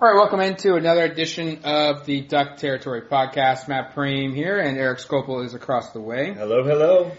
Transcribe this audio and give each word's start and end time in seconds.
All 0.00 0.06
right, 0.06 0.14
welcome 0.14 0.38
into 0.38 0.76
another 0.76 1.02
edition 1.02 1.64
of 1.64 2.06
the 2.06 2.20
Duck 2.20 2.58
Territory 2.58 3.02
Podcast. 3.02 3.66
Matt 3.66 3.96
Prehm 3.96 4.32
here, 4.32 4.60
and 4.60 4.78
Erik 4.78 5.00
Skopil 5.00 5.44
is 5.44 5.54
across 5.54 5.90
the 5.90 6.00
way. 6.00 6.34
Hello, 6.34 6.62
hello. 6.62 7.10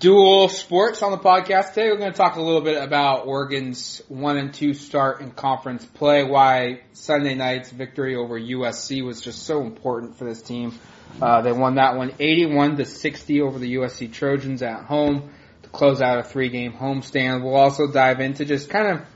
Dual 0.00 0.48
sports 0.48 1.04
on 1.04 1.12
the 1.12 1.18
podcast 1.18 1.68
today. 1.68 1.88
We're 1.88 1.98
going 1.98 2.10
to 2.10 2.18
talk 2.18 2.34
a 2.34 2.42
little 2.42 2.62
bit 2.62 2.82
about 2.82 3.28
Oregon's 3.28 4.02
one 4.08 4.38
and 4.38 4.52
two 4.52 4.74
start 4.74 5.20
in 5.20 5.30
conference 5.30 5.84
play. 5.86 6.24
Why 6.24 6.80
Sunday 6.94 7.36
night's 7.36 7.70
victory 7.70 8.16
over 8.16 8.40
USC 8.40 9.04
was 9.04 9.20
just 9.20 9.44
so 9.44 9.62
important 9.62 10.18
for 10.18 10.24
this 10.24 10.42
team. 10.42 10.76
Uh, 11.22 11.42
they 11.42 11.52
won 11.52 11.76
that 11.76 11.96
one 11.96 12.12
81 12.18 12.78
to 12.78 12.86
60 12.86 13.40
over 13.40 13.56
the 13.60 13.76
USC 13.76 14.12
Trojans 14.12 14.62
at 14.62 14.82
home 14.82 15.30
to 15.62 15.68
close 15.68 16.02
out 16.02 16.18
a 16.18 16.24
three-game 16.24 16.72
homestand. 16.72 17.44
We'll 17.44 17.54
also 17.54 17.86
dive 17.86 18.18
into 18.18 18.44
just 18.44 18.68
kind 18.68 18.98
of, 18.98 19.06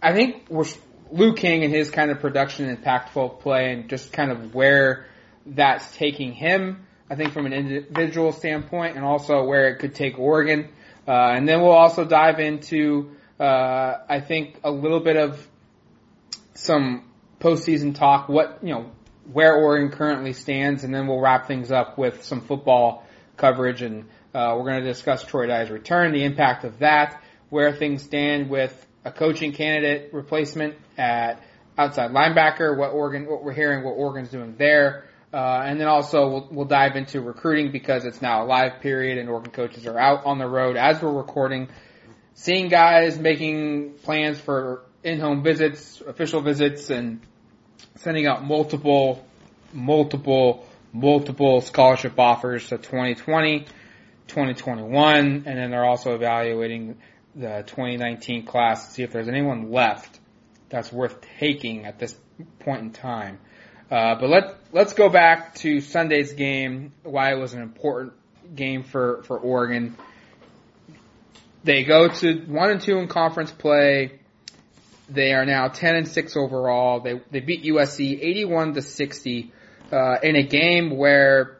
I 0.00 0.14
think 0.14 0.46
we're 0.48 0.64
Louis 1.12 1.34
King 1.34 1.62
and 1.62 1.72
his 1.72 1.90
kind 1.90 2.10
of 2.10 2.20
production 2.20 2.74
Pac-12 2.78 3.40
play, 3.40 3.72
and 3.72 3.88
just 3.88 4.12
kind 4.12 4.30
of 4.30 4.54
where 4.54 5.06
that's 5.44 5.94
taking 5.96 6.32
him. 6.32 6.86
I 7.10 7.16
think 7.16 7.32
from 7.32 7.44
an 7.44 7.52
individual 7.52 8.32
standpoint, 8.32 8.96
and 8.96 9.04
also 9.04 9.44
where 9.44 9.68
it 9.68 9.78
could 9.78 9.94
take 9.94 10.18
Oregon. 10.18 10.70
Uh, 11.06 11.10
and 11.10 11.46
then 11.46 11.60
we'll 11.60 11.72
also 11.72 12.04
dive 12.04 12.40
into, 12.40 13.10
uh, 13.38 13.98
I 14.08 14.20
think, 14.20 14.60
a 14.64 14.70
little 14.70 15.00
bit 15.00 15.16
of 15.16 15.46
some 16.54 17.10
postseason 17.40 17.94
talk. 17.94 18.30
What 18.30 18.60
you 18.62 18.72
know, 18.72 18.90
where 19.30 19.54
Oregon 19.56 19.90
currently 19.90 20.32
stands, 20.32 20.82
and 20.84 20.94
then 20.94 21.06
we'll 21.06 21.20
wrap 21.20 21.46
things 21.46 21.70
up 21.70 21.98
with 21.98 22.24
some 22.24 22.40
football 22.40 23.06
coverage, 23.36 23.82
and 23.82 24.04
uh, 24.32 24.54
we're 24.56 24.70
going 24.70 24.82
to 24.82 24.88
discuss 24.88 25.22
Troy 25.24 25.46
Dye's 25.46 25.68
return, 25.68 26.12
the 26.12 26.24
impact 26.24 26.64
of 26.64 26.78
that, 26.78 27.22
where 27.50 27.72
things 27.72 28.02
stand 28.02 28.48
with 28.48 28.86
a 29.04 29.12
coaching 29.12 29.52
candidate 29.52 30.12
replacement 30.12 30.74
at 30.96 31.42
outside 31.76 32.10
linebacker, 32.10 32.76
what 32.76 32.92
Oregon, 32.92 33.26
what 33.26 33.44
we're 33.44 33.52
hearing, 33.52 33.84
what 33.84 33.92
Oregon's 33.92 34.30
doing 34.30 34.54
there. 34.58 35.04
Uh, 35.32 35.62
and 35.64 35.80
then 35.80 35.88
also 35.88 36.28
we'll, 36.28 36.48
we'll 36.50 36.66
dive 36.66 36.94
into 36.94 37.20
recruiting 37.20 37.72
because 37.72 38.04
it's 38.04 38.20
now 38.20 38.44
a 38.44 38.46
live 38.46 38.80
period 38.80 39.16
and 39.16 39.30
Oregon 39.30 39.50
coaches 39.50 39.86
are 39.86 39.98
out 39.98 40.26
on 40.26 40.38
the 40.38 40.46
road 40.46 40.76
as 40.76 41.00
we're 41.00 41.12
recording, 41.12 41.68
seeing 42.34 42.68
guys 42.68 43.18
making 43.18 43.94
plans 44.02 44.38
for 44.38 44.82
in-home 45.02 45.42
visits, 45.42 46.02
official 46.06 46.42
visits, 46.42 46.90
and 46.90 47.20
sending 47.96 48.26
out 48.26 48.44
multiple, 48.44 49.24
multiple, 49.72 50.66
multiple 50.92 51.60
scholarship 51.62 52.18
offers 52.18 52.68
to 52.68 52.76
2020, 52.76 53.60
2021, 54.28 55.16
and 55.16 55.44
then 55.44 55.70
they're 55.70 55.84
also 55.84 56.14
evaluating 56.14 56.98
the 57.34 57.64
2019 57.66 58.44
class 58.44 58.86
to 58.86 58.92
see 58.92 59.02
if 59.02 59.12
there's 59.12 59.28
anyone 59.28 59.70
left 59.70 60.18
that's 60.68 60.92
worth 60.92 61.20
taking 61.38 61.84
at 61.84 61.98
this 61.98 62.14
point 62.60 62.80
in 62.82 62.90
time. 62.90 63.38
Uh, 63.90 64.14
but 64.14 64.28
let 64.30 64.56
let's 64.72 64.94
go 64.94 65.08
back 65.08 65.54
to 65.56 65.80
Sunday's 65.80 66.32
game. 66.32 66.92
Why 67.02 67.32
it 67.32 67.38
was 67.38 67.52
an 67.52 67.62
important 67.62 68.14
game 68.54 68.84
for 68.84 69.22
for 69.24 69.38
Oregon. 69.38 69.96
They 71.64 71.84
go 71.84 72.08
to 72.08 72.40
one 72.46 72.70
and 72.70 72.80
two 72.80 72.98
in 72.98 73.08
conference 73.08 73.50
play. 73.50 74.18
They 75.08 75.34
are 75.34 75.44
now 75.44 75.68
ten 75.68 75.94
and 75.94 76.08
six 76.08 76.36
overall. 76.36 77.00
They 77.00 77.20
they 77.30 77.40
beat 77.40 77.64
USC 77.64 78.18
eighty 78.22 78.46
one 78.46 78.72
to 78.74 78.82
sixty 78.82 79.52
uh, 79.92 80.16
in 80.22 80.36
a 80.36 80.42
game 80.42 80.96
where 80.96 81.58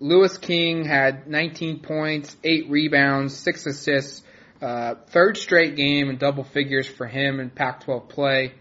Louis 0.00 0.36
King 0.38 0.86
had 0.86 1.28
19 1.28 1.80
points, 1.80 2.34
eight 2.42 2.70
rebounds, 2.70 3.36
six 3.36 3.66
assists, 3.66 4.22
uh, 4.60 4.94
third 5.08 5.36
straight 5.36 5.76
game 5.76 6.10
in 6.10 6.16
double 6.16 6.44
figures 6.44 6.86
for 6.86 7.06
him 7.06 7.40
in 7.40 7.50
Pac-12 7.50 8.08
play. 8.08 8.52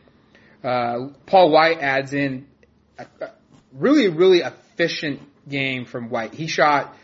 Uh, 0.64 1.10
Paul 1.26 1.52
White 1.52 1.80
adds 1.80 2.14
in 2.14 2.48
a, 2.98 3.06
a 3.22 3.32
really, 3.74 4.08
really 4.08 4.40
efficient 4.40 5.22
game 5.48 5.86
from 5.86 6.10
White. 6.10 6.34
He 6.34 6.48
shot, 6.48 6.96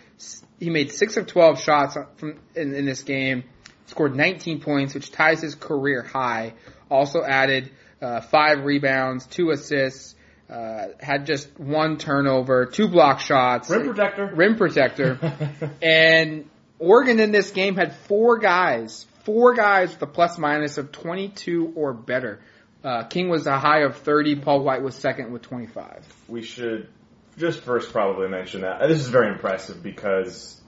he 0.59 0.69
made 0.69 0.91
six 0.91 1.17
of 1.17 1.27
12 1.27 1.59
shots 1.59 1.97
from 2.17 2.39
in, 2.55 2.73
in 2.73 2.85
this 2.85 3.03
game, 3.03 3.43
scored 3.87 4.15
19 4.15 4.61
points, 4.61 4.93
which 4.93 5.11
ties 5.11 5.41
his 5.41 5.55
career 5.55 6.01
high. 6.01 6.53
Also 6.89 7.23
added 7.23 7.71
uh, 8.01 8.21
five 8.21 8.63
rebounds, 8.63 9.25
two 9.25 9.51
assists, 9.51 10.15
uh, 10.49 10.89
had 10.99 11.25
just 11.25 11.59
one 11.59 11.97
turnover, 11.97 12.65
two 12.65 12.87
block 12.87 13.19
shots, 13.19 13.69
rim 13.69 13.83
protector, 13.87 14.31
rim 14.35 14.55
protector, 14.55 15.71
and 15.81 16.47
Oregon 16.79 17.19
in 17.19 17.31
this 17.31 17.51
game 17.51 17.75
had 17.75 17.95
four 17.95 18.37
guys, 18.37 19.05
four 19.23 19.53
guys 19.53 19.91
with 19.91 20.01
a 20.01 20.07
plus 20.07 20.37
minus 20.37 20.77
of 20.77 20.91
22 20.91 21.73
or 21.75 21.93
better. 21.93 22.41
Uh, 22.83 23.03
King 23.03 23.29
was 23.29 23.47
a 23.47 23.57
high 23.57 23.81
of 23.81 23.97
30. 23.97 24.37
Paul 24.37 24.63
White 24.63 24.83
was 24.83 24.95
second 24.95 25.31
with 25.31 25.41
25. 25.41 26.05
We 26.27 26.43
should 26.43 26.89
just 27.37 27.61
first 27.61 27.91
probably 27.91 28.27
mention 28.27 28.61
that 28.61 28.87
this 28.87 28.99
is 28.99 29.07
very 29.07 29.31
impressive 29.31 29.81
because 29.81 30.61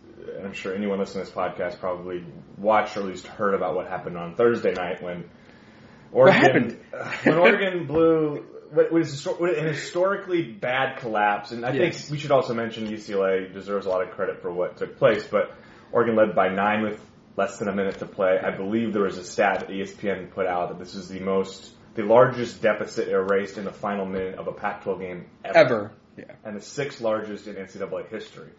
I'm 0.43 0.53
sure 0.53 0.73
anyone 0.73 0.99
listening 0.99 1.25
to 1.25 1.31
this 1.31 1.37
podcast 1.37 1.79
probably 1.79 2.25
watched 2.57 2.97
or 2.97 3.01
at 3.01 3.05
least 3.07 3.27
heard 3.27 3.53
about 3.53 3.75
what 3.75 3.87
happened 3.87 4.17
on 4.17 4.35
Thursday 4.35 4.73
night 4.73 5.01
when 5.01 5.29
Oregon 6.11 6.79
when 7.23 7.37
Oregon 7.37 7.85
blew 7.85 8.45
what 8.71 8.91
was 8.91 9.25
an 9.25 9.67
historically 9.67 10.43
bad 10.43 10.97
collapse, 10.97 11.51
and 11.51 11.65
I 11.65 11.71
yes. 11.71 12.01
think 12.01 12.11
we 12.11 12.17
should 12.17 12.31
also 12.31 12.53
mention 12.53 12.87
UCLA 12.87 13.53
deserves 13.53 13.85
a 13.85 13.89
lot 13.89 14.01
of 14.01 14.11
credit 14.11 14.41
for 14.41 14.51
what 14.51 14.77
took 14.77 14.97
place, 14.97 15.25
but 15.25 15.51
Oregon 15.91 16.15
led 16.15 16.35
by 16.35 16.49
nine 16.49 16.83
with 16.83 16.99
less 17.35 17.59
than 17.59 17.67
a 17.67 17.75
minute 17.75 17.99
to 17.99 18.05
play. 18.05 18.39
I 18.43 18.51
believe 18.51 18.93
there 18.93 19.03
was 19.03 19.17
a 19.17 19.23
stat 19.23 19.59
that 19.61 19.69
ESPN 19.69 20.31
put 20.31 20.47
out 20.47 20.69
that 20.69 20.79
this 20.79 20.95
is 20.95 21.07
the 21.07 21.19
most, 21.19 21.71
the 21.95 22.03
largest 22.03 22.61
deficit 22.61 23.09
erased 23.09 23.57
in 23.57 23.65
the 23.65 23.71
final 23.71 24.05
minute 24.05 24.35
of 24.35 24.47
a 24.47 24.51
Pac-12 24.51 24.99
game 24.99 25.25
ever. 25.45 25.57
Ever. 25.57 25.91
Yeah. 26.17 26.31
And 26.43 26.57
the 26.57 26.61
sixth 26.61 26.99
largest 26.99 27.47
in 27.47 27.55
NCAA 27.55 28.09
history. 28.09 28.49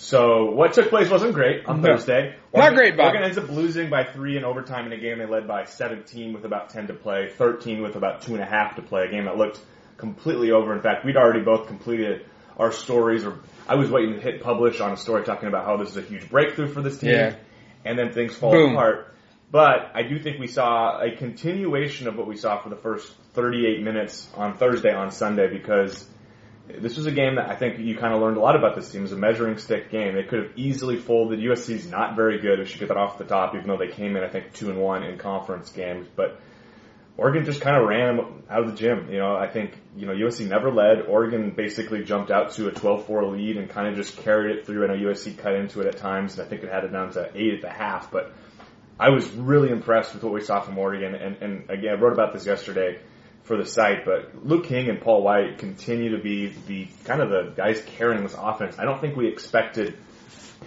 So 0.00 0.52
what 0.52 0.74
took 0.74 0.90
place 0.90 1.10
wasn't 1.10 1.34
great 1.34 1.66
on 1.66 1.80
no. 1.80 1.96
Thursday. 1.96 2.36
Oregon, 2.52 2.70
Not 2.70 2.74
great, 2.74 2.96
Bob. 2.96 3.06
Oregon 3.06 3.24
ends 3.24 3.38
up 3.38 3.48
losing 3.50 3.90
by 3.90 4.04
three 4.04 4.36
in 4.36 4.44
overtime 4.44 4.86
in 4.86 4.92
a 4.92 4.96
game 4.96 5.18
they 5.18 5.26
led 5.26 5.48
by 5.48 5.64
17 5.64 6.32
with 6.32 6.44
about 6.44 6.70
10 6.70 6.86
to 6.88 6.94
play, 6.94 7.30
13 7.36 7.82
with 7.82 7.96
about 7.96 8.22
two 8.22 8.34
and 8.34 8.42
a 8.42 8.46
half 8.46 8.76
to 8.76 8.82
play. 8.82 9.06
A 9.06 9.10
game 9.10 9.24
that 9.24 9.36
looked 9.36 9.60
completely 9.96 10.52
over. 10.52 10.72
In 10.72 10.82
fact, 10.82 11.04
we'd 11.04 11.16
already 11.16 11.40
both 11.40 11.66
completed 11.66 12.24
our 12.56 12.72
stories, 12.72 13.24
or 13.24 13.38
I 13.68 13.74
was 13.74 13.90
waiting 13.90 14.14
to 14.14 14.20
hit 14.20 14.42
publish 14.42 14.80
on 14.80 14.92
a 14.92 14.96
story 14.96 15.24
talking 15.24 15.48
about 15.48 15.66
how 15.66 15.76
this 15.76 15.90
is 15.90 15.96
a 15.96 16.02
huge 16.02 16.28
breakthrough 16.30 16.68
for 16.68 16.80
this 16.80 16.98
team, 16.98 17.10
yeah. 17.10 17.36
and 17.84 17.98
then 17.98 18.12
things 18.12 18.34
fall 18.34 18.52
Boom. 18.52 18.72
apart. 18.72 19.14
But 19.50 19.92
I 19.94 20.02
do 20.02 20.18
think 20.18 20.38
we 20.38 20.46
saw 20.46 21.00
a 21.00 21.16
continuation 21.16 22.08
of 22.08 22.16
what 22.16 22.26
we 22.26 22.36
saw 22.36 22.62
for 22.62 22.68
the 22.68 22.76
first 22.76 23.10
38 23.34 23.82
minutes 23.82 24.28
on 24.34 24.56
Thursday 24.56 24.92
on 24.92 25.10
Sunday 25.10 25.48
because 25.48 26.06
this 26.68 26.96
was 26.96 27.06
a 27.06 27.12
game 27.12 27.36
that 27.36 27.48
I 27.48 27.56
think 27.56 27.78
you 27.78 27.96
kind 27.96 28.14
of 28.14 28.20
learned 28.20 28.36
a 28.36 28.40
lot 28.40 28.56
about 28.56 28.76
this 28.76 28.90
team. 28.90 29.00
It 29.00 29.04
was 29.04 29.12
a 29.12 29.16
measuring 29.16 29.56
stick 29.56 29.90
game. 29.90 30.14
They 30.14 30.24
could 30.24 30.42
have 30.44 30.52
easily 30.56 30.96
folded. 30.96 31.40
USC's 31.40 31.88
not 31.88 32.14
very 32.14 32.40
good. 32.40 32.58
We 32.58 32.66
should 32.66 32.80
get 32.80 32.88
that 32.88 32.98
off 32.98 33.16
the 33.16 33.24
top, 33.24 33.54
even 33.54 33.66
though 33.66 33.78
they 33.78 33.88
came 33.88 34.16
in, 34.16 34.22
I 34.22 34.28
think, 34.28 34.52
two 34.52 34.68
and 34.70 34.78
one 34.78 35.02
in 35.02 35.16
conference 35.16 35.70
games. 35.70 36.06
But 36.14 36.40
Oregon 37.18 37.44
just 37.44 37.60
kind 37.60 37.76
of 37.76 37.88
ran 37.88 38.20
out 38.48 38.60
of 38.60 38.70
the 38.70 38.76
gym. 38.76 39.10
You 39.10 39.18
know, 39.18 39.34
I 39.34 39.48
think, 39.48 39.76
you 39.96 40.06
know, 40.06 40.12
USC 40.12 40.48
never 40.48 40.70
led. 40.70 41.02
Oregon 41.02 41.50
basically 41.50 42.04
jumped 42.04 42.30
out 42.30 42.52
to 42.52 42.68
a 42.68 42.70
12-4 42.70 43.32
lead 43.32 43.56
and 43.56 43.68
kind 43.68 43.88
of 43.88 43.96
just 43.96 44.18
carried 44.18 44.56
it 44.56 44.66
through. 44.66 44.84
I 44.84 44.86
know 44.86 45.10
USC 45.10 45.36
cut 45.36 45.56
into 45.56 45.80
it 45.80 45.88
at 45.88 45.96
times. 45.96 46.38
And 46.38 46.46
I 46.46 46.48
think 46.48 46.62
it 46.62 46.70
had 46.70 46.84
it 46.84 46.92
down 46.92 47.10
to 47.14 47.28
eight 47.34 47.54
at 47.54 47.60
the 47.60 47.70
half, 47.70 48.12
but 48.12 48.32
I 49.00 49.10
was 49.10 49.28
really 49.30 49.70
impressed 49.70 50.14
with 50.14 50.22
what 50.22 50.32
we 50.32 50.40
saw 50.42 50.60
from 50.60 50.78
Oregon. 50.78 51.16
And, 51.16 51.36
and 51.42 51.70
again, 51.70 51.96
I 51.96 52.00
wrote 52.00 52.12
about 52.12 52.32
this 52.32 52.46
yesterday 52.46 53.00
for 53.42 53.56
the 53.56 53.66
site, 53.66 54.04
but 54.04 54.46
Luke 54.46 54.66
King 54.66 54.88
and 54.88 55.00
Paul 55.00 55.24
White 55.24 55.58
continue 55.58 56.16
to 56.16 56.22
be 56.22 56.54
the 56.68 56.86
kind 57.04 57.20
of 57.20 57.30
the 57.30 57.52
guys 57.56 57.82
carrying 57.96 58.22
this 58.22 58.36
offense. 58.38 58.78
I 58.78 58.84
don't 58.84 59.00
think 59.00 59.16
we 59.16 59.26
expected, 59.26 59.98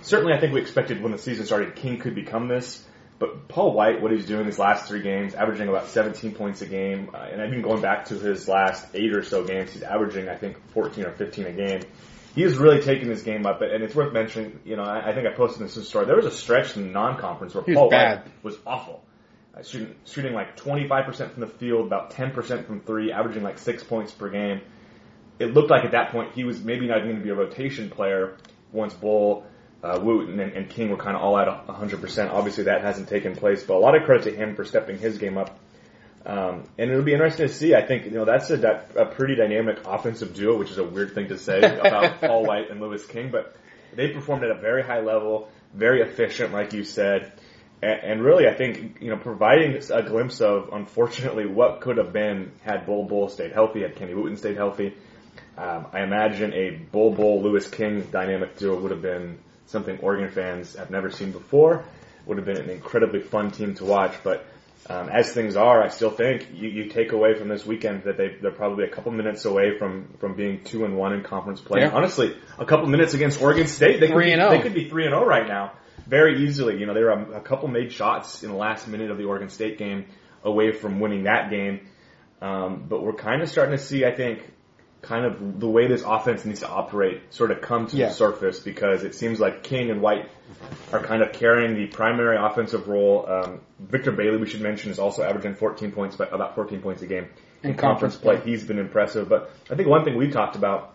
certainly 0.02 0.34
I 0.34 0.40
think 0.42 0.54
we 0.54 0.60
expected 0.60 1.02
when 1.02 1.14
the 1.14 1.18
season 1.18 1.46
started, 1.46 1.76
King 1.76 2.00
could 2.00 2.16
become 2.16 2.50
this. 2.50 2.86
But 3.22 3.48
Paul 3.48 3.74
White, 3.74 4.02
what 4.02 4.12
he's 4.12 4.26
doing 4.26 4.48
these 4.48 4.58
last 4.58 4.88
three 4.88 5.04
games, 5.04 5.36
averaging 5.36 5.68
about 5.68 5.90
17 5.90 6.34
points 6.34 6.64
a 6.64 6.66
game, 6.66 7.12
uh, 7.14 7.20
and 7.20 7.40
I've 7.40 7.62
going 7.62 7.80
back 7.80 8.06
to 8.06 8.16
his 8.16 8.48
last 8.48 8.88
eight 8.96 9.14
or 9.14 9.22
so 9.22 9.44
games, 9.44 9.72
he's 9.72 9.84
averaging 9.84 10.28
I 10.28 10.36
think 10.36 10.58
14 10.72 11.06
or 11.06 11.12
15 11.12 11.46
a 11.46 11.52
game. 11.52 11.82
He 12.34 12.42
is 12.42 12.58
really 12.58 12.82
taking 12.82 13.10
this 13.10 13.22
game 13.22 13.46
up, 13.46 13.62
and 13.62 13.84
it's 13.84 13.94
worth 13.94 14.12
mentioning. 14.12 14.60
You 14.66 14.76
know, 14.76 14.82
I, 14.82 15.12
I 15.12 15.14
think 15.14 15.28
I 15.28 15.36
posted 15.36 15.62
this 15.62 15.76
in 15.76 15.84
the 15.84 15.88
story. 15.88 16.08
There 16.08 16.16
was 16.16 16.26
a 16.26 16.32
stretch 16.32 16.76
in 16.76 16.82
the 16.82 16.90
non-conference 16.90 17.54
where 17.54 17.64
Paul 17.64 17.92
bad. 17.92 18.24
White 18.24 18.44
was 18.44 18.58
awful 18.66 19.04
uh, 19.56 19.62
shooting, 19.62 19.94
shooting 20.06 20.34
like 20.34 20.58
25% 20.58 21.32
from 21.32 21.42
the 21.42 21.48
field, 21.48 21.86
about 21.86 22.12
10% 22.12 22.66
from 22.66 22.82
three, 22.82 23.12
averaging 23.12 23.44
like 23.44 23.60
six 23.60 23.84
points 23.84 24.12
per 24.12 24.30
game. 24.30 24.62
It 25.40 25.54
looked 25.54 25.70
like 25.70 25.86
at 25.86 25.92
that 25.92 26.12
point 26.12 26.34
he 26.34 26.44
was 26.44 26.60
maybe 26.64 26.88
not 26.88 26.98
even 26.98 27.10
going 27.10 27.20
to 27.20 27.24
be 27.24 27.30
a 27.30 27.36
rotation 27.36 27.90
player 27.90 28.38
once 28.72 28.94
Bol, 28.94 29.46
uh, 29.84 30.00
Woot, 30.02 30.30
and, 30.30 30.40
and 30.40 30.70
King 30.70 30.90
were 30.90 30.98
kind 30.98 31.16
of 31.16 31.24
all 31.24 31.38
at 31.38 31.48
100%. 31.68 32.32
Obviously 32.32 32.66
that 32.66 32.82
hasn't 32.82 33.10
taken 33.10 33.36
place, 33.36 33.64
but 33.64 33.76
a 33.76 33.80
lot 33.80 33.96
of 33.96 34.04
credit 34.04 34.24
to 34.26 34.36
him 34.36 34.56
for 34.56 34.66
stepping 34.66 34.98
his 34.98 35.18
game 35.18 35.38
up. 35.38 35.58
Um, 36.24 36.66
and 36.78 36.92
it'll 36.92 37.04
be 37.04 37.14
interesting 37.14 37.48
to 37.48 37.54
see. 37.54 37.74
I 37.74 37.86
think 37.86 38.06
you 38.06 38.12
know 38.12 38.26
that's 38.26 38.52
a, 38.52 38.86
a 38.96 39.06
pretty 39.06 39.36
dynamic 39.36 39.80
offensive 39.86 40.36
duo, 40.36 40.56
which 40.58 40.70
is 40.70 40.78
a 40.78 40.84
weird 40.84 41.16
thing 41.16 41.30
to 41.30 41.38
say 41.38 41.58
about 41.80 42.22
Paul 42.22 42.46
White 42.46 42.70
and 42.70 42.80
Louis 42.80 43.04
King, 43.08 43.32
but 43.32 43.56
they 43.96 44.10
performed 44.10 44.44
at 44.44 44.52
a 44.52 44.60
very 44.60 44.84
high 44.84 45.02
level, 45.02 45.50
very 45.74 46.02
efficient, 46.02 46.54
like 46.54 46.74
you 46.74 46.84
said 46.84 47.34
and, 47.82 48.00
and 48.04 48.24
really, 48.24 48.48
I 48.48 48.54
think 48.54 48.98
you 49.02 49.10
know, 49.10 49.18
providing 49.18 49.82
a 49.92 50.04
glimpse 50.04 50.42
of 50.42 50.70
unfortunately 50.72 51.46
what 51.46 51.82
could 51.82 51.98
have 51.98 52.14
been 52.14 52.52
had 52.62 52.86
Bol 52.86 53.06
Bol 53.06 53.30
stayed 53.30 53.52
healthy, 53.52 53.82
had 53.82 53.96
Kenny 53.96 54.14
Wooten 54.14 54.38
stayed 54.38 54.58
healthy. 54.58 54.96
Um, 55.58 55.88
I 55.92 56.02
imagine 56.02 56.54
a 56.54 56.72
Bol 56.72 57.14
Bol 57.14 57.42
Louis 57.42 57.68
King 57.70 58.08
dynamic 58.12 58.58
duo 58.58 58.80
would 58.80 58.92
have 58.92 59.02
been 59.02 59.40
something 59.68 60.00
Oregon 60.00 60.30
fans 60.30 60.76
have 60.76 60.92
never 60.92 61.10
seen 61.10 61.32
before. 61.32 61.86
Would 62.26 62.38
have 62.38 62.46
been 62.46 62.58
an 62.58 62.70
incredibly 62.70 63.22
fun 63.22 63.52
team 63.52 63.74
to 63.76 63.86
watch, 63.86 64.14
but 64.24 64.46
um, 64.88 65.10
as 65.10 65.32
things 65.32 65.56
are, 65.56 65.82
I 65.82 65.90
still 65.90 66.12
think 66.12 66.48
you, 66.54 66.70
you 66.70 66.90
take 66.90 67.12
away 67.12 67.34
from 67.34 67.48
this 67.48 67.66
weekend 67.66 68.04
that 68.04 68.18
they 68.18 68.36
they're 68.42 68.52
probably 68.52 68.86
a 68.86 68.90
couple 68.90 69.12
minutes 69.12 69.46
away 69.46 69.78
from 69.78 70.14
from 70.20 70.36
being 70.36 70.64
two 70.64 70.86
and 70.86 70.98
one 70.98 71.14
in 71.14 71.24
conference 71.24 71.62
play. 71.62 71.82
Yeah. 71.82 71.92
Honestly, 71.92 72.36
a 72.60 72.66
couple 72.66 72.88
minutes 72.88 73.14
against 73.14 73.42
Oregon 73.42 73.68
State, 73.68 74.00
they 74.00 74.08
could 74.08 74.20
be, 74.20 74.32
and 74.32 74.42
oh. 74.42 74.50
they 74.52 74.60
could 74.60 74.74
be 74.74 74.88
three 74.88 75.06
and 75.06 75.14
zero 75.14 75.26
right 75.26 75.48
now 75.48 75.74
very 76.08 76.44
easily. 76.44 76.78
You 76.78 76.86
know, 76.86 76.94
there 76.94 77.06
were 77.06 77.12
a, 77.12 77.38
a 77.38 77.42
couple 77.42 77.68
made 77.70 77.92
shots 77.92 78.44
in 78.44 78.50
the 78.50 78.56
last 78.56 78.88
minute 78.88 79.12
of 79.12 79.18
the 79.18 79.26
Oregon 79.26 79.50
State 79.50 79.78
game 79.78 80.06
away 80.44 80.72
from 80.72 81.00
winning 81.00 81.24
that 81.24 81.50
game. 81.50 81.88
Um, 82.42 82.86
but 82.90 83.04
we're 83.04 83.14
kind 83.14 83.42
of 83.42 83.50
starting 83.50 83.78
to 83.78 83.84
see, 83.84 84.04
I 84.04 84.14
think, 84.14 84.52
kind 85.02 85.26
of 85.26 85.60
the 85.60 85.68
way 85.68 85.88
this 85.88 86.04
offense 86.06 86.46
needs 86.46 86.60
to 86.60 86.70
operate 86.70 87.22
sort 87.34 87.50
of 87.52 87.62
come 87.62 87.88
to 87.88 87.98
Yeah. 87.98 88.10
the 88.10 88.14
surface 88.14 88.60
because 88.60 89.04
it 89.04 89.16
seems 89.16 89.40
like 89.40 89.64
King 89.64 89.90
and 89.90 90.02
White 90.02 90.30
are 90.94 91.00
kind 91.02 91.24
of 91.24 91.32
carrying 91.34 91.76
the 91.76 91.88
primary 91.88 92.38
offensive 92.38 92.88
role. 92.88 93.26
Um, 93.28 93.62
Victor 93.80 94.12
Bailey, 94.12 94.38
we 94.38 94.48
should 94.48 94.62
mention, 94.62 94.92
is 94.92 95.00
also 95.00 95.24
averaging 95.24 95.56
14 95.56 95.92
points, 95.92 96.16
but 96.16 96.32
about 96.34 96.54
14 96.56 96.82
points 96.82 97.02
a 97.02 97.08
game 97.08 97.28
In 97.64 97.76
conference 97.76 98.16
play. 98.16 98.38
play. 98.38 98.52
He's 98.52 98.64
been 98.64 98.78
impressive. 98.78 99.28
But 99.28 99.50
I 99.72 99.76
think 99.76 99.88
one 99.90 100.04
thing 100.06 100.18
we've 100.18 100.32
talked 100.34 100.56
about, 100.56 100.94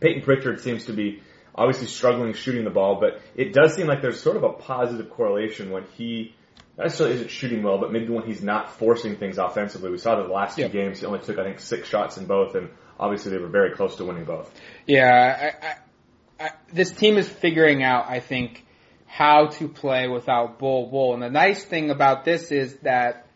Payton 0.00 0.22
Pritchard 0.22 0.60
seems 0.60 0.86
to 0.86 0.92
be 0.92 1.22
obviously 1.54 1.86
struggling 1.86 2.32
shooting 2.32 2.64
the 2.64 2.70
ball, 2.70 2.98
but 2.98 3.20
it 3.36 3.52
does 3.52 3.74
seem 3.74 3.86
like 3.86 4.00
there's 4.02 4.20
sort 4.20 4.36
of 4.36 4.42
a 4.42 4.52
positive 4.54 5.10
correlation 5.10 5.70
when 5.70 5.84
he 5.96 6.34
not 6.76 6.84
necessarily 6.84 7.14
isn't 7.16 7.30
shooting 7.30 7.62
well, 7.62 7.78
but 7.78 7.92
maybe 7.92 8.08
when 8.12 8.24
he's 8.24 8.42
not 8.42 8.72
forcing 8.78 9.14
things 9.16 9.38
offensively. 9.38 9.90
We 9.90 9.98
saw 9.98 10.16
that 10.16 10.26
the 10.26 10.32
last 10.32 10.56
two 10.56 10.68
games 10.68 10.98
he 10.98 11.06
only 11.06 11.20
took 11.20 11.38
I 11.38 11.44
think 11.44 11.60
six 11.60 11.88
shots 11.88 12.16
in 12.16 12.26
both, 12.26 12.54
and 12.56 12.68
obviously 12.98 13.32
they 13.32 13.38
were 13.38 13.48
very 13.48 13.72
close 13.72 13.96
to 13.96 14.04
winning 14.04 14.24
both. 14.24 14.52
Yeah, 14.86 15.52
I, 15.60 15.66
I, 15.66 16.46
I, 16.46 16.50
this 16.72 16.90
team 16.90 17.16
is 17.16 17.28
figuring 17.28 17.82
out, 17.82 18.06
I 18.08 18.20
think, 18.20 18.64
how 19.06 19.46
to 19.46 19.68
play 19.68 20.08
without 20.08 20.58
Bol 20.58 20.90
Bol. 20.90 21.14
And 21.14 21.22
the 21.22 21.30
nice 21.30 21.62
thing 21.62 21.90
about 21.90 22.24
this 22.24 22.50
is 22.50 22.74
that 22.78 23.26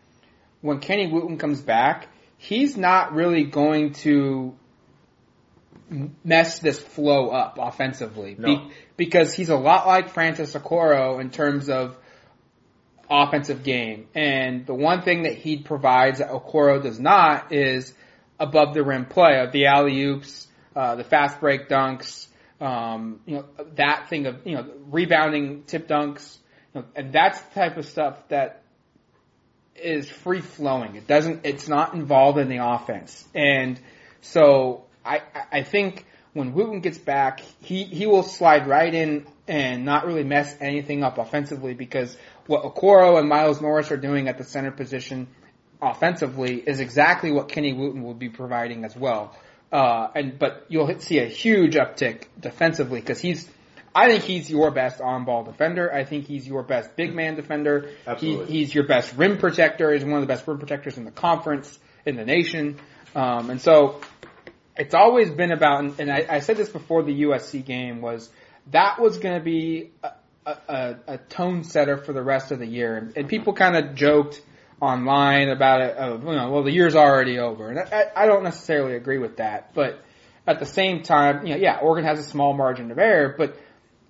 when 0.61 0.79
Kenny 0.79 1.07
Wooten 1.07 1.37
comes 1.37 1.61
back, 1.61 2.07
he's 2.37 2.75
not 2.75 3.13
really 3.13 3.45
going 3.45 3.93
to 3.93 4.55
mess 6.23 6.59
this 6.59 6.79
flow 6.79 7.29
up 7.29 7.57
offensively 7.59 8.35
No. 8.37 8.69
because 8.95 9.33
he's 9.33 9.49
a 9.49 9.55
lot 9.55 9.87
like 9.87 10.09
Francis 10.09 10.53
Okoro 10.53 11.19
in 11.19 11.31
terms 11.31 11.69
of 11.69 11.97
offensive 13.09 13.63
game. 13.63 14.07
And 14.13 14.65
the 14.65 14.75
one 14.75 15.01
thing 15.01 15.23
that 15.23 15.35
he 15.35 15.57
provides 15.57 16.19
that 16.19 16.29
Okoro 16.29 16.81
does 16.81 16.99
not 16.99 17.51
is 17.51 17.93
above 18.39 18.73
the 18.73 18.83
rim 18.83 19.05
play 19.05 19.39
of 19.39 19.51
the 19.51 19.65
alley 19.65 20.01
oops, 20.03 20.47
uh, 20.75 20.95
the 20.95 21.03
fast 21.03 21.39
break 21.39 21.67
dunks, 21.67 22.27
um, 22.61 23.19
you 23.25 23.35
know, 23.35 23.45
that 23.75 24.09
thing 24.09 24.25
of, 24.25 24.45
you 24.45 24.55
know, 24.55 24.65
rebounding 24.89 25.63
tip 25.63 25.87
dunks, 25.87 26.37
you 26.73 26.81
know, 26.81 26.87
and 26.95 27.13
that's 27.13 27.39
the 27.39 27.55
type 27.55 27.77
of 27.77 27.85
stuff 27.85 28.15
that 28.29 28.63
is 29.75 30.09
free 30.09 30.41
flowing. 30.41 30.95
It 30.95 31.07
doesn't, 31.07 31.45
it's 31.45 31.67
not 31.67 31.93
involved 31.93 32.37
in 32.37 32.49
the 32.49 32.63
offense. 32.63 33.27
And 33.33 33.79
so 34.21 34.85
I, 35.05 35.21
I 35.51 35.63
think 35.63 36.05
when 36.33 36.53
Wooten 36.53 36.81
gets 36.81 36.97
back, 36.97 37.41
he, 37.61 37.83
he 37.83 38.05
will 38.05 38.23
slide 38.23 38.67
right 38.67 38.93
in 38.93 39.25
and 39.47 39.83
not 39.85 40.05
really 40.05 40.23
mess 40.23 40.55
anything 40.59 41.03
up 41.03 41.17
offensively 41.17 41.73
because 41.73 42.15
what 42.45 42.63
Okoro 42.63 43.19
and 43.19 43.27
Miles 43.27 43.61
Norris 43.61 43.91
are 43.91 43.97
doing 43.97 44.27
at 44.27 44.37
the 44.37 44.43
center 44.43 44.71
position 44.71 45.27
offensively 45.81 46.55
is 46.55 46.79
exactly 46.79 47.31
what 47.31 47.49
Kenny 47.49 47.73
Wooten 47.73 48.03
will 48.03 48.13
be 48.13 48.29
providing 48.29 48.85
as 48.85 48.95
well. 48.95 49.35
Uh, 49.71 50.07
and, 50.15 50.39
but 50.39 50.65
you'll 50.67 50.99
see 50.99 51.19
a 51.19 51.27
huge 51.27 51.75
uptick 51.75 52.23
defensively 52.39 52.99
because 52.99 53.19
he's, 53.19 53.47
I 53.93 54.09
think 54.09 54.23
he's 54.23 54.49
your 54.49 54.71
best 54.71 54.99
on-ball 54.99 55.43
defender. 55.43 55.93
I 55.93 56.05
think 56.05 56.25
he's 56.25 56.47
your 56.47 56.63
best 56.63 56.95
big 56.95 57.13
man 57.13 57.35
defender. 57.35 57.91
Absolutely. 58.07 58.45
He, 58.47 58.59
he's 58.59 58.73
your 58.73 58.87
best 58.87 59.15
rim 59.15 59.37
protector. 59.37 59.93
He's 59.93 60.03
one 60.03 60.15
of 60.15 60.21
the 60.21 60.27
best 60.27 60.47
rim 60.47 60.57
protectors 60.57 60.97
in 60.97 61.05
the 61.05 61.11
conference, 61.11 61.77
in 62.05 62.15
the 62.15 62.25
nation. 62.25 62.77
Um, 63.15 63.49
and 63.51 63.61
so 63.61 64.01
it's 64.75 64.95
always 64.95 65.29
been 65.29 65.51
about, 65.51 65.99
and 65.99 66.11
I, 66.11 66.25
I 66.29 66.39
said 66.39 66.57
this 66.57 66.69
before 66.69 67.03
the 67.03 67.23
USC 67.23 67.63
game 67.63 68.01
was 68.01 68.29
that 68.71 68.99
was 68.99 69.17
going 69.19 69.37
to 69.37 69.43
be 69.43 69.91
a, 70.03 70.11
a, 70.45 70.57
a, 70.67 70.95
a 71.07 71.17
tone 71.17 71.63
setter 71.63 71.97
for 71.97 72.13
the 72.13 72.23
rest 72.23 72.51
of 72.51 72.59
the 72.59 72.67
year. 72.67 72.97
And, 72.97 73.17
and 73.17 73.27
people 73.27 73.53
kind 73.53 73.75
of 73.75 73.95
joked 73.95 74.41
online 74.81 75.49
about 75.49 75.81
it. 75.81 75.97
Of, 75.97 76.23
you 76.23 76.31
know, 76.31 76.51
well, 76.51 76.63
the 76.63 76.71
year's 76.71 76.95
already 76.95 77.39
over, 77.39 77.69
and 77.69 77.79
I, 77.79 78.05
I 78.15 78.25
don't 78.25 78.43
necessarily 78.43 78.95
agree 78.95 79.17
with 79.17 79.37
that. 79.37 79.73
But 79.73 80.03
at 80.47 80.59
the 80.59 80.65
same 80.65 81.03
time, 81.03 81.45
you 81.45 81.53
know, 81.53 81.59
yeah, 81.59 81.79
Oregon 81.81 82.05
has 82.05 82.19
a 82.19 82.23
small 82.23 82.53
margin 82.53 82.91
of 82.91 82.97
error, 82.97 83.35
but 83.37 83.55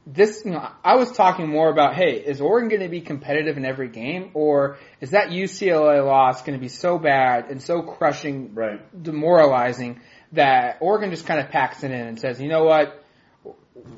this, 0.08 0.44
you 0.44 0.52
know, 0.52 0.68
I 0.84 0.96
was 0.96 1.12
talking 1.12 1.48
more 1.48 1.70
about, 1.70 1.96
hey, 1.96 2.14
is 2.14 2.42
Oregon 2.42 2.70
going 2.70 2.82
to 2.82 2.90
be 2.90 3.02
competitive 3.02 3.58
in 3.58 3.66
every 3.66 3.90
game, 3.90 4.32
or 4.34 4.78
is 5.02 5.12
that 5.12 5.30
UCLA 5.30 6.06
loss 6.06 6.42
going 6.42 6.58
to 6.58 6.62
be 6.62 6.70
so 6.70 6.98
bad 6.98 7.50
and 7.52 7.62
so 7.62 7.82
crushing, 7.82 8.56
Right. 8.56 9.04
demoralizing 9.04 10.02
that 10.32 10.78
Oregon 10.82 11.12
just 11.12 11.26
kind 11.26 11.40
of 11.40 11.50
packs 11.50 11.84
it 11.84 11.92
in 11.92 12.08
and 12.08 12.20
says, 12.20 12.42
you 12.42 12.48
know 12.48 12.64
what, 12.64 13.04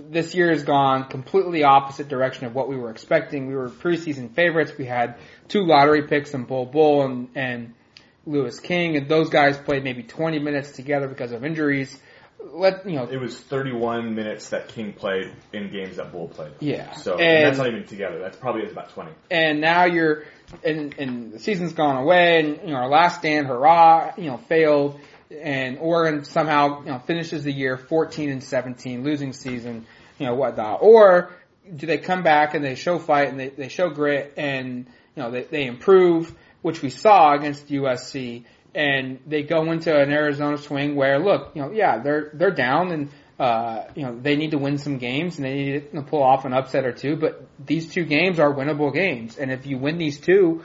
this 0.10 0.34
year 0.36 0.52
has 0.52 0.64
gone 0.64 1.06
completely 1.06 1.64
opposite 1.64 2.08
direction 2.08 2.46
of 2.46 2.56
what 2.56 2.68
we 2.68 2.76
were 2.76 2.92
expecting. 2.92 3.48
We 3.48 3.56
were 3.56 3.70
preseason 3.70 4.34
favorites. 4.34 4.72
We 4.78 4.86
had 4.86 5.18
two 5.48 5.66
lottery 5.66 6.08
picks 6.08 6.34
in 6.34 6.44
Bol 6.46 6.66
Bol 6.66 7.06
and, 7.06 7.30
and 7.36 7.74
Louis 8.26 8.60
King, 8.60 8.98
and 8.98 9.08
those 9.08 9.30
guys 9.30 9.58
played 9.58 9.84
maybe 9.84 10.04
20 10.04 10.40
minutes 10.40 10.72
together 10.72 11.08
because 11.08 11.32
of 11.32 11.44
injuries. 11.44 11.98
Let 12.44 12.88
you 12.90 12.96
know, 12.96 13.06
It 13.06 13.18
was 13.20 13.40
31 13.40 14.16
minutes 14.16 14.50
that 14.50 14.68
King 14.70 14.94
played 14.94 15.32
in 15.54 15.72
games 15.72 15.98
that 15.98 16.12
Bol 16.12 16.28
played. 16.28 16.54
Yeah. 16.60 16.94
So 16.94 17.14
And- 17.14 17.22
and 17.22 17.46
that's 17.46 17.58
not 17.60 17.68
even 17.68 17.86
together. 17.86 18.18
That's 18.20 18.38
probably 18.38 18.64
is 18.64 18.72
about 18.72 18.90
20. 18.90 19.12
and 19.30 19.62
now 19.62 19.86
you're 19.86 20.24
and 20.66 20.94
and 20.98 21.32
the 21.32 21.40
season's 21.40 21.72
gone 21.74 21.96
away 21.96 22.40
and 22.42 22.60
you 22.66 22.72
know 22.74 22.76
our 22.76 22.90
last 22.90 23.20
stand 23.20 23.48
hurrah 23.48 24.12
you 24.18 24.26
know 24.26 24.36
failed 24.50 25.00
and 25.42 25.78
Oregon 25.80 26.26
somehow 26.26 26.82
you 26.82 26.92
know 26.92 27.00
finishes 27.00 27.44
the 27.44 27.52
year 27.52 27.78
14 27.78 28.30
and 28.30 28.44
17 28.44 29.04
losing 29.04 29.34
season 29.34 29.86
you 30.18 30.26
know 30.26 30.36
whatnot 30.36 30.80
or 30.82 31.32
do 31.76 31.86
they 31.86 31.98
come 31.98 32.24
back 32.24 32.54
and 32.54 32.64
they 32.64 32.76
show 32.76 33.00
fight 33.00 33.30
and 33.30 33.40
they, 33.40 33.50
they 33.50 33.70
show 33.70 33.90
grit 33.90 34.34
and 34.38 34.88
you 35.16 35.24
know 35.24 35.32
they, 35.32 35.44
they 35.44 35.66
improve 35.66 36.34
which 36.62 36.82
we 36.82 36.90
saw 36.90 37.34
against 37.34 37.68
USC 37.68 38.44
and 38.74 39.20
they 39.26 39.44
go 39.44 39.72
into 39.72 39.96
an 39.96 40.12
Arizona 40.12 40.58
swing 40.58 40.96
where 40.96 41.20
look 41.20 41.52
you 41.56 41.62
know 41.62 41.72
yeah 41.72 42.00
they're 42.00 42.32
they're 42.34 42.52
down 42.52 42.92
and 42.92 43.10
uh, 43.42 43.88
you 43.96 44.04
know, 44.04 44.16
they 44.20 44.36
need 44.36 44.52
to 44.52 44.60
win 44.60 44.78
some 44.78 45.00
games 45.00 45.38
and 45.38 45.46
they 45.46 45.56
need 45.56 45.92
to 45.92 46.02
pull 46.04 46.22
off 46.22 46.46
an 46.46 46.54
upset 46.54 46.86
or 46.86 46.92
two, 46.92 47.16
but 47.16 47.44
these 47.66 47.92
two 47.92 48.06
games 48.06 48.38
are 48.38 48.54
winnable 48.54 48.94
games. 48.94 49.36
And 49.36 49.52
if 49.52 49.66
you 49.66 49.80
win 49.80 49.98
these 49.98 50.20
two, 50.20 50.64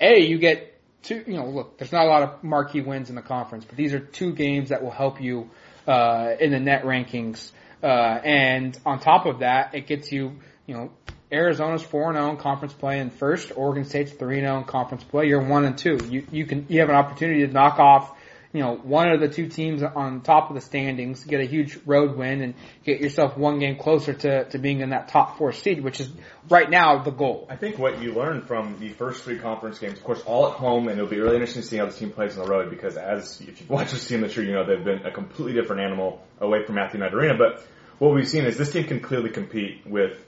A, 0.00 0.20
you 0.20 0.38
get 0.38 0.75
two, 1.06 1.24
you 1.26 1.34
know, 1.34 1.48
look, 1.48 1.78
there's 1.78 1.92
not 1.92 2.06
a 2.06 2.08
lot 2.08 2.22
of 2.22 2.44
marquee 2.44 2.80
wins 2.80 3.08
in 3.08 3.16
the 3.16 3.22
conference, 3.22 3.64
but 3.64 3.76
these 3.76 3.94
are 3.94 4.00
two 4.00 4.32
games 4.32 4.70
that 4.70 4.82
will 4.82 4.90
help 4.90 5.20
you, 5.20 5.50
uh, 5.86 6.34
in 6.40 6.50
the 6.50 6.60
net 6.60 6.84
rankings. 6.84 7.50
Uh, 7.82 7.86
and 7.86 8.78
on 8.84 8.98
top 8.98 9.26
of 9.26 9.40
that, 9.40 9.74
it 9.74 9.86
gets 9.86 10.10
you, 10.10 10.32
you 10.66 10.74
know, 10.74 10.90
Arizona's 11.30 11.82
four 11.82 12.08
and 12.08 12.16
zero 12.16 12.30
in 12.30 12.36
conference 12.36 12.72
play 12.72 13.00
in 13.00 13.10
first, 13.10 13.52
Oregon 13.56 13.84
State's 13.84 14.12
three 14.12 14.38
and 14.38 14.46
zero 14.46 14.58
in 14.58 14.64
conference 14.64 15.04
play. 15.04 15.26
You're 15.26 15.42
1 15.42 15.64
and 15.64 15.76
2. 15.76 15.98
You, 16.08 16.26
you 16.30 16.46
can, 16.46 16.66
you 16.68 16.80
have 16.80 16.88
an 16.88 16.94
opportunity 16.94 17.46
to 17.46 17.52
knock 17.52 17.78
off 17.78 18.15
you 18.56 18.62
know, 18.62 18.76
one 18.76 19.10
of 19.10 19.20
the 19.20 19.28
two 19.28 19.48
teams 19.48 19.82
on 19.82 20.22
top 20.22 20.48
of 20.48 20.54
the 20.54 20.62
standings, 20.62 21.22
get 21.24 21.40
a 21.40 21.44
huge 21.44 21.78
road 21.84 22.16
win 22.16 22.40
and 22.40 22.54
get 22.84 23.00
yourself 23.00 23.36
one 23.36 23.58
game 23.58 23.76
closer 23.76 24.14
to, 24.14 24.48
to 24.48 24.58
being 24.58 24.80
in 24.80 24.90
that 24.90 25.08
top 25.08 25.36
four 25.36 25.52
seed, 25.52 25.84
which 25.84 26.00
is 26.00 26.10
right 26.48 26.70
now 26.70 27.02
the 27.02 27.10
goal. 27.10 27.46
I 27.50 27.56
think 27.56 27.78
what 27.78 28.00
you 28.00 28.14
learned 28.14 28.44
from 28.44 28.78
the 28.78 28.88
first 28.90 29.24
three 29.24 29.38
conference 29.38 29.78
games, 29.78 29.98
of 29.98 30.04
course, 30.04 30.22
all 30.22 30.46
at 30.48 30.54
home, 30.54 30.88
and 30.88 30.98
it'll 30.98 31.10
be 31.10 31.20
really 31.20 31.34
interesting 31.34 31.60
to 31.62 31.68
see 31.68 31.76
how 31.76 31.84
this 31.84 31.98
team 31.98 32.10
plays 32.10 32.38
on 32.38 32.46
the 32.46 32.50
road 32.50 32.70
because 32.70 32.96
as 32.96 33.40
if 33.42 33.60
you've 33.60 33.68
watched 33.68 33.92
this 33.92 34.08
team 34.08 34.22
this 34.22 34.34
year, 34.36 34.46
you 34.46 34.52
know 34.52 34.64
they've 34.64 34.82
been 34.82 35.04
a 35.04 35.10
completely 35.10 35.52
different 35.52 35.82
animal 35.82 36.22
away 36.40 36.64
from 36.64 36.76
Matthew 36.76 36.98
Knight 36.98 37.12
Arena. 37.12 37.36
But 37.36 37.62
what 37.98 38.14
we've 38.14 38.26
seen 38.26 38.46
is 38.46 38.56
this 38.56 38.72
team 38.72 38.84
can 38.84 39.00
clearly 39.00 39.30
compete 39.30 39.86
with 39.86 40.18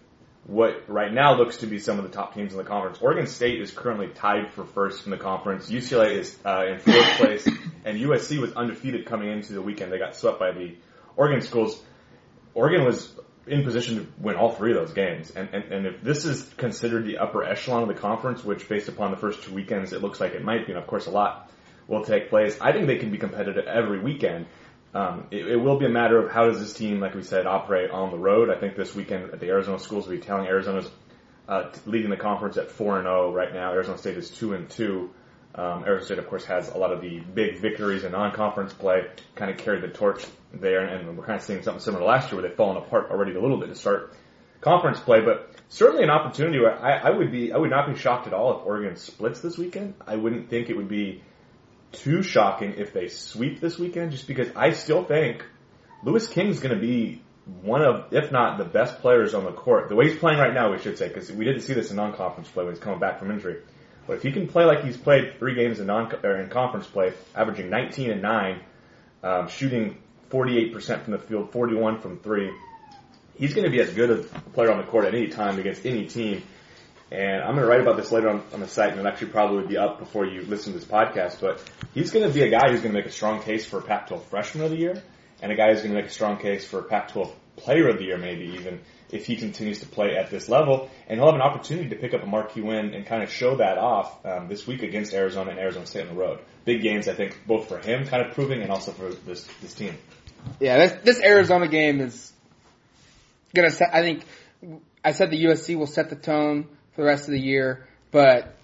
what 0.48 0.88
right 0.88 1.12
now 1.12 1.36
looks 1.36 1.58
to 1.58 1.66
be 1.66 1.78
some 1.78 1.98
of 1.98 2.04
the 2.04 2.10
top 2.10 2.34
teams 2.34 2.52
in 2.52 2.58
the 2.58 2.64
conference. 2.64 2.98
Oregon 3.02 3.26
State 3.26 3.60
is 3.60 3.70
currently 3.70 4.08
tied 4.08 4.50
for 4.54 4.64
first 4.64 5.04
in 5.04 5.10
the 5.10 5.18
conference. 5.18 5.70
UCLA 5.70 6.16
is 6.16 6.36
uh, 6.44 6.64
in 6.66 6.78
fourth 6.78 7.16
place, 7.18 7.46
and 7.84 8.00
USC 8.00 8.40
was 8.40 8.54
undefeated 8.54 9.04
coming 9.04 9.30
into 9.30 9.52
the 9.52 9.60
weekend. 9.60 9.92
They 9.92 9.98
got 9.98 10.16
swept 10.16 10.40
by 10.40 10.52
the 10.52 10.74
Oregon 11.16 11.42
schools. 11.42 11.80
Oregon 12.54 12.86
was 12.86 13.14
in 13.46 13.62
position 13.62 13.96
to 13.96 14.06
win 14.18 14.36
all 14.36 14.52
three 14.52 14.72
of 14.72 14.78
those 14.78 14.94
games. 14.94 15.30
And, 15.30 15.50
and, 15.52 15.64
and 15.70 15.86
if 15.86 16.02
this 16.02 16.24
is 16.24 16.42
considered 16.56 17.04
the 17.04 17.18
upper 17.18 17.44
echelon 17.44 17.82
of 17.82 17.88
the 17.88 17.94
conference, 17.94 18.42
which 18.42 18.68
based 18.70 18.88
upon 18.88 19.10
the 19.10 19.18
first 19.18 19.42
two 19.42 19.52
weekends, 19.52 19.92
it 19.92 20.00
looks 20.00 20.18
like 20.18 20.32
it 20.32 20.42
might 20.42 20.66
be, 20.66 20.72
and 20.72 20.80
of 20.80 20.86
course 20.86 21.06
a 21.06 21.10
lot 21.10 21.50
will 21.86 22.04
take 22.04 22.30
place, 22.30 22.58
I 22.60 22.72
think 22.72 22.86
they 22.86 22.96
can 22.96 23.10
be 23.10 23.18
competitive 23.18 23.66
every 23.66 24.00
weekend. 24.00 24.46
Um, 24.94 25.26
it, 25.30 25.46
it 25.46 25.56
will 25.56 25.78
be 25.78 25.86
a 25.86 25.90
matter 25.90 26.18
of 26.18 26.32
how 26.32 26.46
does 26.46 26.60
this 26.60 26.72
team, 26.72 27.00
like 27.00 27.14
we 27.14 27.22
said, 27.22 27.46
operate 27.46 27.90
on 27.90 28.10
the 28.10 28.18
road. 28.18 28.50
I 28.50 28.58
think 28.58 28.76
this 28.76 28.94
weekend 28.94 29.30
at 29.32 29.40
the 29.40 29.48
Arizona 29.48 29.78
schools 29.78 30.06
will 30.06 30.16
be 30.16 30.22
telling 30.22 30.46
Arizona's 30.46 30.90
uh, 31.46 31.70
leading 31.86 32.10
the 32.10 32.16
conference 32.16 32.56
at 32.56 32.70
four 32.70 32.96
and 32.96 33.04
zero 33.04 33.32
right 33.32 33.52
now. 33.52 33.72
Arizona 33.72 33.98
State 33.98 34.16
is 34.16 34.30
two 34.30 34.54
and 34.54 34.68
two. 34.68 35.10
Um, 35.54 35.84
Arizona 35.84 36.04
State, 36.04 36.18
of 36.18 36.28
course, 36.28 36.44
has 36.44 36.68
a 36.68 36.78
lot 36.78 36.92
of 36.92 37.00
the 37.00 37.20
big 37.20 37.58
victories 37.58 38.04
in 38.04 38.12
non-conference 38.12 38.72
play, 38.74 39.06
kind 39.34 39.50
of 39.50 39.56
carried 39.58 39.82
the 39.82 39.88
torch 39.88 40.24
there, 40.52 40.80
and 40.80 41.16
we're 41.16 41.24
kind 41.24 41.38
of 41.38 41.44
seeing 41.44 41.62
something 41.62 41.80
similar 41.80 42.02
to 42.02 42.06
last 42.06 42.30
year 42.30 42.40
where 42.40 42.48
they've 42.48 42.56
fallen 42.56 42.76
apart 42.76 43.10
already 43.10 43.34
a 43.34 43.40
little 43.40 43.58
bit 43.58 43.68
to 43.68 43.74
start 43.74 44.14
conference 44.60 45.00
play. 45.00 45.20
But 45.20 45.54
certainly 45.68 46.04
an 46.04 46.10
opportunity. 46.10 46.60
Where 46.60 46.78
I, 46.78 47.08
I 47.08 47.10
would 47.10 47.30
be, 47.30 47.52
I 47.52 47.56
would 47.56 47.70
not 47.70 47.92
be 47.92 47.98
shocked 47.98 48.26
at 48.26 48.32
all 48.32 48.58
if 48.60 48.66
Oregon 48.66 48.96
splits 48.96 49.40
this 49.40 49.58
weekend. 49.58 49.94
I 50.06 50.16
wouldn't 50.16 50.48
think 50.48 50.70
it 50.70 50.76
would 50.76 50.88
be 50.88 51.22
too 51.92 52.22
shocking 52.22 52.74
if 52.76 52.92
they 52.92 53.08
sweep 53.08 53.60
this 53.60 53.78
weekend, 53.78 54.12
just 54.12 54.26
because 54.26 54.48
I 54.54 54.72
still 54.72 55.04
think 55.04 55.44
Louis 56.04 56.26
King's 56.28 56.60
going 56.60 56.74
to 56.74 56.80
be 56.80 57.22
one 57.62 57.82
of, 57.82 58.12
if 58.12 58.30
not 58.30 58.58
the 58.58 58.64
best 58.64 59.00
players 59.00 59.34
on 59.34 59.44
the 59.44 59.52
court. 59.52 59.88
The 59.88 59.96
way 59.96 60.10
he's 60.10 60.18
playing 60.18 60.38
right 60.38 60.52
now, 60.52 60.70
we 60.70 60.78
should 60.78 60.98
say, 60.98 61.08
because 61.08 61.32
we 61.32 61.44
didn't 61.44 61.62
see 61.62 61.72
this 61.72 61.90
in 61.90 61.96
non-conference 61.96 62.48
play 62.50 62.64
when 62.64 62.74
he's 62.74 62.82
coming 62.82 63.00
back 63.00 63.18
from 63.18 63.30
injury. 63.30 63.62
But 64.06 64.18
if 64.18 64.22
he 64.22 64.32
can 64.32 64.48
play 64.48 64.64
like 64.64 64.84
he's 64.84 64.96
played 64.96 65.38
three 65.38 65.54
games 65.54 65.80
in 65.80 65.86
non 65.86 66.12
or 66.22 66.40
in 66.40 66.48
conference 66.48 66.86
play, 66.86 67.12
averaging 67.34 67.70
19 67.70 68.10
and 68.10 68.22
9, 68.22 68.60
um, 69.22 69.48
shooting 69.48 69.98
48% 70.30 71.04
from 71.04 71.12
the 71.12 71.18
field, 71.18 71.52
41 71.52 72.00
from 72.00 72.18
three, 72.18 72.50
he's 73.34 73.54
going 73.54 73.64
to 73.64 73.70
be 73.70 73.80
as 73.80 73.92
good 73.92 74.10
a 74.10 74.22
player 74.52 74.70
on 74.70 74.78
the 74.78 74.84
court 74.84 75.04
at 75.04 75.14
any 75.14 75.28
time 75.28 75.58
against 75.58 75.84
any 75.86 76.06
team. 76.06 76.42
And 77.10 77.42
I'm 77.42 77.54
going 77.54 77.62
to 77.62 77.66
write 77.66 77.80
about 77.80 77.96
this 77.96 78.12
later 78.12 78.28
on, 78.28 78.42
on 78.52 78.60
the 78.60 78.68
site, 78.68 78.90
and 78.90 79.00
it 79.00 79.06
actually 79.06 79.30
probably 79.30 79.56
would 79.56 79.68
be 79.68 79.78
up 79.78 79.98
before 79.98 80.26
you 80.26 80.42
listen 80.42 80.74
to 80.74 80.78
this 80.78 80.86
podcast. 80.86 81.40
But 81.40 81.62
he's 81.94 82.10
going 82.10 82.26
to 82.26 82.32
be 82.32 82.42
a 82.42 82.50
guy 82.50 82.70
who's 82.70 82.80
going 82.80 82.92
to 82.92 82.98
make 82.98 83.06
a 83.06 83.12
strong 83.12 83.42
case 83.42 83.64
for 83.64 83.80
Pac-12 83.80 84.24
Freshman 84.24 84.64
of 84.64 84.70
the 84.70 84.76
Year, 84.76 85.02
and 85.40 85.50
a 85.50 85.56
guy 85.56 85.70
who's 85.70 85.78
going 85.78 85.94
to 85.94 85.96
make 85.96 86.10
a 86.10 86.12
strong 86.12 86.38
case 86.38 86.66
for 86.66 86.82
Pac-12 86.82 87.32
Player 87.56 87.88
of 87.88 87.98
the 87.98 88.04
Year, 88.04 88.18
maybe 88.18 88.56
even 88.58 88.80
if 89.10 89.24
he 89.24 89.36
continues 89.36 89.80
to 89.80 89.86
play 89.86 90.16
at 90.16 90.30
this 90.30 90.50
level. 90.50 90.90
And 91.08 91.18
he'll 91.18 91.26
have 91.26 91.34
an 91.34 91.40
opportunity 91.40 91.88
to 91.88 91.96
pick 91.96 92.12
up 92.12 92.22
a 92.22 92.26
marquee 92.26 92.60
win 92.60 92.92
and 92.92 93.06
kind 93.06 93.22
of 93.22 93.30
show 93.30 93.56
that 93.56 93.78
off 93.78 94.24
um, 94.26 94.48
this 94.48 94.66
week 94.66 94.82
against 94.82 95.14
Arizona 95.14 95.50
and 95.50 95.58
Arizona 95.58 95.86
State 95.86 96.02
on 96.02 96.14
the 96.14 96.20
road. 96.20 96.40
Big 96.66 96.82
games, 96.82 97.08
I 97.08 97.14
think, 97.14 97.40
both 97.46 97.68
for 97.68 97.78
him, 97.78 98.06
kind 98.06 98.22
of 98.24 98.34
proving, 98.34 98.60
and 98.60 98.70
also 98.70 98.92
for 98.92 99.08
this 99.08 99.48
this 99.62 99.72
team. 99.72 99.96
Yeah, 100.60 100.76
this, 100.76 100.92
this 101.04 101.22
Arizona 101.24 101.68
game 101.68 102.00
is 102.00 102.32
gonna 103.54 103.70
set. 103.70 103.94
I 103.94 104.02
think 104.02 104.24
I 105.02 105.12
said 105.12 105.30
the 105.30 105.42
USC 105.44 105.76
will 105.76 105.86
set 105.86 106.10
the 106.10 106.16
tone 106.16 106.68
for 106.98 107.02
the 107.02 107.08
rest 107.10 107.28
of 107.28 107.30
the 107.30 107.40
year, 107.40 107.86
but 108.10 108.56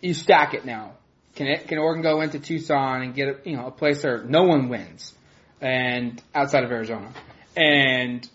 you 0.00 0.14
stack 0.14 0.54
it 0.54 0.64
now. 0.64 0.92
Can 1.34 1.46
it, 1.46 1.68
can 1.68 1.76
Oregon 1.76 2.02
go 2.02 2.22
into 2.22 2.38
Tucson 2.38 3.02
and 3.02 3.14
get 3.14 3.28
a, 3.28 3.50
you 3.50 3.54
know 3.54 3.66
a 3.66 3.70
place 3.70 4.02
where 4.02 4.24
no 4.24 4.44
one 4.44 4.70
wins, 4.70 5.12
and 5.60 6.22
outside 6.34 6.64
of 6.64 6.70
Arizona, 6.70 7.12
and 7.54 8.26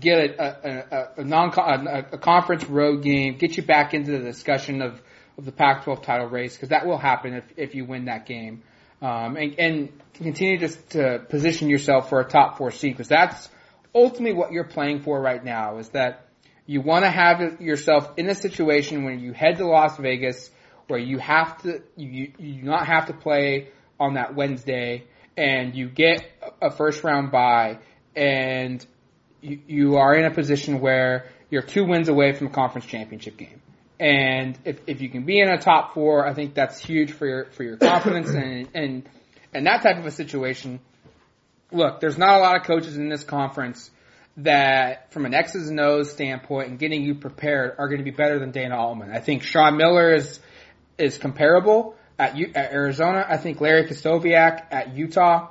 get 0.00 0.18
a, 0.18 1.14
a, 1.16 1.22
a, 1.22 1.24
non 1.24 1.52
a, 1.56 2.06
a 2.14 2.18
conference 2.18 2.64
road 2.64 3.04
game, 3.04 3.38
get 3.38 3.56
you 3.56 3.62
back 3.62 3.94
into 3.94 4.10
the 4.10 4.24
discussion 4.24 4.82
of, 4.82 5.00
of 5.36 5.44
the 5.44 5.52
Pac-12 5.52 6.02
title 6.02 6.26
race 6.26 6.56
because 6.56 6.70
that 6.70 6.86
will 6.86 6.98
happen 6.98 7.34
if 7.34 7.44
if 7.56 7.76
you 7.76 7.84
win 7.84 8.06
that 8.06 8.26
game, 8.26 8.64
um, 9.00 9.36
and, 9.36 9.54
and 9.60 9.92
continue 10.14 10.58
just 10.58 10.90
to 10.90 11.24
position 11.28 11.68
yourself 11.68 12.08
for 12.08 12.18
a 12.18 12.24
top 12.24 12.58
four 12.58 12.72
seed 12.72 12.94
because 12.94 13.06
that's 13.06 13.48
ultimately 13.94 14.36
what 14.36 14.50
you're 14.50 14.64
playing 14.64 15.02
for 15.02 15.20
right 15.20 15.44
now 15.44 15.78
is 15.78 15.90
that 15.90 16.27
you 16.68 16.82
want 16.82 17.06
to 17.06 17.10
have 17.10 17.62
yourself 17.62 18.12
in 18.18 18.28
a 18.28 18.34
situation 18.34 19.04
when 19.04 19.20
you 19.20 19.32
head 19.32 19.56
to 19.56 19.66
Las 19.66 19.96
Vegas 19.96 20.50
where 20.86 20.98
you 20.98 21.18
have 21.18 21.60
to 21.62 21.82
you 21.96 22.30
you 22.38 22.62
not 22.62 22.86
have 22.86 23.06
to 23.06 23.14
play 23.14 23.70
on 23.98 24.14
that 24.14 24.34
Wednesday 24.34 25.04
and 25.36 25.74
you 25.74 25.88
get 25.88 26.22
a 26.60 26.70
first 26.70 27.02
round 27.02 27.32
bye 27.32 27.78
and 28.14 28.84
you, 29.40 29.60
you 29.66 29.96
are 29.96 30.14
in 30.14 30.26
a 30.26 30.30
position 30.30 30.80
where 30.80 31.30
you're 31.48 31.62
two 31.62 31.86
wins 31.86 32.08
away 32.08 32.32
from 32.32 32.48
a 32.48 32.50
conference 32.50 32.86
championship 32.86 33.38
game. 33.38 33.62
And 33.98 34.58
if, 34.66 34.80
if 34.86 35.00
you 35.00 35.08
can 35.08 35.24
be 35.24 35.40
in 35.40 35.48
a 35.48 35.58
top 35.58 35.94
four, 35.94 36.26
I 36.26 36.34
think 36.34 36.54
that's 36.54 36.78
huge 36.78 37.12
for 37.12 37.26
your 37.26 37.44
for 37.46 37.62
your 37.62 37.76
confidence 37.78 38.28
and 38.28 38.68
and 38.74 39.08
and 39.54 39.66
that 39.66 39.82
type 39.82 39.96
of 39.96 40.04
a 40.04 40.10
situation. 40.10 40.80
Look, 41.72 42.00
there's 42.00 42.18
not 42.18 42.38
a 42.38 42.42
lot 42.42 42.56
of 42.56 42.64
coaches 42.64 42.96
in 42.98 43.08
this 43.08 43.24
conference 43.24 43.90
that, 44.38 45.12
from 45.12 45.26
an 45.26 45.34
X's 45.34 45.68
and 45.68 45.80
O's 45.80 46.10
standpoint 46.10 46.68
and 46.68 46.78
getting 46.78 47.02
you 47.02 47.14
prepared, 47.14 47.74
are 47.78 47.88
going 47.88 47.98
to 47.98 48.04
be 48.04 48.10
better 48.10 48.38
than 48.38 48.50
Dana 48.50 48.76
Altman. 48.76 49.10
I 49.10 49.20
think 49.20 49.42
Sean 49.42 49.76
Miller 49.76 50.14
is 50.14 50.40
is 50.96 51.18
comparable 51.18 51.94
at, 52.18 52.36
U, 52.36 52.50
at 52.54 52.72
Arizona. 52.72 53.24
I 53.28 53.36
think 53.36 53.60
Larry 53.60 53.84
Krystkowiak 53.84 54.66
at 54.72 54.96
Utah 54.96 55.50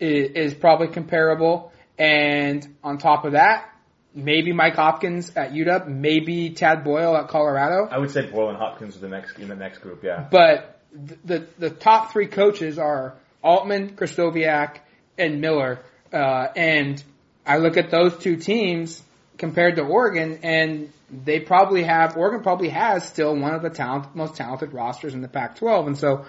is, 0.00 0.30
is 0.30 0.54
probably 0.54 0.88
comparable. 0.88 1.72
And 1.98 2.76
on 2.82 2.98
top 2.98 3.24
of 3.24 3.32
that, 3.32 3.70
maybe 4.14 4.52
Mike 4.52 4.74
Hopkins 4.74 5.30
at 5.36 5.52
UW, 5.52 5.88
maybe 5.88 6.50
Tad 6.50 6.84
Boyle 6.84 7.16
at 7.16 7.28
Colorado. 7.28 7.88
I 7.90 7.98
would 7.98 8.10
say 8.10 8.30
Boyle 8.30 8.48
and 8.48 8.58
Hopkins 8.58 8.96
are 8.96 9.00
the 9.00 9.08
next 9.08 9.38
in 9.38 9.48
the 9.48 9.54
next 9.54 9.78
group, 9.78 10.02
yeah. 10.02 10.26
But 10.30 10.80
the 10.92 11.46
the 11.58 11.70
top 11.70 12.12
three 12.12 12.26
coaches 12.26 12.78
are 12.78 13.14
Altman, 13.42 13.96
Krystkowiak, 13.96 14.78
and 15.18 15.40
Miller. 15.40 15.80
Uh, 16.12 16.48
and 16.56 17.02
I 17.46 17.58
look 17.58 17.76
at 17.76 17.90
those 17.90 18.16
two 18.18 18.36
teams 18.36 19.02
compared 19.38 19.76
to 19.76 19.82
Oregon, 19.82 20.40
and 20.42 20.92
they 21.10 21.40
probably 21.40 21.84
have 21.84 22.16
Oregon 22.16 22.42
probably 22.42 22.70
has 22.70 23.06
still 23.06 23.36
one 23.36 23.54
of 23.54 23.62
the 23.62 23.70
talent, 23.70 24.14
most 24.16 24.34
talented 24.36 24.72
rosters 24.72 25.14
in 25.14 25.20
the 25.20 25.28
Pac-12, 25.28 25.86
and 25.86 25.98
so 25.98 26.26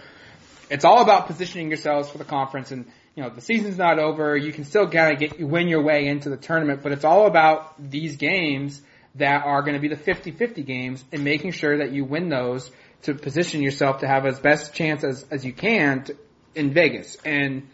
it's 0.70 0.86
all 0.86 1.02
about 1.02 1.28
positioning 1.28 1.70
yourselves 1.70 2.10
for 2.10 2.18
the 2.18 2.26
conference. 2.26 2.72
And 2.72 2.86
you 3.16 3.24
know 3.24 3.30
the 3.30 3.42
season's 3.42 3.78
not 3.78 4.00
over; 4.00 4.38
you 4.38 4.52
can 4.52 4.66
still 4.66 4.88
kind 4.90 5.14
of 5.14 5.20
get 5.20 5.42
win 5.42 5.68
your 5.68 5.82
way 5.82 6.08
into 6.08 6.30
the 6.30 6.38
tournament, 6.38 6.84
but 6.84 6.92
it's 6.92 7.06
all 7.06 7.26
about 7.26 7.74
these 7.92 8.18
games 8.18 8.82
that 9.16 9.44
are 9.44 9.62
going 9.64 9.74
to 9.74 9.80
be 9.80 9.88
the 9.88 9.96
50-50 9.96 10.64
games 10.64 11.04
and 11.12 11.24
making 11.24 11.52
sure 11.52 11.80
that 11.80 11.92
you 11.92 12.06
win 12.06 12.30
those 12.30 12.70
to 13.02 13.16
position 13.16 13.64
yourself 13.64 14.02
to 14.02 14.08
have 14.08 14.28
as 14.28 14.40
best 14.40 14.76
chance 14.76 15.04
as, 15.04 15.26
as 15.32 15.44
you 15.44 15.54
can 15.54 16.04
to, 16.04 16.16
in 16.54 16.72
Vegas. 16.72 17.18
And 17.26 17.68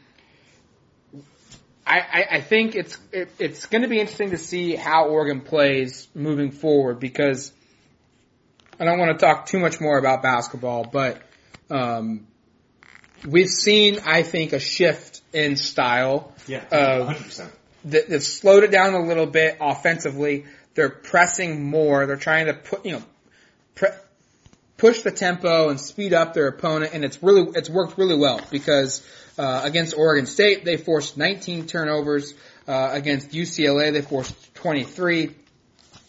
I, 1.85 1.99
I, 1.99 2.25
I 2.31 2.41
think 2.41 2.75
it's 2.75 2.97
it, 3.11 3.29
it's 3.39 3.65
going 3.65 3.81
to 3.81 3.87
be 3.87 3.99
interesting 3.99 4.31
to 4.31 4.37
see 4.37 4.75
how 4.75 5.07
Oregon 5.07 5.41
plays 5.41 6.07
moving 6.15 6.51
forward 6.51 6.99
because 6.99 7.51
I 8.79 8.85
don't 8.85 8.99
want 8.99 9.17
to 9.17 9.25
talk 9.25 9.45
too 9.45 9.59
much 9.59 9.81
more 9.81 9.97
about 9.97 10.23
basketball, 10.23 10.85
but 10.85 11.21
um, 11.69 12.27
we've 13.25 13.49
seen 13.49 13.99
I 14.05 14.23
think 14.23 14.53
a 14.53 14.59
shift 14.59 15.21
in 15.33 15.57
style. 15.57 16.33
Yeah, 16.47 16.65
100%. 16.71 17.49
That, 17.85 18.09
they've 18.09 18.23
slowed 18.23 18.63
it 18.63 18.71
down 18.71 18.93
a 18.93 19.01
little 19.01 19.25
bit 19.25 19.57
offensively. 19.59 20.45
They're 20.75 20.89
pressing 20.89 21.65
more. 21.65 22.05
They're 22.05 22.15
trying 22.15 22.45
to 22.45 22.53
put 22.53 22.85
you 22.85 22.93
know 22.93 23.03
pre- 23.75 23.89
push 24.77 25.01
the 25.01 25.11
tempo 25.11 25.69
and 25.69 25.79
speed 25.79 26.13
up 26.13 26.33
their 26.33 26.47
opponent, 26.47 26.93
and 26.93 27.03
it's 27.03 27.21
really 27.21 27.51
it's 27.55 27.69
worked 27.69 27.97
really 27.97 28.17
well 28.17 28.39
because 28.51 29.05
uh, 29.37 29.61
against 29.63 29.97
Oregon 29.97 30.25
State 30.25 30.65
they 30.65 30.77
forced 30.77 31.17
19 31.17 31.67
turnovers. 31.67 32.33
Uh, 32.65 32.91
against 32.93 33.31
UCLA 33.31 33.91
they 33.91 34.01
forced 34.01 34.55
23, 34.55 35.35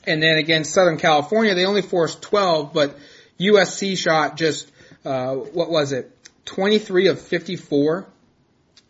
and 0.07 0.23
then 0.23 0.37
against 0.37 0.73
Southern 0.73 0.99
California 0.99 1.55
they 1.55 1.67
only 1.67 1.83
forced 1.83 2.23
12, 2.23 2.73
but 2.73 2.97
USC 3.41 3.99
shot 3.99 4.37
just 4.37 4.71
uh, 5.05 5.35
what 5.35 5.69
was 5.69 5.91
it 5.91 6.17
23 6.45 7.09
of 7.09 7.21
54 7.21 8.07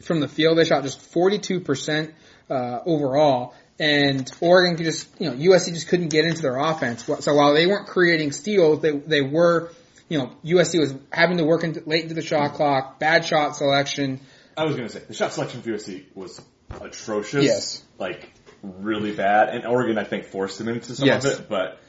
from 0.02 0.20
the 0.20 0.28
field. 0.28 0.58
They 0.58 0.64
shot 0.64 0.82
just 0.82 1.00
42 1.00 1.60
percent 1.60 2.14
uh, 2.50 2.80
overall 2.84 3.54
and 3.78 4.30
Oregon 4.40 4.76
could 4.76 4.86
just, 4.86 5.08
you 5.18 5.30
know, 5.30 5.36
USC 5.36 5.72
just 5.74 5.88
couldn't 5.88 6.08
get 6.08 6.24
into 6.24 6.42
their 6.42 6.56
offense. 6.56 7.04
So 7.04 7.34
while 7.34 7.54
they 7.54 7.66
weren't 7.66 7.88
creating 7.88 8.32
steals, 8.32 8.80
they 8.80 8.92
they 8.92 9.20
were, 9.20 9.70
you 10.08 10.18
know, 10.18 10.32
USC 10.44 10.78
was 10.78 10.94
having 11.12 11.38
to 11.38 11.44
work 11.44 11.64
into, 11.64 11.82
late 11.86 12.02
into 12.02 12.14
the 12.14 12.22
shot 12.22 12.54
clock, 12.54 12.98
bad 12.98 13.24
shot 13.24 13.56
selection. 13.56 14.20
I 14.56 14.64
was 14.64 14.76
going 14.76 14.88
to 14.88 14.92
say 14.92 15.02
the 15.06 15.14
shot 15.14 15.32
selection 15.32 15.62
for 15.62 15.70
USC 15.70 16.04
was 16.14 16.40
atrocious. 16.80 17.44
Yes, 17.44 17.82
like 17.98 18.30
really 18.62 19.14
bad, 19.14 19.48
and 19.48 19.66
Oregon 19.66 19.98
I 19.98 20.04
think 20.04 20.24
forced 20.26 20.58
them 20.58 20.68
into 20.68 20.94
some 20.94 21.06
yes. 21.06 21.24
of 21.24 21.40
it, 21.40 21.48
but. 21.48 21.80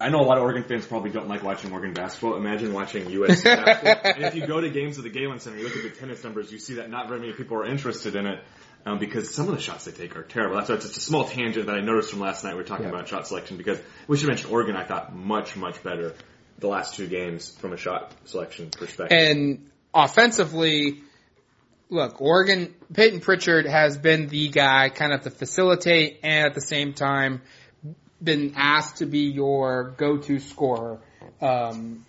I 0.00 0.08
know 0.08 0.20
a 0.20 0.26
lot 0.26 0.36
of 0.36 0.42
Oregon 0.42 0.64
fans 0.64 0.84
probably 0.84 1.10
don't 1.10 1.28
like 1.28 1.44
watching 1.44 1.72
Oregon 1.72 1.94
basketball. 1.94 2.36
Imagine 2.36 2.74
watching 2.74 3.04
USC 3.06 3.44
basketball. 3.64 4.12
and 4.12 4.24
if 4.24 4.34
you 4.34 4.44
go 4.44 4.60
to 4.60 4.68
games 4.68 4.98
at 4.98 5.04
the 5.04 5.08
Galen 5.08 5.38
Center, 5.38 5.56
you 5.56 5.64
look 5.64 5.76
at 5.76 5.82
the 5.84 5.88
tennis 5.90 6.22
numbers, 6.24 6.52
you 6.52 6.58
see 6.58 6.74
that 6.74 6.90
not 6.90 7.08
very 7.08 7.20
many 7.20 7.32
people 7.32 7.56
are 7.58 7.64
interested 7.64 8.16
in 8.16 8.26
it 8.26 8.40
um, 8.84 8.98
because 8.98 9.32
some 9.32 9.48
of 9.48 9.54
the 9.54 9.60
shots 9.60 9.84
they 9.84 9.92
take 9.92 10.16
are 10.16 10.24
terrible. 10.24 10.56
That's 10.56 10.68
why 10.68 10.74
it's 10.74 10.86
just 10.86 10.98
a 10.98 11.00
small 11.00 11.24
tangent 11.24 11.66
that 11.66 11.76
I 11.76 11.80
noticed 11.80 12.10
from 12.10 12.20
last 12.20 12.44
night. 12.44 12.54
We 12.54 12.62
are 12.62 12.64
talking 12.64 12.86
Yeah. 12.86 12.92
about 12.92 13.08
shot 13.08 13.26
selection 13.26 13.56
because 13.56 13.78
we 14.08 14.18
should 14.18 14.28
mention 14.28 14.50
Oregon. 14.50 14.76
I 14.76 14.84
thought 14.84 15.14
much 15.14 15.56
much 15.56 15.82
better 15.82 16.14
the 16.58 16.68
last 16.68 16.94
two 16.94 17.06
games 17.06 17.50
from 17.50 17.72
a 17.72 17.76
shot 17.76 18.12
selection 18.24 18.70
perspective. 18.70 19.18
And 19.18 19.70
offensively, 19.92 21.02
look, 21.90 22.20
Oregon, 22.20 22.74
Payton 22.92 23.20
Pritchard 23.20 23.66
has 23.66 23.98
been 23.98 24.28
the 24.28 24.48
guy 24.48 24.88
kind 24.88 25.12
of 25.12 25.22
to 25.22 25.30
facilitate 25.30 26.20
and 26.22 26.46
at 26.46 26.54
the 26.54 26.60
same 26.60 26.94
time 26.94 27.42
been 28.22 28.54
asked 28.56 28.98
to 28.98 29.06
be 29.06 29.30
your 29.30 29.94
go-to 29.96 30.38
scorer. 30.38 30.98
Um, 31.40 32.06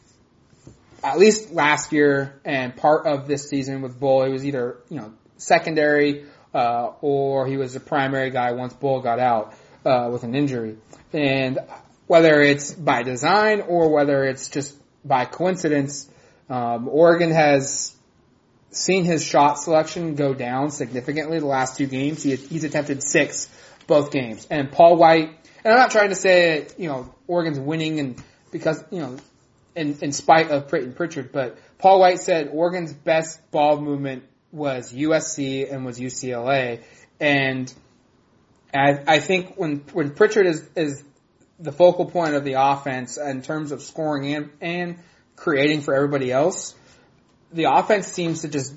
at 1.03 1.19
least 1.19 1.51
last 1.51 1.91
year 1.91 2.39
and 2.45 2.75
part 2.75 3.05
of 3.05 3.27
this 3.27 3.49
season 3.49 3.81
with 3.81 3.99
Bol, 3.99 4.25
he 4.25 4.31
was 4.31 4.45
either, 4.45 4.77
you 4.89 4.97
know, 4.97 5.13
secondary, 5.37 6.25
uh, 6.53 6.91
or 7.01 7.45
he 7.45 7.57
was 7.57 7.75
a 7.75 7.79
primary 7.79 8.31
guy 8.31 8.53
once 8.53 8.73
Bol 8.73 9.01
got 9.01 9.19
out, 9.19 9.53
uh, 9.85 10.09
with 10.11 10.23
an 10.23 10.33
injury. 10.33 10.77
And 11.11 11.59
whether 12.07 12.41
it's 12.41 12.71
by 12.71 13.03
design 13.03 13.61
or 13.61 13.91
whether 13.91 14.23
it's 14.23 14.49
just 14.49 14.75
by 15.03 15.25
coincidence, 15.25 16.09
um, 16.49 16.87
Oregon 16.87 17.31
has 17.31 17.95
seen 18.71 19.05
his 19.05 19.23
shot 19.23 19.57
selection 19.57 20.15
go 20.15 20.33
down 20.33 20.69
significantly 20.69 21.39
the 21.39 21.45
last 21.45 21.77
two 21.77 21.87
games. 21.87 22.21
He, 22.23 22.35
he's 22.35 22.63
attempted 22.63 23.01
six 23.01 23.49
both 23.87 24.11
games. 24.11 24.45
And 24.49 24.71
Paul 24.71 24.97
White, 24.97 25.29
and 25.63 25.73
I'm 25.73 25.79
not 25.79 25.91
trying 25.91 26.09
to 26.09 26.15
say, 26.15 26.67
you 26.77 26.89
know, 26.89 27.13
Oregon's 27.27 27.59
winning 27.59 27.99
and 27.99 28.21
because, 28.51 28.83
you 28.91 28.99
know, 28.99 29.17
in, 29.75 29.97
in 30.01 30.11
spite 30.11 30.49
of 30.51 30.69
Payton 30.69 30.93
Pritchard, 30.93 31.31
but 31.31 31.57
Paul 31.77 31.99
White 31.99 32.19
said 32.19 32.49
Oregon's 32.51 32.93
best 32.93 33.51
ball 33.51 33.81
movement 33.81 34.23
was 34.51 34.93
USC 34.93 35.71
and 35.71 35.85
was 35.85 35.99
UCLA. 35.99 36.81
And 37.19 37.73
I, 38.73 38.99
I 39.07 39.19
think 39.19 39.55
when, 39.57 39.77
when 39.93 40.11
Pritchard 40.11 40.47
is, 40.47 40.67
is 40.75 41.03
the 41.59 41.71
focal 41.71 42.05
point 42.05 42.35
of 42.35 42.43
the 42.43 42.53
offense 42.53 43.17
in 43.17 43.41
terms 43.41 43.71
of 43.71 43.81
scoring 43.81 44.33
and, 44.33 44.49
and 44.61 44.97
creating 45.35 45.81
for 45.81 45.93
everybody 45.93 46.31
else, 46.31 46.75
the 47.51 47.65
offense 47.65 48.07
seems 48.07 48.41
to 48.41 48.47
just 48.47 48.73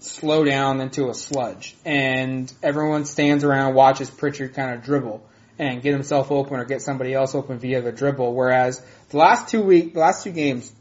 slow 0.00 0.44
down 0.44 0.80
into 0.80 1.08
a 1.08 1.14
sludge, 1.14 1.74
and 1.84 2.52
everyone 2.62 3.04
stands 3.04 3.44
around 3.44 3.74
watches 3.74 4.10
Pritchard 4.10 4.54
kind 4.54 4.74
of 4.74 4.84
dribble 4.84 5.26
and 5.58 5.82
get 5.82 5.92
himself 5.92 6.30
open 6.30 6.58
or 6.58 6.64
get 6.64 6.82
somebody 6.82 7.12
else 7.12 7.34
open 7.34 7.58
via 7.58 7.82
the 7.82 7.90
dribble. 7.90 8.34
Whereas 8.34 8.80
the 9.10 9.16
last 9.16 9.48
two 9.48 9.62
week, 9.62 9.94
the 9.94 10.00
last 10.00 10.22
two 10.22 10.30
games, 10.30 10.72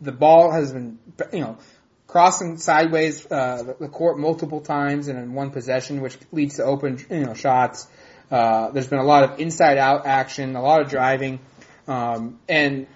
the 0.00 0.12
ball 0.12 0.52
has 0.52 0.72
been, 0.72 0.98
you 1.32 1.40
know, 1.40 1.58
crossing 2.06 2.58
sideways 2.58 3.26
uh, 3.32 3.74
the 3.80 3.88
court 3.88 4.18
multiple 4.18 4.60
times 4.60 5.08
and 5.08 5.18
in 5.18 5.34
one 5.34 5.50
possession, 5.50 6.00
which 6.00 6.16
leads 6.30 6.56
to 6.56 6.64
open, 6.64 7.04
you 7.10 7.24
know, 7.24 7.34
shots. 7.34 7.88
Uh, 8.32 8.70
there's 8.70 8.88
been 8.88 8.98
a 8.98 9.04
lot 9.04 9.24
of 9.24 9.40
inside 9.40 9.76
out 9.76 10.06
action, 10.06 10.56
a 10.56 10.62
lot 10.62 10.80
of 10.80 10.88
driving, 10.88 11.38
um, 11.86 12.40
and 12.48 12.86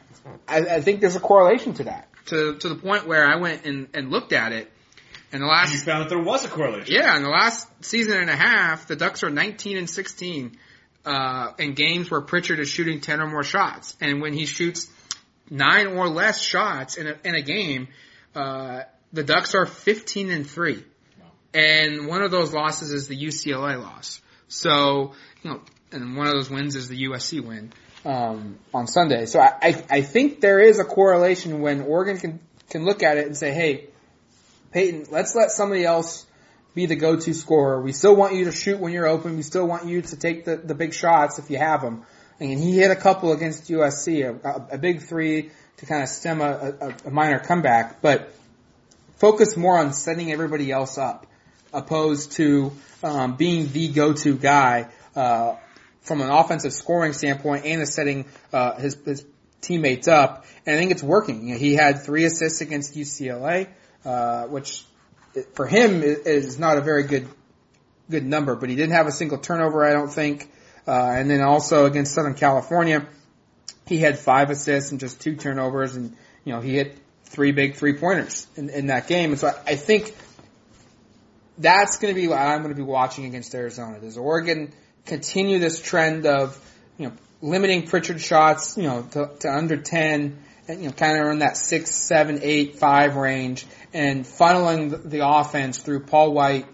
I, 0.49 0.61
I 0.61 0.81
think 0.81 1.02
there's 1.02 1.14
a 1.14 1.21
correlation 1.21 1.75
to 1.75 1.85
that 1.85 2.09
to 2.26 2.57
to 2.57 2.69
the 2.71 2.75
point 2.75 3.07
where 3.07 3.28
I 3.28 3.37
went 3.37 3.66
and, 3.66 3.88
and 3.93 4.11
looked 4.11 4.33
at 4.33 4.52
it. 4.52 4.73
And 5.33 5.43
the 5.43 5.47
last 5.47 5.75
you 5.75 5.81
found 5.81 6.05
that 6.05 6.09
there 6.09 6.23
was 6.23 6.47
a 6.47 6.49
correlation. 6.49 6.95
Yeah, 6.95 7.14
in 7.19 7.23
the 7.23 7.28
last 7.28 7.69
season 7.85 8.19
and 8.19 8.31
a 8.31 8.37
half, 8.37 8.87
the 8.87 8.97
Ducks 8.97 9.23
are 9.25 9.28
19 9.28 9.76
and 9.76 9.90
16 9.90 10.57
uh, 11.05 11.52
in 11.59 11.75
games 11.75 12.11
where 12.11 12.23
Pritchard 12.23 12.59
is 12.59 12.71
shooting 12.71 13.02
10 13.02 13.21
or 13.21 13.26
more 13.26 13.45
shots, 13.45 13.95
and 14.00 14.23
when 14.23 14.33
he 14.33 14.47
shoots 14.47 14.88
nine 15.50 15.88
or 15.88 16.09
less 16.09 16.40
shots 16.40 16.97
in 16.97 17.09
a, 17.09 17.16
in 17.25 17.35
a 17.35 17.43
game, 17.43 17.88
uh, 18.35 18.85
the 19.12 19.23
Ducks 19.23 19.55
are 19.55 19.66
15 19.66 20.31
and 20.31 20.49
three, 20.49 20.83
and 21.52 22.07
one 22.07 22.23
of 22.23 22.31
those 22.31 22.55
losses 22.55 22.90
is 22.90 23.07
the 23.07 23.16
UCLA 23.19 23.78
loss. 23.78 24.23
So 24.48 25.12
you 25.42 25.50
know, 25.50 25.60
and 25.92 26.16
one 26.16 26.26
of 26.26 26.32
those 26.32 26.50
wins 26.50 26.76
is 26.76 26.88
the 26.88 27.04
USC 27.04 27.44
win 27.44 27.72
um, 28.04 28.58
on 28.72 28.86
Sunday. 28.86 29.26
So 29.26 29.40
I, 29.40 29.52
I, 29.62 29.84
I 29.90 30.00
think 30.02 30.40
there 30.40 30.60
is 30.60 30.78
a 30.78 30.84
correlation 30.84 31.60
when 31.60 31.82
Oregon 31.82 32.18
can 32.18 32.40
can 32.70 32.84
look 32.84 33.02
at 33.02 33.16
it 33.16 33.26
and 33.26 33.36
say, 33.36 33.52
hey, 33.52 33.86
Payton, 34.72 35.06
let's 35.10 35.34
let 35.34 35.50
somebody 35.50 35.84
else 35.84 36.26
be 36.74 36.86
the 36.86 36.96
go-to 36.96 37.32
scorer. 37.32 37.80
We 37.80 37.92
still 37.92 38.14
want 38.14 38.34
you 38.34 38.44
to 38.46 38.52
shoot 38.52 38.80
when 38.80 38.92
you're 38.92 39.06
open. 39.06 39.36
We 39.36 39.42
still 39.42 39.66
want 39.66 39.86
you 39.86 40.02
to 40.02 40.16
take 40.16 40.44
the, 40.44 40.56
the 40.56 40.74
big 40.74 40.92
shots 40.92 41.38
if 41.38 41.48
you 41.48 41.58
have 41.58 41.80
them. 41.80 42.04
And 42.38 42.58
he 42.58 42.76
hit 42.76 42.90
a 42.90 42.96
couple 42.96 43.32
against 43.32 43.70
USC, 43.70 44.44
a, 44.44 44.74
a 44.74 44.78
big 44.78 45.00
three 45.00 45.50
to 45.78 45.86
kind 45.86 46.02
of 46.02 46.08
stem 46.08 46.40
a, 46.40 46.74
a, 46.80 46.94
a 47.06 47.10
minor 47.10 47.38
comeback, 47.38 48.02
but 48.02 48.34
focus 49.16 49.56
more 49.56 49.78
on 49.78 49.92
setting 49.92 50.32
everybody 50.32 50.70
else 50.70 50.98
up 50.98 51.26
opposed 51.73 52.32
to 52.32 52.73
um, 53.02 53.37
being 53.37 53.70
the 53.73 53.88
go-to 53.88 54.37
guy 54.37 54.88
uh, 55.14 55.56
from 56.00 56.20
an 56.20 56.30
offensive 56.30 56.73
scoring 56.73 57.12
standpoint 57.12 57.64
and 57.64 57.82
is 57.82 57.94
setting 57.94 58.26
uh, 58.52 58.76
his, 58.76 58.96
his 59.04 59.25
teammates 59.61 60.08
up. 60.08 60.44
And 60.64 60.76
I 60.76 60.78
think 60.78 60.90
it's 60.92 61.02
working. 61.02 61.46
You 61.46 61.54
know, 61.54 61.58
he 61.58 61.75
had 61.75 62.02
three 62.02 62.25
assists 62.25 62.61
against 62.61 62.94
UCLA, 62.94 63.68
uh, 64.04 64.44
which 64.44 64.85
for 65.54 65.66
him 65.66 66.02
is 66.02 66.58
not 66.58 66.78
a 66.78 66.80
very 66.80 67.02
good 67.02 67.28
good 68.08 68.25
number. 68.25 68.54
But 68.54 68.68
he 68.68 68.76
didn't 68.76 68.94
have 68.94 69.06
a 69.06 69.12
single 69.12 69.38
turnover, 69.38 69.85
I 69.85 69.92
don't 69.92 70.12
think. 70.12 70.50
Uh, 70.87 70.92
and 70.92 71.29
then 71.29 71.42
also 71.42 71.87
against 71.87 72.14
Southern 72.14 72.35
California, 72.35 73.07
he 73.87 73.98
had 73.98 74.18
five 74.18 74.50
assists 74.50 74.92
and 74.92 75.00
just 75.00 75.20
two 75.20 75.35
turnovers, 75.35 75.96
and 75.96 76.16
you 76.44 76.52
know 76.52 76.61
he 76.61 76.74
hit 76.74 76.96
three 77.24 77.52
big 77.52 77.74
three 77.74 77.94
pointers 77.94 78.46
in, 78.57 78.70
in 78.70 78.87
that 78.87 79.09
game. 79.09 79.31
And 79.31 79.40
so 79.40 79.48
I, 79.48 79.72
I 79.72 79.76
think 79.76 80.14
that's 81.59 81.99
going 81.99 82.14
to 82.14 82.21
be 82.21 82.29
what 82.29 82.38
I'm 82.38 82.62
going 82.62 82.75
to 82.75 82.81
be 82.81 82.83
watching 82.83 83.25
against 83.25 83.55
Arizona. 83.55 84.01
Does 84.01 84.16
Oregon 84.16 84.73
continue 85.05 85.59
this 85.59 85.81
trend 85.81 86.27
of, 86.27 86.59
you 86.99 87.07
know, 87.07 87.12
limiting 87.40 87.87
Pritchard 87.87 88.21
shots, 88.21 88.77
you 88.77 88.85
know, 88.85 89.03
to, 89.12 89.31
to 89.40 89.49
under 89.49 89.77
10, 89.77 90.38
and, 90.69 90.81
you 90.81 90.88
know, 90.88 90.92
kind 90.92 91.19
of 91.19 91.29
in 91.29 91.38
that 91.40 91.57
six, 91.57 91.95
seven, 91.95 92.40
eight, 92.42 92.77
five 92.77 93.16
range, 93.16 93.66
and 93.95 94.25
funneling 94.25 94.90
the, 94.90 94.97
the 94.97 95.29
offense 95.29 95.79
through 95.79 96.01
Paul 96.01 96.33
White, 96.33 96.66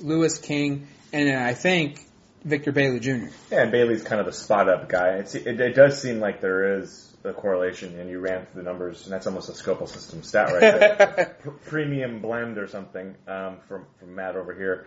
Louis 0.00 0.38
King, 0.38 0.88
and 1.12 1.28
then 1.28 1.40
I 1.40 1.54
think 1.54 2.00
Victor 2.44 2.72
Bailey 2.72 3.00
Jr. 3.00 3.26
Yeah, 3.50 3.62
and 3.62 3.72
Bailey's 3.72 4.02
kind 4.02 4.20
of 4.20 4.26
a 4.26 4.32
spot 4.32 4.68
up 4.68 4.88
guy. 4.88 5.16
It's, 5.18 5.34
it, 5.34 5.60
it 5.60 5.74
does 5.74 6.00
seem 6.00 6.20
like 6.20 6.40
there 6.40 6.80
is 6.80 7.03
a 7.24 7.32
correlation, 7.32 7.98
and 7.98 8.10
you 8.10 8.20
ran 8.20 8.46
through 8.46 8.62
the 8.62 8.68
numbers, 8.70 9.04
and 9.04 9.12
that's 9.12 9.26
almost 9.26 9.48
a 9.48 9.52
Skopil 9.52 9.88
system 9.88 10.22
stat 10.22 10.52
right 10.52 10.60
there. 10.60 11.36
Premium 11.66 12.20
blend 12.20 12.58
or 12.58 12.68
something 12.68 13.14
um, 13.26 13.58
from 13.68 13.86
from 13.98 14.14
Matt 14.14 14.36
over 14.36 14.54
here. 14.54 14.86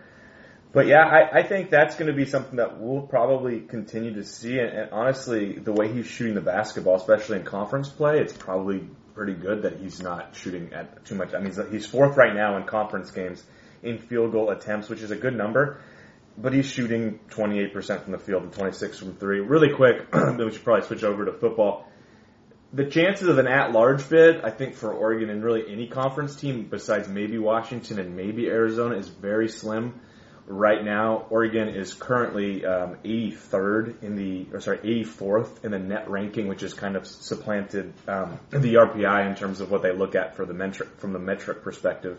But 0.72 0.86
yeah, 0.86 1.04
I, 1.04 1.38
I 1.38 1.42
think 1.42 1.70
that's 1.70 1.96
going 1.96 2.08
to 2.08 2.16
be 2.16 2.26
something 2.26 2.56
that 2.56 2.78
we'll 2.78 3.02
probably 3.02 3.60
continue 3.60 4.14
to 4.14 4.24
see. 4.24 4.58
And, 4.58 4.68
and 4.68 4.90
honestly, 4.92 5.54
the 5.54 5.72
way 5.72 5.90
he's 5.92 6.06
shooting 6.06 6.34
the 6.34 6.42
basketball, 6.42 6.96
especially 6.96 7.38
in 7.38 7.44
conference 7.44 7.88
play, 7.88 8.18
it's 8.18 8.34
probably 8.34 8.86
pretty 9.14 9.34
good 9.34 9.62
that 9.62 9.78
he's 9.78 10.02
not 10.02 10.36
shooting 10.36 10.72
at 10.74 11.04
too 11.06 11.14
much. 11.14 11.32
I 11.34 11.38
mean, 11.38 11.46
he's, 11.46 11.58
he's 11.70 11.86
fourth 11.86 12.16
right 12.16 12.34
now 12.34 12.56
in 12.58 12.64
conference 12.64 13.10
games 13.10 13.42
in 13.82 13.98
field 13.98 14.32
goal 14.32 14.50
attempts, 14.50 14.88
which 14.88 15.00
is 15.00 15.10
a 15.10 15.16
good 15.16 15.34
number. 15.34 15.80
But 16.36 16.52
he's 16.52 16.66
shooting 16.66 17.18
28% 17.30 18.04
from 18.04 18.12
the 18.12 18.18
field 18.18 18.44
and 18.44 18.52
26 18.52 18.98
from 18.98 19.16
three. 19.16 19.40
Really 19.40 19.74
quick, 19.74 20.10
then 20.12 20.36
we 20.38 20.52
should 20.52 20.62
probably 20.62 20.86
switch 20.86 21.02
over 21.02 21.24
to 21.24 21.32
football. 21.32 21.87
The 22.72 22.84
chances 22.84 23.28
of 23.28 23.38
an 23.38 23.46
at-large 23.46 24.08
bid, 24.08 24.42
I 24.42 24.50
think, 24.50 24.74
for 24.74 24.92
Oregon 24.92 25.30
and 25.30 25.42
really 25.42 25.64
any 25.70 25.86
conference 25.86 26.36
team 26.36 26.64
besides 26.70 27.08
maybe 27.08 27.38
Washington 27.38 27.98
and 27.98 28.14
maybe 28.14 28.48
Arizona 28.48 28.96
is 28.96 29.08
very 29.08 29.48
slim 29.48 30.00
right 30.48 30.82
now, 30.82 31.26
Oregon 31.30 31.68
is 31.68 31.92
currently 31.94 32.64
um, 32.64 32.96
83rd 33.04 34.02
in 34.02 34.16
the, 34.16 34.46
or 34.52 34.60
sorry, 34.60 34.78
84th 34.78 35.64
in 35.64 35.72
the 35.72 35.78
net 35.78 36.08
ranking, 36.10 36.48
which 36.48 36.62
is 36.62 36.74
kind 36.74 36.96
of 36.96 37.06
supplanted 37.06 37.92
um, 38.08 38.38
the 38.50 38.74
RPI 38.74 39.28
in 39.28 39.36
terms 39.36 39.60
of 39.60 39.70
what 39.70 39.82
they 39.82 39.92
look 39.92 40.14
at 40.14 40.36
for 40.36 40.46
the 40.46 40.54
metric 40.54 40.88
from 40.98 41.12
the 41.12 41.18
metric 41.18 41.62
perspective. 41.62 42.18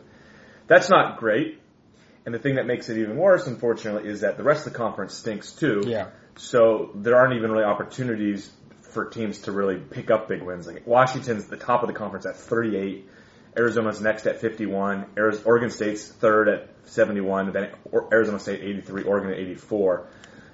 That's 0.68 0.90
not 0.90 1.18
great. 1.18 1.60
And 2.26 2.36
the 2.36 2.40
thing 2.40 2.56
that 2.56 2.68
makes 2.68 2.90
it 2.90 2.98
even 2.98 3.18
worse, 3.18 3.48
unfortunately, 3.48 4.10
is 4.10 4.22
that 4.22 4.38
the 4.38 4.44
rest 4.44 4.68
of 4.68 4.74
the 4.74 4.78
conference 4.78 5.16
stinks 5.16 5.52
too. 5.54 5.84
Yeah. 5.86 6.10
So 6.38 6.92
there 6.94 7.16
aren't 7.16 7.34
even 7.34 7.52
really 7.52 7.64
opportunities 7.64 8.50
for 8.90 9.06
teams 9.06 9.40
to 9.40 9.52
really 9.52 9.78
pick 9.78 10.12
up 10.12 10.28
big 10.28 10.42
wins. 10.42 10.68
Like 10.68 10.86
Washington's 10.86 11.46
the 11.46 11.58
top 11.58 11.84
of 11.84 11.88
the 11.88 11.94
conference 11.94 12.26
at 12.26 12.36
38. 12.36 13.08
Arizona's 13.58 14.00
next 14.00 14.26
at 14.28 14.40
51. 14.40 15.06
Oregon 15.46 15.70
State's 15.70 16.08
third 16.08 16.48
at 16.48 16.70
71. 16.86 17.52
Then 17.52 17.72
Arizona 18.12 18.40
State 18.40 18.62
83. 18.62 19.04
Oregon 19.04 19.32
at 19.32 19.40
84. 19.40 20.08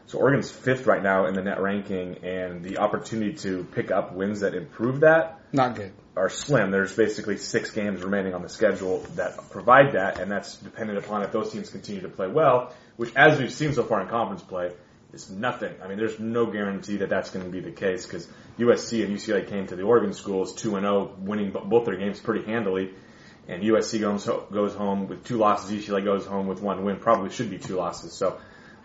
So 0.08 0.20
Oregon's 0.20 0.52
fifth 0.52 0.86
right 0.86 1.02
now 1.02 1.26
in 1.26 1.34
the 1.34 1.42
net 1.42 1.60
ranking, 1.60 2.20
and 2.24 2.64
the 2.64 2.78
opportunity 2.78 3.34
to 3.38 3.64
pick 3.64 3.90
up 3.90 4.14
wins 4.14 4.42
that 4.42 4.54
improve 4.54 5.00
that 5.00 5.40
not 5.56 5.76
good 5.76 5.94
are 6.16 6.30
slim. 6.30 6.72
There's 6.72 6.96
basically 6.96 7.38
six 7.38 7.72
games 7.72 8.04
remaining 8.04 8.34
on 8.34 8.42
the 8.42 8.50
schedule 8.50 9.00
that 9.16 9.50
provide 9.50 9.94
that, 9.94 10.20
and 10.20 10.32
that's 10.32 10.56
dependent 10.58 11.00
upon 11.00 11.24
if 11.24 11.32
those 11.32 11.52
teams 11.52 11.70
continue 11.70 12.02
to 12.02 12.10
play 12.10 12.28
well, 12.28 12.74
which, 12.98 13.12
as 13.16 13.40
we've 13.40 13.52
seen 13.52 13.74
so 13.74 13.84
far 13.84 14.02
in 14.02 14.08
conference 14.08 14.44
play, 14.44 14.72
is 15.16 15.30
nothing. 15.30 15.74
I 15.82 15.88
mean, 15.88 15.98
there's 15.98 16.20
no 16.20 16.46
guarantee 16.46 16.98
that 16.98 17.10
that's 17.10 17.30
going 17.30 17.46
to 17.46 17.52
be 17.52 17.62
the 17.62 17.72
case 17.72 18.06
because 18.06 18.28
USC 18.60 19.04
and 19.04 19.16
UCLA 19.16 19.48
came 19.48 19.68
to 19.68 19.76
the 19.76 19.84
Oregon 19.84 20.14
schools 20.14 20.54
2 20.56 20.76
and 20.76 20.84
0, 20.84 21.16
winning 21.20 21.52
both 21.52 21.86
their 21.86 21.96
games 21.96 22.20
pretty 22.20 22.46
handily. 22.46 22.94
And 23.48 23.64
USC 23.64 24.00
goes 24.00 24.26
goes 24.52 24.74
home 24.74 25.08
with 25.08 25.24
two 25.24 25.38
losses. 25.38 25.72
UCLA 25.72 26.04
goes 26.04 26.26
home 26.26 26.48
with 26.48 26.62
one 26.62 26.84
win. 26.84 26.98
Probably 26.98 27.30
should 27.30 27.50
be 27.50 27.60
two 27.60 27.76
losses. 27.76 28.14
So 28.14 28.40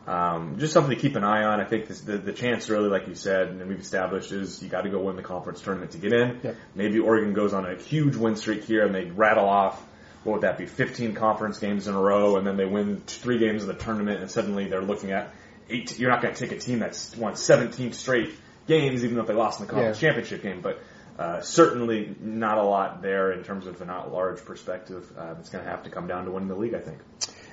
um, 0.06 0.58
just 0.58 0.72
something 0.72 0.94
to 0.94 1.00
keep 1.00 1.16
an 1.16 1.24
eye 1.24 1.44
on. 1.44 1.60
I 1.60 1.64
think 1.64 1.88
this, 1.88 2.00
the 2.00 2.18
the 2.18 2.32
chance 2.32 2.68
really, 2.68 2.88
like 2.88 3.08
you 3.08 3.14
said, 3.14 3.48
and 3.48 3.66
we've 3.66 3.80
established, 3.80 4.32
is 4.32 4.62
you 4.62 4.68
got 4.68 4.82
to 4.82 4.90
go 4.90 5.00
win 5.00 5.16
the 5.16 5.22
conference 5.22 5.60
tournament 5.60 5.92
to 5.92 5.98
get 5.98 6.12
in. 6.12 6.40
Yep. 6.42 6.56
Maybe 6.74 6.98
Oregon 6.98 7.32
goes 7.32 7.54
on 7.54 7.64
a 7.64 7.76
huge 7.76 8.16
win 8.16 8.36
streak 8.36 8.64
here 8.64 8.84
and 8.84 8.94
they 8.94 9.06
rattle 9.06 9.48
off. 9.48 9.82
What 10.24 10.34
would 10.34 10.42
that 10.42 10.58
be? 10.58 10.66
15 10.66 11.14
conference 11.14 11.58
games 11.58 11.88
in 11.88 11.94
a 11.94 12.00
row, 12.00 12.36
and 12.36 12.46
then 12.46 12.58
they 12.58 12.66
win 12.66 13.00
three 13.06 13.38
games 13.38 13.62
in 13.62 13.68
the 13.68 13.74
tournament, 13.74 14.20
and 14.20 14.30
suddenly 14.30 14.68
they're 14.68 14.82
looking 14.82 15.12
at 15.12 15.32
eight. 15.70 15.98
You're 15.98 16.10
not 16.10 16.22
going 16.22 16.34
to 16.34 16.40
take 16.40 16.56
a 16.56 16.60
team 16.60 16.78
that's 16.80 17.16
won 17.16 17.36
17 17.36 17.92
straight 17.92 18.30
games, 18.66 19.04
even 19.04 19.16
though 19.16 19.24
they 19.24 19.34
lost 19.34 19.60
in 19.60 19.66
the 19.66 19.72
conference 19.72 20.00
Yeah. 20.00 20.08
championship 20.08 20.42
game. 20.42 20.60
But 20.60 20.80
uh, 21.18 21.40
certainly 21.40 22.14
not 22.20 22.58
a 22.58 22.62
lot 22.62 23.02
there 23.02 23.32
in 23.32 23.44
terms 23.44 23.66
of 23.66 23.80
an 23.82 23.90
at-large 23.90 24.44
perspective. 24.44 25.10
Uh, 25.16 25.34
it's 25.38 25.50
going 25.50 25.64
to 25.64 25.70
have 25.70 25.82
to 25.84 25.90
come 25.90 26.06
down 26.06 26.24
to 26.24 26.30
winning 26.30 26.48
the 26.48 26.56
league, 26.56 26.74
I 26.74 26.80
think. 26.80 26.98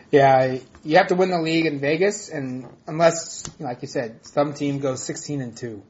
Yeah, 0.10 0.60
you 0.86 0.98
have 0.98 1.08
to 1.08 1.16
win 1.16 1.32
the 1.32 1.42
league 1.42 1.66
in 1.66 1.80
Vegas, 1.80 2.30
and 2.30 2.66
unless, 2.88 3.44
like 3.60 3.82
you 3.82 3.90
said, 3.90 4.26
some 4.26 4.54
team 4.54 4.80
goes 4.80 5.04
16 5.04 5.42
and 5.42 5.58
two, 5.58 5.84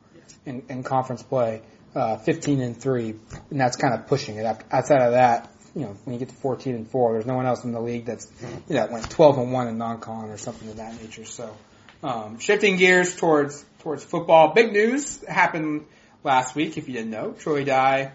in, 0.44 0.64
in 0.70 0.82
conference 0.82 1.22
play, 1.22 1.62
uh, 1.94 2.18
15 2.18 2.62
and 2.62 2.82
three, 2.82 3.14
and 3.52 3.62
that's 3.62 3.78
kind 3.78 3.94
of 3.94 4.08
pushing 4.08 4.38
it. 4.38 4.46
Outside 4.72 5.02
of 5.02 5.12
that, 5.12 5.52
you 5.76 5.82
know, 5.82 5.96
when 6.06 6.14
you 6.16 6.20
get 6.20 6.30
to 6.30 6.36
14 6.36 6.74
and 6.74 6.90
four, 6.90 7.14
there's 7.14 7.28
no 7.28 7.36
one 7.36 7.46
else 7.46 7.64
in 7.64 7.72
the 7.72 7.80
league 7.80 8.06
that's 8.06 8.28
you 8.42 8.48
know, 8.48 8.82
that 8.82 8.92
went 8.92 9.08
12 9.08 9.38
and 9.38 9.52
one 9.52 9.68
in 9.68 9.78
non-con 9.78 10.30
or 10.32 10.38
something 10.38 10.68
of 10.70 10.78
that 10.78 11.00
nature. 11.00 11.26
So, 11.26 11.56
um, 12.04 12.40
shifting 12.40 12.78
gears 12.78 13.16
towards 13.16 13.66
towards 13.80 14.04
football, 14.04 14.54
big 14.54 14.72
news 14.72 15.24
happened 15.26 15.86
last 16.24 16.56
week. 16.56 16.78
If 16.78 16.88
you 16.88 16.94
didn't 16.94 17.12
know, 17.12 17.32
Troy 17.32 17.64
Dye 17.64 18.12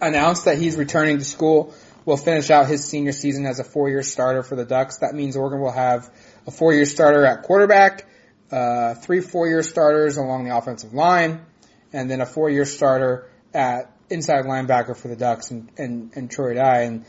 announced 0.00 0.46
that 0.46 0.58
he's 0.58 0.76
returning 0.76 1.18
to 1.18 1.24
school. 1.24 1.74
Will 2.06 2.16
finish 2.16 2.50
out 2.50 2.66
his 2.66 2.84
senior 2.84 3.12
season 3.12 3.44
as 3.44 3.60
a 3.60 3.64
four-year 3.64 4.02
starter 4.02 4.42
for 4.42 4.56
the 4.56 4.64
Ducks. 4.64 4.98
That 5.00 5.14
means 5.14 5.36
Oregon 5.36 5.60
will 5.60 5.70
have 5.70 6.10
a 6.46 6.50
four-year 6.50 6.86
starter 6.86 7.26
at 7.26 7.42
quarterback, 7.42 8.06
uh, 8.50 8.94
three 8.94 9.20
four-year 9.20 9.62
starters 9.62 10.16
along 10.16 10.44
the 10.44 10.56
offensive 10.56 10.94
line, 10.94 11.44
and 11.92 12.10
then 12.10 12.22
a 12.22 12.26
four-year 12.26 12.64
starter 12.64 13.28
at 13.52 13.94
inside 14.08 14.46
linebacker 14.46 14.96
for 14.96 15.08
the 15.08 15.14
Ducks 15.14 15.50
and, 15.50 15.70
and, 15.76 16.10
and 16.16 16.30
Troy 16.30 16.54
Dye. 16.54 16.82
And 16.82 17.04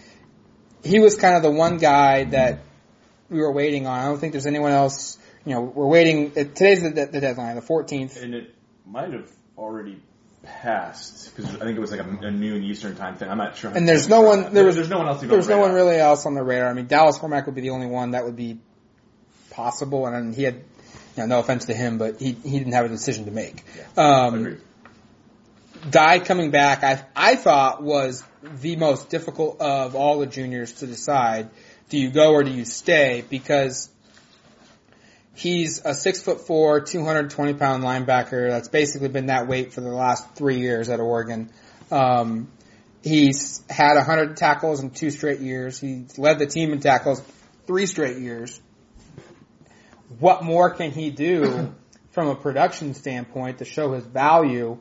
he 0.83 0.99
was 0.99 1.15
kind 1.15 1.35
of 1.37 1.41
the 1.41 1.51
one 1.51 1.77
guy 1.77 2.25
that 2.25 2.59
we 3.29 3.39
were 3.39 3.51
waiting 3.51 3.87
on. 3.87 3.97
I 3.97 4.05
don't 4.05 4.19
think 4.19 4.33
there's 4.33 4.45
anyone 4.45 4.73
else. 4.73 5.17
You 5.45 5.53
know, 5.53 5.61
we're 5.61 5.87
waiting. 5.87 6.31
Today's 6.31 6.83
the, 6.83 6.89
the 6.89 7.19
deadline, 7.19 7.55
the 7.55 7.61
14th. 7.61 8.21
And 8.21 8.35
it 8.35 8.55
might 8.85 9.11
have 9.13 9.29
already 9.57 9.99
passed 10.43 11.35
because 11.35 11.55
I 11.55 11.59
think 11.59 11.77
it 11.77 11.79
was 11.79 11.91
like 11.91 11.99
a, 11.99 12.27
a, 12.27 12.31
noon 12.31 12.63
Eastern 12.63 12.95
time 12.95 13.15
thing. 13.15 13.29
I'm 13.29 13.37
not 13.37 13.55
sure. 13.55 13.71
And 13.71 13.87
there's 13.87 14.09
no 14.09 14.21
one. 14.21 14.53
There 14.53 14.65
was, 14.65 14.75
there's 14.75 14.89
no 14.89 14.99
one 14.99 15.07
else. 15.07 15.21
There's 15.21 15.49
no 15.49 15.59
one 15.59 15.73
really 15.73 15.97
else 15.97 16.25
on 16.25 16.33
the 16.33 16.43
radar. 16.43 16.69
I 16.69 16.73
mean, 16.73 16.87
Dallas 16.87 17.17
Warmack 17.17 17.45
would 17.45 17.55
be 17.55 17.61
the 17.61 17.71
only 17.71 17.87
one 17.87 18.11
that 18.11 18.25
would 18.25 18.35
be 18.35 18.59
possible, 19.51 20.05
and 20.07 20.33
he 20.33 20.43
had. 20.43 20.63
You 21.17 21.23
know, 21.23 21.25
no 21.25 21.39
offense 21.39 21.65
to 21.65 21.73
him, 21.73 21.97
but 21.97 22.21
he 22.21 22.31
he 22.31 22.57
didn't 22.57 22.71
have 22.71 22.85
a 22.85 22.89
decision 22.89 23.25
to 23.25 23.31
make. 23.31 23.65
Yeah, 23.97 24.27
um, 24.27 24.57
Dye 25.89 26.19
coming 26.19 26.51
back, 26.51 26.85
I 26.85 27.05
I 27.13 27.35
thought 27.35 27.83
was 27.83 28.23
the 28.41 28.77
most 28.77 29.09
difficult 29.09 29.59
of 29.59 29.93
all 29.95 30.19
the 30.19 30.25
juniors 30.25 30.71
to 30.75 30.87
decide. 30.87 31.49
Do 31.89 31.97
you 31.97 32.11
go 32.11 32.31
or 32.31 32.43
do 32.43 32.51
you 32.51 32.63
stay? 32.63 33.25
Because 33.29 33.89
he's 35.41 35.81
a 35.83 35.93
six 35.93 36.21
foot 36.21 36.41
four, 36.41 36.81
220 36.81 37.53
pound 37.55 37.83
linebacker. 37.83 38.49
That's 38.49 38.69
basically 38.69 39.09
been 39.09 39.27
that 39.27 39.47
weight 39.47 39.73
for 39.73 39.81
the 39.81 39.89
last 39.89 40.35
three 40.35 40.59
years 40.59 40.89
at 40.89 40.99
Oregon. 40.99 41.49
Um, 41.89 42.51
he's 43.03 43.63
had 43.69 43.95
100 43.95 44.37
tackles 44.37 44.81
in 44.81 44.91
two 44.91 45.09
straight 45.09 45.39
years. 45.39 45.79
He's 45.79 46.17
led 46.17 46.39
the 46.39 46.47
team 46.47 46.73
in 46.73 46.79
tackles 46.79 47.21
three 47.65 47.85
straight 47.85 48.17
years 48.17 48.59
what 50.19 50.43
more 50.43 50.69
can 50.69 50.91
he 50.91 51.09
do 51.09 51.73
from 52.11 52.27
a 52.27 52.35
production 52.35 52.93
standpoint 52.93 53.59
to 53.59 53.65
show 53.65 53.93
his 53.93 54.05
value 54.05 54.77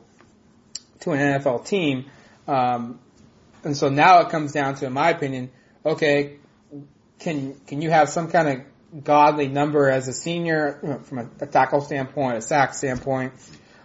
to 1.01 1.11
an 1.11 1.19
NFL 1.19 1.65
team? 1.65 2.05
Um, 2.47 2.99
and 3.63 3.77
so 3.77 3.89
now 3.89 4.19
it 4.21 4.29
comes 4.29 4.51
down 4.51 4.75
to, 4.75 4.87
in 4.87 4.93
my 4.93 5.11
opinion, 5.11 5.51
okay, 5.85 6.37
can 7.19 7.55
can 7.67 7.81
you 7.81 7.91
have 7.91 8.09
some 8.09 8.29
kind 8.29 8.47
of 8.47 8.65
godly 9.03 9.47
number 9.47 9.89
as 9.89 10.07
a 10.07 10.13
senior 10.13 10.99
from 11.03 11.17
a, 11.19 11.29
a 11.41 11.47
tackle 11.47 11.81
standpoint, 11.81 12.37
a 12.37 12.41
sack 12.41 12.73
standpoint, 12.73 13.33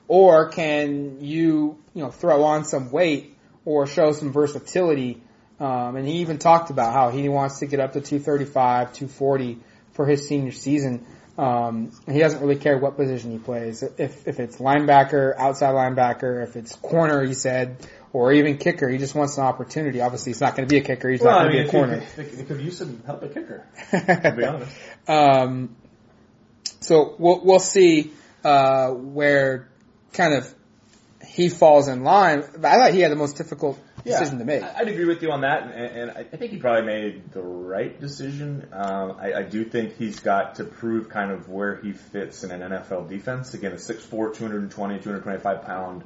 or 0.09 0.49
can 0.49 1.21
you 1.21 1.79
you 1.95 2.03
know 2.03 2.11
throw 2.11 2.45
on 2.45 2.65
some 2.65 2.91
weight 2.91 3.37
or 3.65 3.87
show 3.87 4.13
some 4.13 4.33
versatility? 4.33 5.23
Um, 5.59 5.97
and 5.97 6.07
he 6.07 6.19
even 6.19 6.39
talked 6.39 6.71
about 6.71 6.93
how 6.93 7.11
he 7.11 7.29
wants 7.29 7.61
to 7.61 7.67
get 7.67 7.81
up 7.81 7.93
to 7.95 8.01
235, 8.01 8.93
240 8.93 9.59
for 9.97 10.07
his 10.07 10.29
senior 10.29 10.53
season. 10.53 11.05
Um, 11.39 11.91
he 12.07 12.19
doesn't 12.19 12.41
really 12.41 12.57
care 12.57 12.79
what 12.79 12.97
position 12.97 13.31
he 13.33 13.39
plays. 13.39 13.83
If 13.83 14.27
if 14.27 14.41
it's 14.41 14.57
linebacker, 14.57 15.37
outside 15.37 15.75
linebacker, 15.75 16.43
if 16.43 16.57
it's 16.57 16.75
corner, 16.77 17.23
he 17.25 17.35
said, 17.35 17.77
or 18.13 18.33
even 18.33 18.57
kicker, 18.57 18.89
he 18.89 18.97
just 18.97 19.15
wants 19.15 19.37
an 19.37 19.45
opportunity. 19.45 20.01
Obviously, 20.01 20.31
he's 20.31 20.41
not 20.41 20.57
going 20.57 20.67
to 20.67 20.73
be 20.73 20.79
a 20.79 20.85
kicker. 20.85 21.11
He's 21.11 21.21
well, 21.21 21.43
not 21.43 21.51
going 21.51 21.57
to 21.57 21.63
be 21.63 21.69
a 21.69 21.71
corner. 21.71 22.01
He 22.17 22.45
could 22.45 22.61
use 22.61 22.79
some 22.79 23.03
help 23.05 23.23
at 23.23 23.35
kicker. 23.35 23.67
To 23.91 24.35
be 24.37 24.45
honest. 24.45 24.77
um, 25.09 25.77
so 26.81 27.17
we'll 27.19 27.45
we'll 27.45 27.59
see 27.59 28.13
uh, 28.43 28.91
where 28.91 29.69
kind 30.15 30.35
of 30.35 30.55
he 31.27 31.51
falls 31.51 31.89
in 31.89 32.03
line. 32.03 32.45
I 32.65 32.77
thought 32.79 32.95
he 32.95 33.01
had 33.01 33.13
the 33.13 33.17
most 33.17 33.37
difficult 33.37 33.79
yeah, 34.07 34.19
decision 34.19 34.39
to 34.39 34.45
make. 34.45 34.63
I'd 34.63 34.89
agree 34.89 35.05
with 35.05 35.23
you 35.23 35.33
on 35.33 35.43
that, 35.43 35.65
and, 35.65 36.11
and 36.11 36.11
I 36.11 36.23
think 36.25 36.53
he 36.53 36.59
probably 36.59 36.87
made 36.87 37.33
the 37.33 37.43
right 37.43 37.99
decision. 38.01 38.69
Um, 38.73 39.17
I, 39.21 39.35
I 39.35 39.43
do 39.43 39.65
think 39.65 39.97
he's 39.97 40.21
got 40.21 40.57
to 40.57 40.65
prove 40.65 41.09
kind 41.09 41.31
of 41.31 41.49
where 41.49 41.77
he 41.77 41.93
fits 41.93 42.45
in 42.45 42.51
an 42.51 42.61
NFL 42.61 43.09
defense. 43.09 43.55
Again, 43.55 43.73
a 43.73 43.77
6'4", 43.77 44.35
220, 44.35 44.99
225 44.99 45.63
pound 45.63 46.05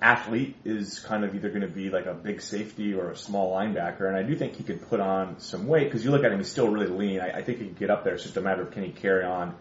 athlete 0.00 0.56
is 0.64 1.00
kind 1.00 1.24
of 1.24 1.34
either 1.34 1.48
going 1.48 1.62
to 1.62 1.68
be 1.68 1.88
like 1.88 2.06
a 2.06 2.14
big 2.14 2.42
safety 2.42 2.94
or 2.94 3.10
a 3.10 3.16
small 3.16 3.52
linebacker, 3.54 4.06
and 4.06 4.16
I 4.16 4.22
do 4.22 4.36
think 4.36 4.56
he 4.56 4.62
could 4.62 4.88
put 4.88 5.00
on 5.00 5.40
some 5.40 5.66
weight 5.66 5.84
because 5.84 6.04
you 6.04 6.10
look 6.10 6.24
at 6.24 6.32
him, 6.32 6.38
he's 6.38 6.50
still 6.50 6.68
really 6.68 6.88
lean. 6.88 7.20
I, 7.20 7.38
I 7.38 7.42
think 7.42 7.58
he 7.58 7.66
could 7.66 7.78
get 7.78 7.90
up 7.90 8.04
there. 8.04 8.14
It's 8.14 8.22
just 8.22 8.36
a 8.36 8.40
matter 8.40 8.62
of 8.62 8.70
can 8.70 8.84
he 8.84 8.90
carry 8.90 9.24
on 9.24 9.54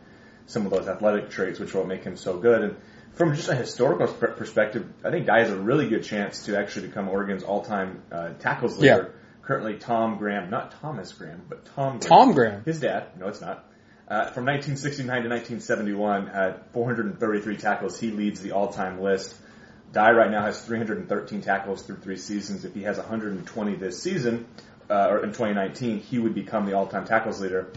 some 0.48 0.66
of 0.66 0.72
those 0.72 0.88
athletic 0.88 1.30
traits, 1.30 1.60
which 1.60 1.74
will 1.74 1.86
make 1.86 2.04
him 2.04 2.18
so 2.18 2.38
good. 2.38 2.62
And 2.62 2.76
from 3.16 3.34
just 3.34 3.50
a 3.50 3.56
historical 3.56 4.08
perspective, 4.08 4.88
I 5.04 5.10
think 5.10 5.26
Dye 5.26 5.40
has 5.40 5.50
a 5.50 5.58
really 5.58 5.88
good 5.88 6.04
chance 6.04 6.46
to 6.46 6.58
actually 6.58 6.88
become 6.88 7.08
Oregon's 7.10 7.44
all-time 7.44 8.02
uh, 8.12 8.34
tackles 8.40 8.78
leader. 8.78 9.14
Yeah. 9.14 9.22
Currently, 9.42 9.78
Tom 9.78 10.18
Graham, 10.18 10.50
not 10.50 10.80
Thomas 10.82 11.14
Graham, 11.14 11.44
but 11.48 11.66
Tom. 11.76 12.00
Graham. 12.00 12.00
Tom 12.00 12.34
Graham. 12.34 12.64
His 12.66 12.80
dad. 12.80 13.18
No, 13.18 13.28
it's 13.28 13.42
not. 13.42 13.66
Uh, 14.08 14.30
from 14.32 14.46
1969 14.46 15.24
to 15.24 15.30
1971, 15.30 16.30
at 16.30 16.74
433 16.74 17.58
tackles, 17.58 18.00
he 18.00 18.12
leads 18.12 18.40
the 18.40 18.52
all-time 18.52 19.02
list. 19.02 19.36
Dye 19.92 20.12
right 20.12 20.30
now 20.30 20.42
has 20.42 20.62
313 20.62 21.42
tackles 21.42 21.84
through 21.84 21.98
three 21.98 22.18
seasons. 22.18 22.66
If 22.66 22.74
he 22.74 22.84
has 22.84 22.98
120 22.98 23.76
this 23.76 24.02
season, 24.02 24.46
uh, 24.90 25.08
or 25.10 25.24
in 25.24 25.30
2019, 25.30 26.00
he 26.00 26.20
would 26.20 26.36
become 26.36 26.66
the 26.66 26.74
all-time 26.74 27.06
tackles 27.06 27.40
leader. 27.40 27.72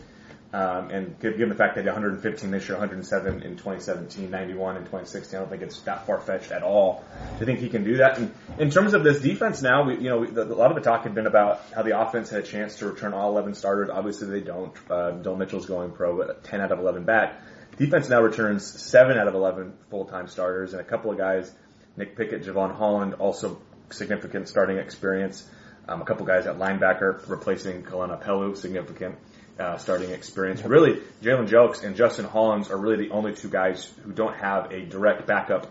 Um, 0.50 0.88
and 0.90 1.20
given 1.20 1.50
the 1.50 1.54
fact 1.54 1.74
that 1.74 1.84
115 1.84 2.50
this 2.50 2.68
year, 2.68 2.78
107 2.78 3.42
in 3.42 3.56
2017, 3.56 4.30
91 4.30 4.76
in 4.76 4.82
2016, 4.82 5.36
I 5.36 5.42
don't 5.42 5.50
think 5.50 5.62
it's 5.62 5.78
that 5.80 6.06
far 6.06 6.20
fetched 6.20 6.52
at 6.52 6.62
all 6.62 7.04
to 7.38 7.44
think 7.44 7.58
he 7.58 7.68
can 7.68 7.84
do 7.84 7.98
that. 7.98 8.16
And 8.16 8.32
in 8.58 8.70
terms 8.70 8.94
of 8.94 9.04
this 9.04 9.20
defense 9.20 9.60
now, 9.60 9.84
we, 9.84 9.96
you 9.96 10.08
know, 10.08 10.20
we, 10.20 10.28
the, 10.28 10.44
a 10.44 10.54
lot 10.54 10.70
of 10.70 10.76
the 10.76 10.80
talk 10.80 11.02
had 11.02 11.14
been 11.14 11.26
about 11.26 11.60
how 11.74 11.82
the 11.82 12.00
offense 12.00 12.30
had 12.30 12.44
a 12.44 12.46
chance 12.46 12.76
to 12.76 12.86
return 12.86 13.12
all 13.12 13.30
11 13.32 13.54
starters. 13.56 13.90
Obviously, 13.90 14.28
they 14.28 14.40
don't. 14.40 14.72
Uh, 14.90 15.10
Bill 15.10 15.36
Mitchell's 15.36 15.66
going 15.66 15.92
pro, 15.92 16.16
but 16.16 16.44
10 16.44 16.62
out 16.62 16.72
of 16.72 16.78
11 16.78 17.04
back. 17.04 17.42
Defense 17.76 18.08
now 18.08 18.22
returns 18.22 18.64
7 18.64 19.18
out 19.18 19.28
of 19.28 19.34
11 19.34 19.74
full-time 19.90 20.28
starters, 20.28 20.72
and 20.72 20.80
a 20.80 20.84
couple 20.84 21.10
of 21.10 21.18
guys, 21.18 21.52
Nick 21.98 22.16
Pickett, 22.16 22.42
Jevon 22.42 22.74
Holland, 22.74 23.14
also 23.14 23.60
significant 23.90 24.48
starting 24.48 24.78
experience. 24.78 25.46
Um, 25.86 26.00
a 26.00 26.04
couple 26.06 26.24
guys 26.26 26.46
at 26.46 26.58
linebacker 26.58 27.28
replacing 27.28 27.82
Kaulana 27.82 28.22
Apelu, 28.22 28.56
significant 28.56 29.16
uh, 29.58 29.76
starting 29.78 30.10
experience. 30.10 30.62
Really, 30.62 31.00
Jalen 31.22 31.48
Jelks 31.48 31.82
and 31.82 31.96
Justin 31.96 32.24
Hollins 32.24 32.70
are 32.70 32.76
really 32.76 33.08
the 33.08 33.10
only 33.12 33.34
two 33.34 33.48
guys 33.48 33.92
who 34.04 34.12
don't 34.12 34.36
have 34.36 34.72
a 34.72 34.82
direct 34.82 35.26
backup 35.26 35.66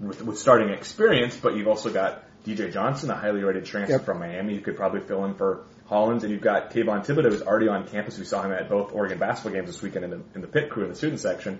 with, 0.00 0.22
with 0.22 0.38
starting 0.38 0.70
experience, 0.70 1.36
but 1.36 1.56
you've 1.56 1.68
also 1.68 1.92
got 1.92 2.24
DJ 2.44 2.72
Johnson, 2.72 3.10
a 3.10 3.16
highly 3.16 3.42
rated 3.42 3.64
transfer 3.64 3.96
yep. 3.96 4.04
from 4.04 4.20
Miami, 4.20 4.54
who 4.54 4.60
could 4.60 4.76
probably 4.76 5.00
fill 5.00 5.24
in 5.24 5.34
for 5.34 5.64
Hollins, 5.86 6.24
and 6.24 6.32
you've 6.32 6.42
got 6.42 6.70
Kayvon 6.70 7.06
Thibodeaux, 7.06 7.30
who's 7.30 7.42
already 7.42 7.68
on 7.68 7.86
campus. 7.86 8.18
We 8.18 8.24
saw 8.24 8.42
him 8.42 8.52
at 8.52 8.68
both 8.68 8.92
Oregon 8.92 9.18
basketball 9.18 9.52
games 9.52 9.66
this 9.66 9.82
weekend 9.82 10.04
in 10.04 10.10
the, 10.10 10.22
in 10.34 10.40
the 10.40 10.46
pit 10.46 10.70
crew 10.70 10.84
in 10.84 10.90
the 10.90 10.96
student 10.96 11.20
section. 11.20 11.58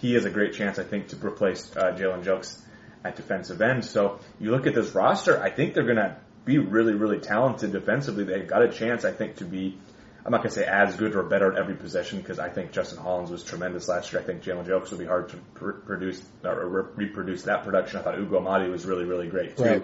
He 0.00 0.14
has 0.14 0.24
a 0.24 0.30
great 0.30 0.54
chance, 0.54 0.78
I 0.78 0.84
think, 0.84 1.08
to 1.08 1.16
replace 1.16 1.74
uh, 1.76 1.92
Jalen 1.92 2.24
Jelks 2.24 2.58
at 3.04 3.16
defensive 3.16 3.60
end. 3.60 3.84
So 3.84 4.20
you 4.40 4.50
look 4.50 4.66
at 4.66 4.74
this 4.74 4.94
roster, 4.94 5.42
I 5.42 5.50
think 5.50 5.74
they're 5.74 5.84
going 5.84 5.96
to 5.96 6.16
be 6.44 6.58
really, 6.58 6.94
really 6.94 7.20
talented 7.20 7.72
defensively. 7.72 8.24
They've 8.24 8.46
got 8.46 8.62
a 8.62 8.68
chance, 8.68 9.04
I 9.04 9.12
think, 9.12 9.36
to 9.36 9.44
be 9.44 9.78
I'm 10.24 10.30
not 10.30 10.38
going 10.38 10.50
to 10.50 10.54
say 10.54 10.64
as 10.64 10.94
good 10.96 11.16
or 11.16 11.24
better 11.24 11.52
at 11.52 11.58
every 11.58 11.74
possession 11.74 12.18
because 12.18 12.38
I 12.38 12.48
think 12.48 12.70
Justin 12.70 12.98
Hollins 12.98 13.30
was 13.30 13.42
tremendous 13.42 13.88
last 13.88 14.12
year. 14.12 14.22
I 14.22 14.24
think 14.24 14.42
Jalen 14.42 14.66
Jelks 14.66 14.90
will 14.90 14.98
be 14.98 15.04
hard 15.04 15.30
to 15.30 15.36
produce 15.84 16.22
or 16.44 16.68
re- 16.68 17.06
reproduce 17.06 17.42
that 17.42 17.64
production. 17.64 17.98
I 17.98 18.02
thought 18.02 18.18
Ugo 18.18 18.38
Amadi 18.38 18.70
was 18.70 18.86
really, 18.86 19.04
really 19.04 19.28
great 19.28 19.56
too. 19.56 19.64
Right. 19.64 19.82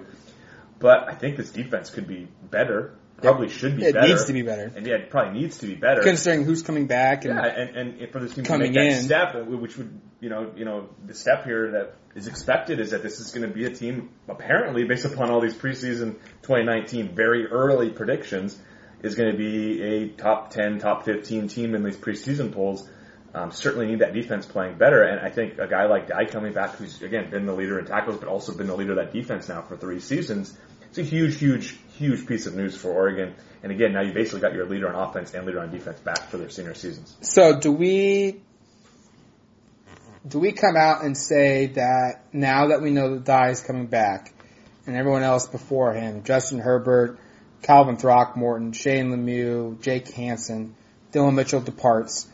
But 0.79 1.09
I 1.09 1.15
think 1.15 1.37
this 1.37 1.51
defense 1.51 1.91
could 1.91 2.07
be 2.07 2.29
better. 2.51 2.95
Probably 3.21 3.49
should 3.49 3.77
be 3.77 3.85
it 3.85 3.95
better. 3.95 4.07
It 4.07 4.11
needs 4.11 4.27
to 4.27 4.33
be 4.33 4.43
better. 4.43 4.73
And 4.77 4.87
yeah, 4.87 4.95
it 4.95 5.11
probably 5.11 5.41
needs 5.41 5.59
to 5.59 5.67
be 5.67 5.75
better. 5.75 6.03
Considering 6.03 6.45
who's 6.45 6.63
coming 6.63 6.87
back 6.87 7.25
and 7.25 7.35
yeah, 7.35 7.47
and, 7.47 8.01
and 8.01 8.13
for 8.13 8.21
this 8.21 8.33
team 8.33 8.45
coming 8.45 8.73
to 8.73 8.79
make 8.79 8.91
that 8.93 8.99
in. 8.99 9.05
step, 9.05 9.35
uh, 9.35 9.41
which 9.41 9.77
would 9.77 10.01
you 10.21 10.29
know 10.29 10.53
you 10.57 10.65
know 10.65 10.89
the 11.05 11.15
step 11.15 11.45
here 11.45 11.73
that 11.73 11.97
is 12.15 12.29
expected 12.29 12.79
is 12.79 12.93
that 12.93 13.03
this 13.03 13.19
is 13.19 13.33
going 13.33 13.47
to 13.49 13.53
be 13.53 13.65
a 13.65 13.71
team 13.71 14.11
apparently 14.29 14.85
based 14.85 15.05
upon 15.05 15.31
all 15.31 15.41
these 15.41 15.55
preseason 15.55 16.15
2019 16.43 17.15
very 17.15 17.47
early 17.47 17.91
predictions 17.91 18.57
is 19.03 19.15
going 19.15 19.31
to 19.31 19.37
be 19.39 19.83
a 19.83 20.09
top 20.09 20.51
10, 20.51 20.79
top 20.81 21.05
15 21.05 21.49
team 21.49 21.75
in 21.75 21.83
these 21.85 21.97
preseason 21.97 22.53
polls. 22.53 22.89
Um, 23.35 23.53
certainly 23.53 23.87
need 23.87 24.01
that 24.01 24.15
defense 24.15 24.47
playing 24.47 24.79
better, 24.79 25.03
and 25.03 25.21
I 25.21 25.31
think 25.31 25.59
a 25.59 25.69
guy 25.69 25.85
like 25.87 26.09
Dye 26.09 26.25
coming 26.25 26.55
back, 26.55 26.77
who's 26.77 27.03
again 27.03 27.31
been 27.31 27.45
the 27.45 27.53
leader 27.53 27.79
in 27.79 27.85
tackles, 27.85 28.17
but 28.19 28.29
also 28.29 28.57
been 28.57 28.67
the 28.67 28.75
leader 28.75 28.93
of 28.93 28.97
that 28.97 29.13
defense 29.13 29.49
now 29.49 29.61
for 29.63 29.77
three 29.77 30.01
seasons, 30.01 30.57
it's 30.89 30.99
a 30.99 31.03
huge, 31.03 31.39
huge, 31.39 31.77
huge 31.99 32.27
piece 32.27 32.47
of 32.47 32.55
news 32.55 32.77
for 32.77 32.91
Oregon. 32.91 33.35
And 33.63 33.73
again, 33.73 33.93
now 33.93 34.03
you 34.03 34.13
basically 34.13 34.41
got 34.41 34.55
your 34.55 34.67
leader 34.67 34.93
on 34.93 35.09
offense 35.09 35.35
and 35.35 35.47
leader 35.47 35.61
on 35.61 35.71
defense 35.71 36.01
back 36.01 36.31
for 36.31 36.39
their 36.39 36.49
senior 36.49 36.75
seasons. 36.75 37.17
So, 37.21 37.59
do 37.59 37.73
we 37.73 38.41
do 40.27 40.39
we 40.39 40.53
come 40.53 40.77
out 40.77 41.05
and 41.05 41.17
say 41.17 41.67
that 41.67 42.25
now 42.33 42.69
that 42.69 42.83
we 42.83 42.91
know 42.91 43.15
that 43.15 43.25
Dye 43.25 43.51
is 43.51 43.61
coming 43.61 43.87
back, 43.87 44.33
and 44.87 44.97
everyone 44.97 45.23
else 45.23 45.47
before 45.47 45.93
him, 45.93 46.23
Justin 46.25 46.61
Herbert, 46.61 47.19
Calvin 47.63 47.97
Throckmorton, 47.97 48.73
Shane 48.73 49.11
Lemieux, 49.11 49.81
Jake 49.81 50.13
Hanson, 50.13 50.75
Dillon 51.13 51.35
Mitchell 51.35 51.61
departs, 51.61 52.27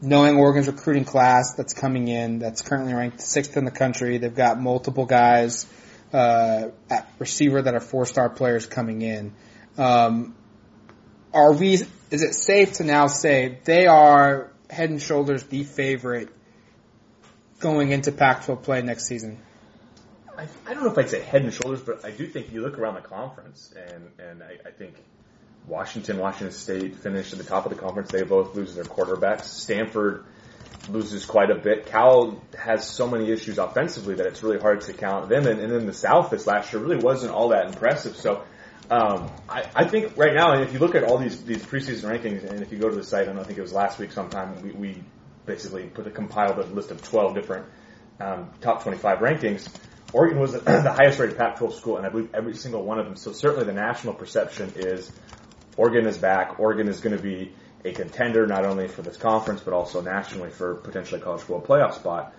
knowing 0.00 0.36
Oregon's 0.36 0.66
recruiting 0.66 1.04
class 1.04 1.54
that's 1.54 1.72
coming 1.72 2.08
in, 2.08 2.38
that's 2.38 2.62
currently 2.62 2.94
ranked 2.94 3.20
sixth 3.20 3.56
in 3.56 3.64
the 3.64 3.70
country, 3.70 4.18
they've 4.18 4.34
got 4.34 4.60
multiple 4.60 5.06
guys 5.06 5.66
uh, 6.12 6.68
at 6.90 7.10
receiver 7.18 7.62
that 7.62 7.74
are 7.74 7.80
four-star 7.80 8.28
players 8.30 8.66
coming 8.66 9.02
in. 9.02 9.32
Um, 9.76 10.34
are 11.32 11.52
we? 11.52 11.74
Is 11.74 12.22
it 12.22 12.34
safe 12.34 12.74
to 12.74 12.84
now 12.84 13.08
say 13.08 13.58
they 13.64 13.86
are 13.86 14.52
head 14.70 14.90
and 14.90 15.02
shoulders 15.02 15.42
the 15.44 15.64
favorite 15.64 16.28
going 17.58 17.90
into 17.90 18.12
Pac-12 18.12 18.62
play 18.62 18.82
next 18.82 19.06
season? 19.06 19.40
I, 20.36 20.48
I 20.66 20.74
don't 20.74 20.84
know 20.84 20.90
if 20.90 20.98
I'd 20.98 21.10
say 21.10 21.20
head 21.20 21.42
and 21.42 21.52
shoulders, 21.52 21.80
but 21.80 22.04
I 22.04 22.10
do 22.10 22.26
think 22.26 22.52
you 22.52 22.62
look 22.62 22.78
around 22.78 22.94
the 22.94 23.00
conference, 23.00 23.72
and 23.76 24.10
and 24.18 24.42
I, 24.42 24.68
I 24.68 24.70
think 24.70 24.94
Washington, 25.66 26.18
Washington 26.18 26.52
State 26.52 26.96
finished 26.96 27.32
at 27.32 27.38
the 27.38 27.44
top 27.44 27.66
of 27.66 27.72
the 27.72 27.78
conference. 27.78 28.10
They 28.10 28.22
both 28.22 28.54
lose 28.54 28.74
their 28.74 28.84
quarterbacks. 28.84 29.44
Stanford 29.44 30.24
loses 30.88 31.24
quite 31.24 31.50
a 31.50 31.54
bit. 31.54 31.86
Cal 31.86 32.42
has 32.58 32.86
so 32.86 33.08
many 33.08 33.30
issues 33.30 33.58
offensively 33.58 34.16
that 34.16 34.26
it's 34.26 34.42
really 34.42 34.58
hard 34.58 34.82
to 34.82 34.92
count 34.92 35.28
them. 35.28 35.46
And, 35.46 35.60
and 35.60 35.72
in 35.72 35.86
the 35.86 35.94
South 35.94 36.30
this 36.30 36.46
last 36.46 36.72
year 36.72 36.82
really 36.82 37.02
wasn't 37.02 37.32
all 37.32 37.48
that 37.48 37.66
impressive. 37.66 38.16
So 38.16 38.44
um, 38.90 39.30
I, 39.48 39.64
I 39.74 39.84
think 39.84 40.16
right 40.16 40.34
now, 40.34 40.52
and 40.52 40.62
if 40.62 40.74
you 40.74 40.78
look 40.78 40.94
at 40.94 41.04
all 41.04 41.16
these 41.16 41.42
these 41.44 41.62
preseason 41.62 42.10
rankings, 42.10 42.48
and 42.48 42.60
if 42.62 42.72
you 42.72 42.78
go 42.78 42.90
to 42.90 42.96
the 42.96 43.04
site, 43.04 43.28
and 43.28 43.38
I 43.38 43.44
think 43.44 43.58
it 43.58 43.62
was 43.62 43.72
last 43.72 43.98
week 43.98 44.12
sometime, 44.12 44.60
we, 44.62 44.72
we 44.72 45.02
basically 45.46 45.84
put 45.84 46.06
a 46.06 46.10
compiled 46.10 46.58
a 46.58 46.64
list 46.64 46.90
of 46.90 47.02
12 47.02 47.34
different 47.34 47.66
um, 48.20 48.50
top 48.60 48.82
25 48.82 49.18
rankings. 49.18 49.68
Oregon 50.14 50.38
was 50.38 50.52
the 50.52 50.92
highest 50.96 51.18
rated 51.18 51.36
Pac-12 51.36 51.72
school, 51.74 51.96
and 51.96 52.06
I 52.06 52.08
believe 52.08 52.30
every 52.32 52.54
single 52.54 52.84
one 52.84 53.00
of 53.00 53.04
them. 53.04 53.16
So 53.16 53.32
certainly 53.32 53.66
the 53.66 53.72
national 53.72 54.14
perception 54.14 54.72
is 54.76 55.10
Oregon 55.76 56.06
is 56.06 56.16
back. 56.16 56.60
Oregon 56.60 56.86
is 56.86 57.00
going 57.00 57.16
to 57.16 57.22
be 57.22 57.52
a 57.84 57.92
contender 57.92 58.46
not 58.46 58.64
only 58.64 58.86
for 58.86 59.02
this 59.02 59.16
conference 59.16 59.60
but 59.60 59.74
also 59.74 60.00
nationally 60.00 60.50
for 60.50 60.76
potentially 60.76 61.20
a 61.20 61.24
college 61.24 61.42
football 61.42 61.60
playoff 61.60 61.94
spot. 61.94 62.32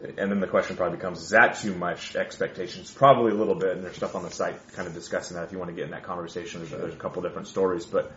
And 0.00 0.30
then 0.30 0.38
the 0.38 0.46
question 0.46 0.76
probably 0.76 0.96
becomes: 0.96 1.20
Is 1.20 1.30
that 1.30 1.58
too 1.58 1.74
much 1.74 2.14
expectations? 2.14 2.90
Probably 2.92 3.32
a 3.32 3.34
little 3.34 3.56
bit. 3.56 3.76
And 3.76 3.84
there's 3.84 3.96
stuff 3.96 4.14
on 4.14 4.22
the 4.22 4.30
site 4.30 4.56
kind 4.72 4.86
of 4.86 4.94
discussing 4.94 5.36
that. 5.36 5.44
If 5.44 5.52
you 5.52 5.58
want 5.58 5.70
to 5.70 5.74
get 5.74 5.84
in 5.84 5.90
that 5.90 6.04
conversation, 6.04 6.60
there's, 6.60 6.70
there's 6.70 6.94
a 6.94 6.98
couple 6.98 7.22
different 7.22 7.48
stories, 7.48 7.84
but. 7.84 8.12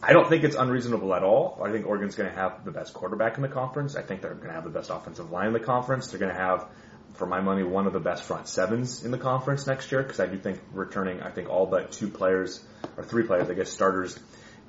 I 0.00 0.12
don't 0.12 0.28
think 0.28 0.44
it's 0.44 0.54
unreasonable 0.54 1.12
at 1.12 1.24
all. 1.24 1.60
I 1.60 1.72
think 1.72 1.84
Oregon's 1.84 2.14
going 2.14 2.30
to 2.30 2.36
have 2.36 2.64
the 2.64 2.70
best 2.70 2.94
quarterback 2.94 3.34
in 3.34 3.42
the 3.42 3.48
conference. 3.48 3.96
I 3.96 4.02
think 4.02 4.22
they're 4.22 4.32
going 4.32 4.46
to 4.46 4.52
have 4.52 4.62
the 4.62 4.70
best 4.70 4.90
offensive 4.90 5.32
line 5.32 5.48
in 5.48 5.52
the 5.52 5.58
conference. 5.58 6.06
They're 6.06 6.20
going 6.20 6.32
to 6.32 6.40
have 6.40 6.68
for 7.14 7.26
my 7.26 7.40
money, 7.40 7.62
one 7.62 7.86
of 7.86 7.92
the 7.92 8.00
best 8.00 8.22
front 8.22 8.48
sevens 8.48 9.04
in 9.04 9.10
the 9.10 9.18
conference 9.18 9.66
next 9.66 9.90
year 9.90 10.02
because 10.02 10.20
I 10.20 10.26
do 10.26 10.38
think 10.38 10.60
returning, 10.72 11.20
I 11.20 11.30
think 11.30 11.48
all 11.48 11.66
but 11.66 11.92
two 11.92 12.08
players 12.08 12.64
or 12.96 13.04
three 13.04 13.24
players, 13.24 13.50
I 13.50 13.54
guess 13.54 13.70
starters 13.70 14.18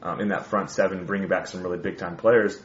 um, 0.02 0.20
in 0.20 0.30
that 0.30 0.48
front 0.48 0.72
seven, 0.72 1.06
bringing 1.06 1.28
back 1.28 1.48
some 1.48 1.62
really 1.62 1.78
big 1.78 1.98
time 1.98 2.18
players. 2.18 2.60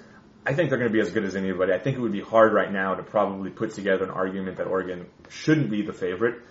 I 0.46 0.52
think 0.54 0.68
they're 0.68 0.78
going 0.78 0.90
to 0.90 0.92
be 0.92 1.00
as 1.00 1.10
good 1.10 1.24
as 1.24 1.37
anybody. 1.37 1.72
I 1.72 1.78
think 1.78 1.96
it 1.96 2.00
would 2.00 2.12
be 2.12 2.20
hard 2.20 2.52
right 2.52 2.70
now 2.70 2.94
to 2.94 3.02
probably 3.02 3.50
put 3.50 3.72
together 3.74 4.04
an 4.04 4.10
argument 4.10 4.58
that 4.58 4.66
Oregon 4.66 5.06
shouldn't 5.30 5.70
be 5.70 5.82
the 5.82 5.94
favorite, 5.94 6.42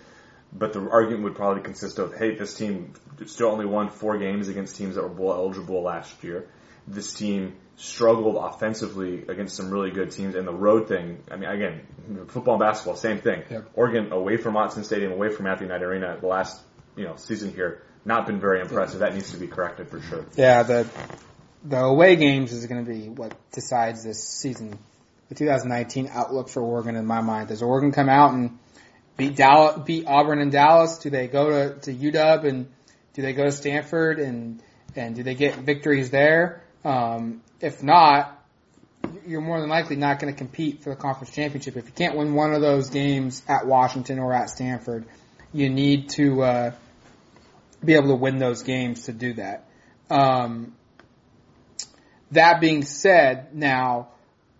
but 0.52 0.72
the 0.72 0.80
argument 0.90 1.24
would 1.24 1.36
probably 1.36 1.62
consist 1.62 1.98
of, 1.98 2.14
hey, 2.14 2.34
this 2.34 2.54
team 2.54 2.92
still 3.26 3.48
only 3.48 3.66
won 3.66 3.90
four 3.90 4.18
games 4.18 4.48
against 4.48 4.76
teams 4.76 4.96
that 4.96 5.02
were 5.02 5.08
bowl 5.08 5.32
eligible 5.32 5.82
last 5.82 6.24
year. 6.24 6.48
This 6.88 7.14
team 7.14 7.54
struggled 7.76 8.36
offensively 8.36 9.24
against 9.28 9.56
some 9.56 9.70
really 9.70 9.90
good 9.90 10.10
teams. 10.10 10.34
And 10.34 10.46
the 10.46 10.54
road 10.54 10.88
thing, 10.88 11.22
I 11.30 11.36
mean, 11.36 11.50
again, 11.50 12.26
football 12.28 12.54
and 12.54 12.60
basketball, 12.60 12.96
same 12.96 13.20
thing. 13.20 13.42
Yep. 13.50 13.70
Oregon 13.74 14.12
away 14.12 14.36
from 14.36 14.54
Autzen 14.54 14.84
Stadium, 14.84 15.12
away 15.12 15.30
from 15.30 15.44
Matthew 15.44 15.66
Knight 15.66 15.82
Arena, 15.82 16.16
the 16.20 16.26
last 16.26 16.60
you 16.96 17.04
know 17.04 17.16
season 17.16 17.52
here, 17.52 17.82
not 18.04 18.26
been 18.26 18.40
very 18.40 18.60
impressive. 18.60 19.00
That 19.00 19.14
needs 19.14 19.32
to 19.32 19.38
be 19.38 19.46
corrected 19.46 19.88
for 19.88 20.00
sure. 20.00 20.24
Yeah, 20.36 20.62
the 20.62 20.86
the 21.64 21.78
away 21.78 22.16
games 22.16 22.52
is 22.52 22.66
going 22.66 22.84
to 22.84 22.90
be 22.90 23.08
what 23.08 23.34
decides 23.52 24.04
this 24.04 24.22
season. 24.22 24.78
The 25.30 25.34
2019 25.34 26.10
outlook 26.12 26.50
for 26.50 26.62
Oregon, 26.62 26.96
in 26.96 27.06
my 27.06 27.22
mind, 27.22 27.48
does 27.48 27.62
Oregon 27.62 27.92
come 27.92 28.10
out 28.10 28.34
and 28.34 28.58
beat 29.16 29.36
Dallas, 29.36 29.80
beat 29.84 30.06
Auburn 30.06 30.38
and 30.38 30.52
Dallas? 30.52 30.98
Do 30.98 31.10
they 31.10 31.28
go 31.28 31.50
to 31.50 31.80
to 31.80 31.94
UW 31.94 32.44
and 32.44 32.68
do 33.14 33.22
they 33.22 33.32
go 33.32 33.44
to 33.44 33.52
Stanford 33.52 34.20
and 34.20 34.62
and 34.94 35.16
do 35.16 35.22
they 35.22 35.34
get 35.34 35.56
victories 35.56 36.10
there? 36.10 36.62
Um, 36.84 37.40
if 37.64 37.82
not, 37.82 38.38
you're 39.26 39.40
more 39.40 39.58
than 39.58 39.70
likely 39.70 39.96
not 39.96 40.18
going 40.18 40.32
to 40.32 40.36
compete 40.36 40.82
for 40.82 40.90
the 40.90 40.96
conference 40.96 41.34
championship. 41.34 41.76
If 41.78 41.86
you 41.86 41.92
can't 41.92 42.14
win 42.14 42.34
one 42.34 42.52
of 42.52 42.60
those 42.60 42.90
games 42.90 43.42
at 43.48 43.66
Washington 43.66 44.18
or 44.18 44.34
at 44.34 44.50
Stanford, 44.50 45.06
you 45.52 45.70
need 45.70 46.10
to 46.10 46.42
uh, 46.42 46.74
be 47.82 47.94
able 47.94 48.08
to 48.08 48.16
win 48.16 48.38
those 48.38 48.62
games 48.62 49.06
to 49.06 49.12
do 49.12 49.32
that. 49.34 49.66
Um, 50.10 50.74
that 52.32 52.60
being 52.60 52.82
said, 52.84 53.54
now 53.54 54.08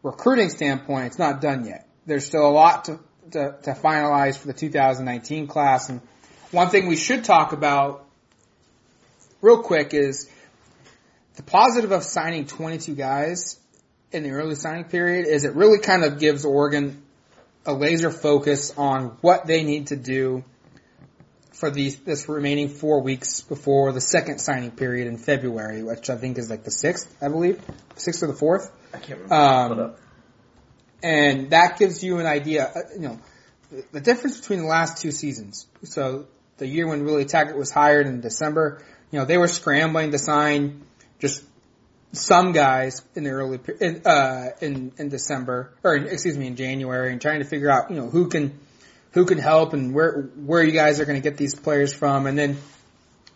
recruiting 0.02 0.48
standpoint, 0.48 1.06
it's 1.06 1.18
not 1.18 1.42
done 1.42 1.66
yet. 1.66 1.86
There's 2.06 2.24
still 2.24 2.46
a 2.46 2.52
lot 2.52 2.86
to, 2.86 3.00
to, 3.32 3.56
to 3.64 3.72
finalize 3.72 4.38
for 4.38 4.46
the 4.46 4.54
2019 4.54 5.46
class, 5.46 5.90
and 5.90 6.00
one 6.52 6.70
thing 6.70 6.86
we 6.86 6.96
should 6.96 7.24
talk 7.24 7.52
about 7.52 8.06
real 9.42 9.62
quick 9.62 9.92
is 9.92 10.30
the 11.36 11.42
positive 11.42 11.92
of 11.92 12.02
signing 12.02 12.46
22 12.46 12.94
guys 12.94 13.58
in 14.12 14.22
the 14.22 14.30
early 14.30 14.54
signing 14.54 14.84
period 14.84 15.26
is 15.26 15.44
it 15.44 15.54
really 15.54 15.80
kind 15.80 16.04
of 16.04 16.18
gives 16.18 16.44
Oregon 16.44 17.02
a 17.66 17.72
laser 17.72 18.10
focus 18.10 18.72
on 18.76 19.16
what 19.20 19.46
they 19.46 19.64
need 19.64 19.88
to 19.88 19.96
do 19.96 20.44
for 21.52 21.70
these 21.70 21.96
this 22.00 22.28
remaining 22.28 22.68
four 22.68 23.00
weeks 23.00 23.40
before 23.40 23.92
the 23.92 24.00
second 24.00 24.38
signing 24.38 24.72
period 24.72 25.06
in 25.06 25.16
February, 25.16 25.82
which 25.82 26.10
I 26.10 26.16
think 26.16 26.36
is 26.36 26.50
like 26.50 26.64
the 26.64 26.70
sixth, 26.70 27.16
I 27.22 27.28
believe, 27.28 27.62
sixth 27.96 28.22
or 28.22 28.26
the 28.26 28.34
fourth. 28.34 28.70
I 28.92 28.98
can't 28.98 29.20
remember. 29.20 29.82
Um, 29.84 29.94
and 31.02 31.50
that 31.50 31.78
gives 31.78 32.02
you 32.02 32.18
an 32.18 32.26
idea, 32.26 32.66
uh, 32.66 32.80
you 32.94 33.00
know, 33.00 33.20
the 33.92 34.00
difference 34.00 34.40
between 34.40 34.60
the 34.60 34.66
last 34.66 35.02
two 35.02 35.10
seasons. 35.10 35.66
So 35.84 36.26
the 36.58 36.66
year 36.66 36.88
when 36.88 37.04
Willie 37.04 37.24
Taggart 37.24 37.56
was 37.56 37.70
hired 37.70 38.06
in 38.06 38.20
December, 38.20 38.84
you 39.10 39.18
know, 39.18 39.24
they 39.24 39.38
were 39.38 39.48
scrambling 39.48 40.12
to 40.12 40.18
sign 40.18 40.82
just 41.18 41.44
some 42.12 42.52
guys 42.52 43.02
in 43.14 43.24
the 43.24 43.30
early 43.30 43.58
in, 43.80 44.02
uh, 44.06 44.50
in 44.60 44.92
in 44.98 45.08
December 45.08 45.72
or 45.82 45.96
excuse 45.96 46.36
me 46.36 46.46
in 46.46 46.56
January 46.56 47.12
and 47.12 47.20
trying 47.20 47.40
to 47.40 47.44
figure 47.44 47.70
out 47.70 47.90
you 47.90 47.96
know 47.96 48.08
who 48.08 48.28
can 48.28 48.58
who 49.12 49.24
can 49.24 49.38
help 49.38 49.72
and 49.72 49.94
where 49.94 50.22
where 50.36 50.62
you 50.62 50.72
guys 50.72 51.00
are 51.00 51.04
going 51.04 51.20
to 51.20 51.28
get 51.28 51.36
these 51.36 51.54
players 51.54 51.92
from. 51.92 52.26
And 52.26 52.38
then 52.38 52.56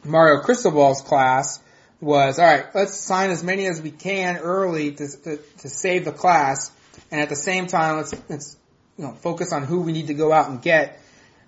Mario 0.05 0.43
Cristobal's 0.43 1.03
class 1.03 1.61
was 2.01 2.39
all 2.39 2.47
right 2.47 2.67
let's 2.75 2.97
sign 2.97 3.31
as 3.31 3.43
many 3.43 3.67
as 3.67 3.83
we 3.83 3.91
can 3.91 4.37
early 4.37 4.93
to 4.93 5.09
to, 5.09 5.37
to 5.59 5.69
save 5.69 6.05
the 6.05 6.13
class 6.13 6.71
and 7.11 7.21
at 7.21 7.29
the 7.29 7.35
same 7.35 7.67
time 7.67 7.97
let's 7.97 8.15
let's 8.29 8.57
you 8.97 9.05
know 9.05 9.13
focus 9.15 9.53
on 9.53 9.65
who 9.65 9.81
we 9.81 9.91
need 9.91 10.07
to 10.07 10.15
go 10.15 10.33
out 10.33 10.49
and 10.49 10.63
get 10.63 11.01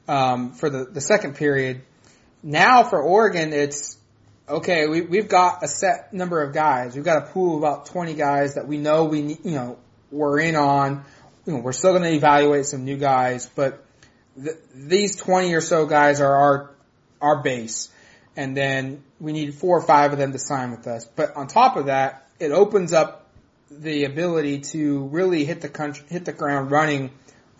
um, 0.09 0.53
for 0.53 0.69
the 0.69 0.85
the 0.87 1.01
second 1.01 1.37
period. 1.37 1.83
Now 2.43 2.83
for 2.83 3.01
Oregon 3.01 3.53
it's 3.53 3.97
okay, 4.51 4.87
we, 4.87 5.03
we've 5.03 5.29
got 5.29 5.63
a 5.63 5.69
set 5.69 6.13
number 6.13 6.43
of 6.43 6.53
guys. 6.53 6.95
We've 6.95 7.05
got 7.05 7.23
a 7.23 7.27
pool 7.33 7.57
of 7.57 7.63
about 7.63 7.87
20 7.87 8.15
guys 8.15 8.55
that 8.55 8.67
we 8.67 8.79
know 8.79 9.05
we 9.05 9.23
need, 9.23 9.45
you 9.45 9.53
know, 9.53 9.79
we're 10.11 10.41
in 10.41 10.57
on. 10.57 11.05
You 11.47 11.55
know, 11.55 11.59
we're 11.61 11.73
still 11.73 11.93
going 11.93 12.03
to 12.03 12.13
evaluate 12.13 12.67
some 12.67 12.85
new 12.85 12.97
guys, 12.97 13.49
but 13.55 13.85
th- 14.43 14.57
these 14.75 15.17
20 15.17 15.55
or 15.55 15.61
so 15.61 15.87
guys 15.87 16.21
are 16.21 16.35
our, 16.35 16.71
our 17.21 17.43
base. 17.43 17.89
And 18.37 18.57
then 18.57 19.03
we 19.19 19.33
need 19.33 19.55
four 19.55 19.79
or 19.79 19.83
five 19.83 20.13
of 20.13 20.19
them 20.19 20.33
to 20.33 20.39
sign 20.39 20.71
with 20.71 20.87
us. 20.87 21.05
But 21.05 21.37
on 21.37 21.47
top 21.47 21.77
of 21.77 21.87
that, 21.87 22.29
it 22.39 22.53
opens 22.53 22.93
up 22.93 23.29
the 23.71 24.05
ability 24.05 24.61
to 24.61 25.05
really 25.07 25.45
hit 25.45 25.61
the 25.61 25.69
country, 25.69 26.05
hit 26.09 26.25
the 26.25 26.33
ground 26.33 26.71
running 26.71 27.11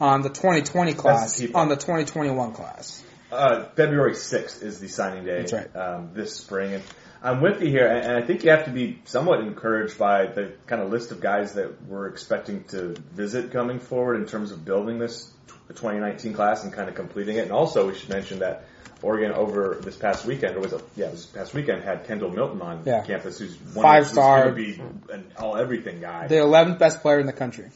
on 0.01 0.23
the 0.23 0.29
2020 0.29 0.95
class, 0.95 1.43
on 1.55 1.69
the 1.69 1.77
2021 1.77 2.53
class. 2.53 3.05
Uh, 3.33 3.65
February 3.77 4.13
6th 4.13 4.63
is 4.63 4.81
the 4.81 4.89
signing 4.89 5.25
day. 5.25 5.39
That's 5.41 5.53
right. 5.53 5.77
Um, 5.77 6.11
this 6.15 6.35
spring. 6.35 6.75
And 6.75 6.83
I'm 7.23 7.41
with 7.41 7.61
you 7.63 7.69
here, 7.69 7.87
and 7.87 8.17
I 8.17 8.23
think 8.23 8.45
you 8.45 8.51
have 8.51 8.65
to 8.65 8.71
be 8.71 9.01
somewhat 9.05 9.41
encouraged 9.41 9.99
by 9.99 10.27
the 10.27 10.53
kind 10.67 10.81
of 10.81 10.91
list 10.91 11.11
of 11.11 11.21
guys 11.21 11.55
that 11.55 11.83
we're 11.87 12.07
expecting 12.07 12.65
to 12.65 12.95
visit 13.13 13.53
coming 13.53 13.79
forward 13.79 14.17
in 14.17 14.27
terms 14.27 14.53
of 14.53 14.65
building 14.65 14.99
this 14.99 15.31
2019 15.69 16.33
class 16.33 16.65
and 16.65 16.73
kind 16.73 16.89
of 16.89 16.95
completing 16.95 17.37
it. 17.37 17.43
And 17.43 17.53
also, 17.53 17.89
we 17.89 17.95
should 17.95 18.09
mention 18.09 18.39
that 18.39 18.65
Oregon 19.03 19.33
over 19.33 19.79
this 19.83 19.97
past 19.97 20.25
weekend, 20.25 20.57
or 20.57 20.61
was 20.61 20.73
it, 20.73 20.83
yeah, 20.97 21.09
this 21.09 21.27
past 21.27 21.55
weekend 21.55 21.83
had 21.83 22.05
Kendall 22.07 22.31
Milton 22.31 22.61
on 22.61 22.83
yeah. 22.85 23.03
campus, 23.03 23.39
who's 23.39 23.57
one 23.75 23.83
five 23.83 24.07
star, 24.07 24.51
be 24.53 24.81
an 25.11 25.25
all 25.39 25.57
everything 25.57 26.01
guy, 26.01 26.27
the 26.27 26.37
11th 26.37 26.79
best 26.79 27.01
player 27.01 27.19
in 27.19 27.27
the 27.27 27.33
country, 27.33 27.71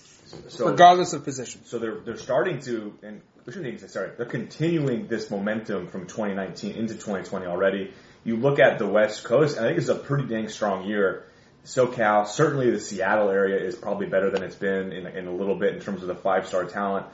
so, 0.49 0.69
regardless 0.69 1.13
of 1.13 1.25
position. 1.25 1.63
So 1.65 1.79
they're 1.79 2.01
they're 2.01 2.17
starting 2.17 2.61
to, 2.61 2.95
and 3.03 3.23
shouldn't 3.53 3.67
even 3.67 3.79
say 3.81 3.89
sorry. 3.89 4.11
They're 4.17 4.27
continuing 4.27 5.07
this 5.07 5.31
momentum 5.31 5.89
from 5.89 6.07
2019 6.07 6.77
into 6.77 6.95
2020 6.95 7.47
already. 7.47 7.93
You 8.25 8.37
look 8.37 8.59
at 8.59 8.79
the 8.79 8.87
West 8.87 9.25
Coast, 9.25 9.57
and 9.57 9.67
I 9.67 9.69
think 9.69 9.81
it's 9.81 9.89
a 9.89 9.95
pretty 9.95 10.27
dang 10.27 10.49
strong 10.49 10.87
year. 10.87 11.27
SoCal, 11.65 12.27
certainly 12.27 12.71
the 12.71 12.81
Seattle 12.81 13.31
area 13.31 13.59
is 13.59 13.75
probably 13.75 14.07
better 14.07 14.31
than 14.31 14.43
it's 14.43 14.55
been 14.55 14.93
in, 14.93 15.07
in 15.07 15.27
a 15.27 15.33
little 15.33 15.57
bit 15.59 15.75
in 15.75 15.81
terms 15.81 16.03
of 16.03 16.09
the 16.09 16.15
five 16.15 16.47
star 16.47 16.65
talent. 16.65 17.07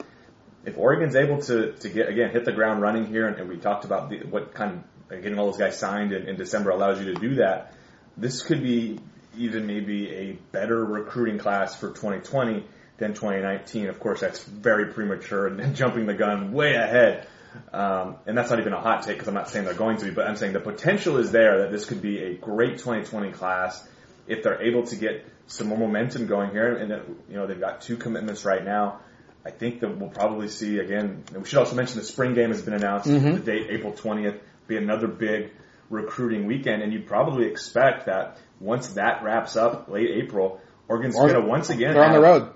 If 0.65 0.77
Oregon's 0.77 1.15
able 1.15 1.41
to, 1.43 1.73
to 1.73 1.89
get, 1.89 2.07
again, 2.09 2.31
hit 2.31 2.45
the 2.45 2.51
ground 2.51 2.81
running 2.81 3.07
here, 3.07 3.27
and, 3.27 3.37
and 3.37 3.49
we 3.49 3.57
talked 3.57 3.83
about 3.83 4.09
the, 4.09 4.19
what 4.19 4.53
kind 4.53 4.83
of 5.09 5.21
getting 5.21 5.39
all 5.39 5.47
those 5.47 5.59
guys 5.59 5.77
signed 5.77 6.13
in, 6.13 6.27
in 6.27 6.35
December 6.37 6.69
allows 6.69 6.99
you 6.99 7.13
to 7.13 7.19
do 7.19 7.35
that, 7.35 7.73
this 8.17 8.41
could 8.41 8.61
be 8.61 8.99
even 9.37 9.65
maybe 9.65 10.09
a 10.13 10.31
better 10.51 10.83
recruiting 10.83 11.39
class 11.39 11.75
for 11.75 11.89
2020 11.89 12.65
than 13.01 13.13
2019. 13.13 13.89
Of 13.89 13.99
course, 13.99 14.21
that's 14.21 14.43
very 14.43 14.93
premature 14.93 15.47
and 15.47 15.75
jumping 15.81 16.05
the 16.05 16.13
gun 16.13 16.53
way 16.53 16.75
ahead. 16.75 17.27
Um, 17.73 18.15
and 18.25 18.37
that's 18.37 18.49
not 18.49 18.59
even 18.59 18.71
a 18.71 18.79
hot 18.79 19.03
take 19.03 19.15
because 19.15 19.27
I'm 19.27 19.33
not 19.33 19.49
saying 19.49 19.65
they're 19.65 19.73
going 19.73 19.97
to 19.97 20.05
be, 20.05 20.11
but 20.11 20.25
I'm 20.27 20.37
saying 20.37 20.53
the 20.53 20.61
potential 20.61 21.17
is 21.17 21.31
there 21.31 21.63
that 21.63 21.71
this 21.71 21.83
could 21.85 22.01
be 22.01 22.19
a 22.23 22.35
great 22.35 22.77
2020 22.77 23.31
class 23.33 23.85
if 24.27 24.43
they're 24.43 24.61
able 24.61 24.83
to 24.83 24.95
get 24.95 25.25
some 25.47 25.67
more 25.67 25.77
momentum 25.77 26.27
going 26.27 26.51
here. 26.51 26.77
And 26.77 26.91
that, 26.91 27.01
you 27.29 27.35
know 27.35 27.47
they've 27.47 27.59
got 27.59 27.81
two 27.81 27.97
commitments 27.97 28.45
right 28.45 28.63
now. 28.63 29.01
I 29.45 29.49
think 29.49 29.81
that 29.81 29.97
we'll 29.97 30.11
probably 30.11 30.47
see 30.47 30.77
again. 30.77 31.23
We 31.35 31.43
should 31.45 31.57
also 31.57 31.75
mention 31.75 31.97
the 31.97 32.05
spring 32.05 32.35
game 32.35 32.49
has 32.51 32.61
been 32.61 32.75
announced. 32.75 33.09
Mhm. 33.09 33.33
The 33.33 33.39
date 33.39 33.67
April 33.71 33.91
20th 33.91 34.39
be 34.67 34.77
another 34.77 35.07
big 35.07 35.49
recruiting 35.89 36.45
weekend, 36.45 36.83
and 36.83 36.93
you'd 36.93 37.07
probably 37.07 37.47
expect 37.47 38.05
that 38.05 38.37
once 38.61 38.89
that 38.93 39.23
wraps 39.23 39.57
up 39.57 39.89
late 39.89 40.09
April, 40.23 40.61
Oregon's 40.87 41.15
Oregon- 41.17 41.33
going 41.35 41.45
to 41.45 41.49
once 41.49 41.69
again 41.69 41.95
They're 41.95 42.03
on 42.03 42.13
the 42.13 42.21
road. 42.21 42.49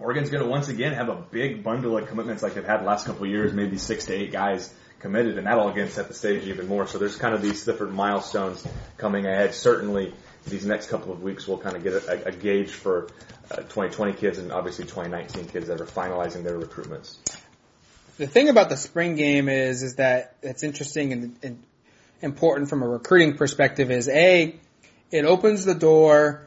Oregon's 0.00 0.30
going 0.30 0.44
to 0.44 0.48
once 0.48 0.68
again 0.68 0.92
have 0.94 1.08
a 1.08 1.16
big 1.16 1.62
bundle 1.64 1.98
of 1.98 2.08
commitments 2.08 2.42
like 2.42 2.54
they've 2.54 2.64
had 2.64 2.80
the 2.80 2.84
last 2.84 3.06
couple 3.06 3.24
of 3.24 3.30
years, 3.30 3.52
maybe 3.52 3.78
six 3.78 4.06
to 4.06 4.14
eight 4.14 4.30
guys 4.30 4.72
committed, 5.00 5.38
and 5.38 5.46
that'll 5.46 5.68
again 5.68 5.88
set 5.88 6.08
the 6.08 6.14
stage 6.14 6.44
even 6.44 6.68
more. 6.68 6.86
So 6.86 6.98
there's 6.98 7.16
kind 7.16 7.34
of 7.34 7.42
these 7.42 7.64
different 7.64 7.94
milestones 7.94 8.66
coming 8.96 9.26
ahead. 9.26 9.54
Certainly, 9.54 10.14
these 10.46 10.64
next 10.64 10.88
couple 10.88 11.12
of 11.12 11.22
weeks 11.22 11.46
we'll 11.46 11.58
kind 11.58 11.76
of 11.76 11.82
get 11.82 11.94
a, 11.94 12.28
a 12.28 12.32
gauge 12.32 12.70
for 12.70 13.08
uh, 13.50 13.56
2020 13.56 14.12
kids 14.14 14.38
and 14.38 14.52
obviously 14.52 14.84
2019 14.84 15.46
kids 15.46 15.68
that 15.68 15.80
are 15.80 15.86
finalizing 15.86 16.44
their 16.44 16.58
recruitments. 16.58 17.16
The 18.18 18.26
thing 18.26 18.48
about 18.48 18.68
the 18.68 18.76
spring 18.76 19.14
game 19.14 19.48
is, 19.48 19.82
is 19.82 19.96
that 19.96 20.34
it's 20.42 20.62
interesting 20.62 21.12
and, 21.12 21.36
and 21.42 21.62
important 22.20 22.68
from 22.68 22.82
a 22.82 22.88
recruiting 22.88 23.36
perspective 23.36 23.90
is 23.90 24.08
A, 24.08 24.56
it 25.10 25.24
opens 25.24 25.64
the 25.64 25.74
door, 25.74 26.42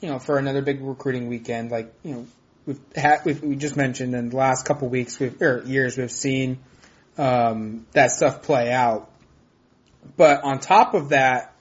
you 0.00 0.08
know, 0.08 0.18
for 0.18 0.38
another 0.38 0.62
big 0.62 0.80
recruiting 0.82 1.28
weekend. 1.28 1.70
Like, 1.70 1.92
you 2.04 2.12
know, 2.12 2.26
we've 2.68 2.80
had, 2.94 3.24
we've, 3.24 3.42
we 3.42 3.56
just 3.56 3.76
mentioned 3.76 4.14
in 4.14 4.28
the 4.28 4.36
last 4.36 4.66
couple 4.66 4.88
weeks, 4.88 5.18
we've, 5.18 5.40
or 5.40 5.62
years, 5.64 5.96
we've 5.96 6.10
seen, 6.10 6.58
um, 7.16 7.86
that 7.92 8.10
stuff 8.10 8.42
play 8.42 8.70
out. 8.70 9.10
But 10.18 10.44
on 10.44 10.60
top 10.60 10.92
of 10.92 11.08
that, 11.08 11.54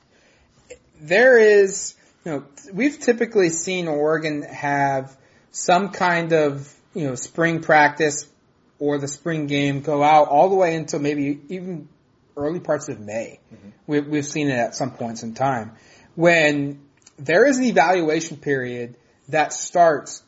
there 0.99 1.37
is, 1.37 1.95
you 2.25 2.31
know, 2.31 2.43
we've 2.73 2.99
typically 2.99 3.49
seen 3.49 3.87
Oregon 3.87 4.41
have 4.41 5.17
some 5.51 5.89
kind 5.89 6.33
of, 6.33 6.71
you 6.93 7.07
know, 7.07 7.15
spring 7.15 7.61
practice 7.61 8.27
or 8.77 8.97
the 8.97 9.07
spring 9.07 9.47
game 9.47 9.81
go 9.81 10.03
out 10.03 10.27
all 10.27 10.49
the 10.49 10.55
way 10.55 10.75
until 10.75 10.99
maybe 10.99 11.39
even 11.47 11.87
early 12.35 12.59
parts 12.59 12.89
of 12.89 12.99
May. 12.99 13.39
We've, 13.87 14.05
we've 14.05 14.25
seen 14.25 14.49
it 14.49 14.57
at 14.57 14.75
some 14.75 14.91
points 14.91 15.23
in 15.23 15.33
time 15.33 15.71
when 16.15 16.81
there 17.17 17.45
is 17.45 17.57
an 17.59 17.63
evaluation 17.63 18.37
period 18.37 18.95
that 19.29 19.53
starts 19.53 20.21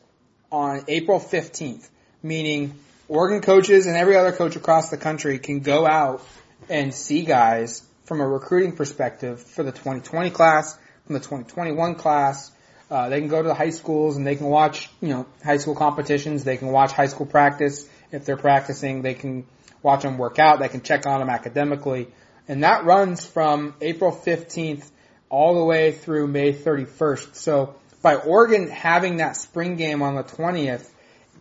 on 0.50 0.84
April 0.88 1.20
15th, 1.20 1.88
meaning 2.22 2.74
Oregon 3.08 3.40
coaches 3.40 3.86
and 3.86 3.96
every 3.96 4.16
other 4.16 4.32
coach 4.32 4.56
across 4.56 4.90
the 4.90 4.96
country 4.96 5.38
can 5.38 5.60
go 5.60 5.86
out 5.86 6.24
and 6.68 6.94
see 6.94 7.24
guys 7.24 7.82
from 8.04 8.20
a 8.20 8.26
recruiting 8.26 8.76
perspective 8.76 9.40
for 9.40 9.62
the 9.62 9.72
2020 9.72 10.30
class, 10.30 10.76
from 11.06 11.14
the 11.14 11.20
2021 11.20 11.94
class. 11.94 12.50
Uh, 12.90 13.08
they 13.08 13.20
can 13.20 13.28
go 13.28 13.40
to 13.40 13.48
the 13.48 13.54
high 13.54 13.70
schools 13.70 14.16
and 14.16 14.26
they 14.26 14.34
can 14.34 14.46
watch, 14.46 14.90
you 15.00 15.08
know, 15.08 15.26
high 15.44 15.58
school 15.58 15.76
competitions. 15.76 16.42
They 16.42 16.56
can 16.56 16.68
watch 16.68 16.92
high 16.92 17.06
school 17.06 17.26
practice. 17.26 17.88
If 18.10 18.24
they're 18.24 18.36
practicing, 18.36 19.02
they 19.02 19.14
can 19.14 19.46
watch 19.82 20.02
them 20.02 20.18
work 20.18 20.40
out. 20.40 20.58
They 20.58 20.68
can 20.68 20.82
check 20.82 21.06
on 21.06 21.20
them 21.20 21.30
academically. 21.30 22.08
And 22.48 22.64
that 22.64 22.84
runs 22.84 23.24
from 23.24 23.74
April 23.80 24.10
15th 24.10 24.90
all 25.28 25.54
the 25.54 25.64
way 25.64 25.92
through 25.92 26.26
May 26.26 26.52
31st. 26.52 27.36
So 27.36 27.76
by 28.02 28.16
Oregon 28.16 28.68
having 28.68 29.18
that 29.18 29.36
spring 29.36 29.76
game 29.76 30.02
on 30.02 30.14
the 30.14 30.24
20th, 30.24 30.88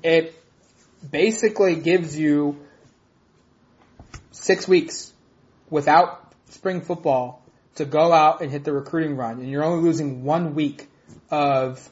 it 0.04 0.34
basically 1.10 1.76
gives 1.76 2.18
you 2.18 2.60
six 4.32 4.68
weeks 4.68 5.14
without 5.70 6.34
spring 6.50 6.82
football 6.82 7.44
to 7.76 7.86
go 7.86 8.12
out 8.12 8.42
and 8.42 8.52
hit 8.52 8.64
the 8.64 8.74
recruiting 8.74 9.16
run, 9.16 9.40
and 9.40 9.50
you're 9.50 9.64
only 9.64 9.84
losing 9.84 10.24
one 10.24 10.56
week 10.56 10.88
of 11.32 11.90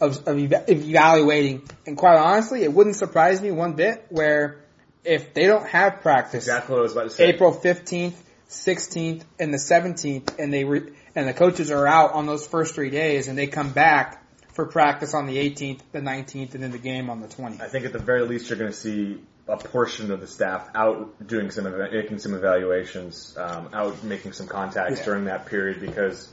of, 0.00 0.26
of 0.26 0.38
eva- 0.38 0.64
evaluating. 0.68 1.68
And 1.86 1.96
quite 1.96 2.16
honestly, 2.16 2.62
it 2.62 2.72
wouldn't 2.72 2.96
surprise 2.96 3.42
me 3.42 3.50
one 3.50 3.74
bit 3.74 4.06
where 4.08 4.60
if 5.04 5.34
they 5.34 5.46
don't 5.46 5.66
have 5.66 6.00
practice 6.00 6.44
Exactly 6.44 6.72
what 6.72 6.80
I 6.80 6.82
was 6.82 6.92
about 6.92 7.04
to 7.04 7.10
say. 7.10 7.28
April 7.28 7.52
15th, 7.52 8.14
16th, 8.48 9.22
and 9.38 9.52
the 9.52 9.58
17th, 9.58 10.38
and 10.38 10.52
they 10.52 10.64
re- 10.64 10.92
and 11.14 11.28
the 11.28 11.32
coaches 11.32 11.70
are 11.70 11.86
out 11.86 12.12
on 12.12 12.26
those 12.26 12.46
first 12.46 12.74
three 12.74 12.90
days, 12.90 13.28
and 13.28 13.36
they 13.36 13.46
come 13.46 13.72
back 13.72 14.24
for 14.52 14.66
practice 14.66 15.14
on 15.14 15.26
the 15.26 15.36
18th, 15.36 15.80
the 15.92 16.00
19th, 16.00 16.54
and 16.54 16.62
then 16.62 16.72
the 16.72 16.78
game 16.78 17.10
on 17.10 17.20
the 17.20 17.28
20th. 17.28 17.60
I 17.60 17.68
think 17.68 17.84
at 17.84 17.92
the 17.92 17.98
very 17.98 18.22
least 18.22 18.48
you're 18.50 18.58
going 18.58 18.70
to 18.70 18.76
see 18.76 19.20
a 19.48 19.56
portion 19.56 20.10
of 20.12 20.20
the 20.20 20.26
staff 20.26 20.68
out 20.74 21.26
doing 21.26 21.50
some 21.50 21.64
making 21.92 22.18
some 22.18 22.34
evaluations, 22.34 23.36
um, 23.36 23.70
out 23.72 24.02
making 24.04 24.32
some 24.32 24.46
contacts 24.46 24.98
Yeah. 24.98 25.04
during 25.04 25.24
that 25.24 25.46
period 25.46 25.80
because 25.80 26.32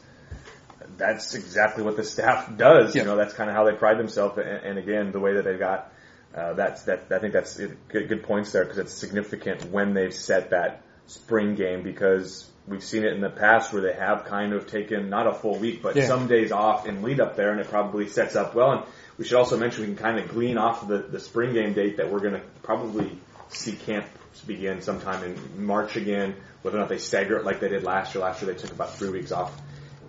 that's 0.98 1.34
exactly 1.34 1.84
what 1.84 1.96
the 1.96 2.04
staff 2.04 2.56
does. 2.58 2.96
Yeah. 2.96 3.02
You 3.02 3.08
know, 3.08 3.16
that's 3.16 3.34
kind 3.34 3.50
of 3.50 3.56
how 3.56 3.66
they 3.66 3.74
pride 3.74 3.98
themselves. 3.98 4.38
And, 4.38 4.48
and 4.48 4.78
again, 4.78 5.12
the 5.12 5.20
way 5.20 5.34
that 5.34 5.46
they've 5.46 5.60
got 5.60 5.92
uh, 6.36 6.54
that's 6.54 6.84
that. 6.84 7.06
I 7.10 7.20
think 7.20 7.34
that's 7.34 7.58
good, 7.58 7.78
good 7.88 8.24
points 8.24 8.52
there 8.52 8.64
because 8.64 8.78
it's 8.78 8.94
significant 8.94 9.72
when 9.72 9.94
they've 9.94 10.14
set 10.14 10.52
that 10.52 10.82
spring 11.08 11.56
game 11.56 11.82
because 11.84 12.48
we've 12.68 12.84
seen 12.84 13.04
it 13.06 13.14
in 13.14 13.22
the 13.22 13.30
past 13.30 13.72
where 13.74 13.82
they 13.82 13.94
have 13.94 14.26
kind 14.26 14.54
of 14.54 14.68
taken 14.68 15.10
not 15.10 15.26
a 15.28 15.34
full 15.34 15.58
week 15.58 15.82
but 15.82 15.96
Yeah. 15.96 16.06
some 16.06 16.28
days 16.28 16.52
off 16.52 16.86
in 16.88 17.02
lead 17.02 17.20
up 17.20 17.36
there, 17.36 17.52
and 17.52 17.60
it 17.62 17.70
probably 17.70 18.08
sets 18.08 18.36
up 18.36 18.54
well. 18.56 18.72
And 18.72 18.84
we 19.18 19.26
should 19.26 19.38
also 19.38 19.58
mention 19.58 19.82
we 19.82 19.88
can 19.88 19.96
kind 19.96 20.20
of 20.20 20.30
glean 20.30 20.58
off 20.58 20.84
of 20.84 20.90
the, 20.90 20.98
the 21.00 21.20
spring 21.20 21.54
game 21.54 21.74
date 21.74 21.98
that 21.98 22.12
we're 22.12 22.20
going 22.20 22.34
to 22.34 22.42
probably 22.64 23.18
see 23.50 23.72
camps 23.74 24.10
begin 24.46 24.82
sometime 24.82 25.24
in 25.24 25.66
March 25.66 25.96
again. 25.96 26.36
Whether 26.62 26.78
or 26.78 26.82
not 26.82 26.90
they 26.90 26.98
stagger 26.98 27.38
it 27.38 27.46
like 27.46 27.60
they 27.62 27.70
did 27.70 27.84
last 27.84 28.14
year. 28.14 28.24
Last 28.24 28.42
year 28.42 28.54
they 28.54 28.60
took 28.60 28.72
about 28.72 28.96
three 28.98 29.10
weeks 29.10 29.32
off 29.32 29.56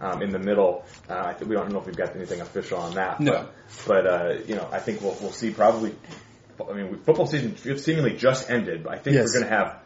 um, 0.00 0.22
in 0.22 0.30
the 0.30 0.38
middle. 0.38 0.84
Uh, 1.08 1.14
I 1.16 1.32
think 1.34 1.48
we 1.48 1.54
don't 1.56 1.70
know 1.72 1.78
if 1.78 1.86
we've 1.86 1.96
got 1.96 2.16
anything 2.16 2.40
official 2.40 2.78
on 2.78 2.94
that. 2.94 3.20
No. 3.20 3.46
But, 3.86 4.04
but 4.04 4.06
uh, 4.06 4.34
you 4.46 4.56
know, 4.56 4.68
I 4.72 4.80
think 4.80 5.00
we'll 5.00 5.16
we'll 5.20 5.30
see 5.32 5.50
probably. 5.50 5.94
I 6.68 6.72
mean, 6.72 6.98
football 7.04 7.26
season 7.26 7.56
seemingly 7.78 8.16
just 8.16 8.50
ended, 8.50 8.82
but 8.82 8.92
I 8.92 8.98
think 8.98 9.14
Yes. 9.14 9.28
we're 9.28 9.40
going 9.40 9.50
to 9.52 9.56
have 9.56 9.76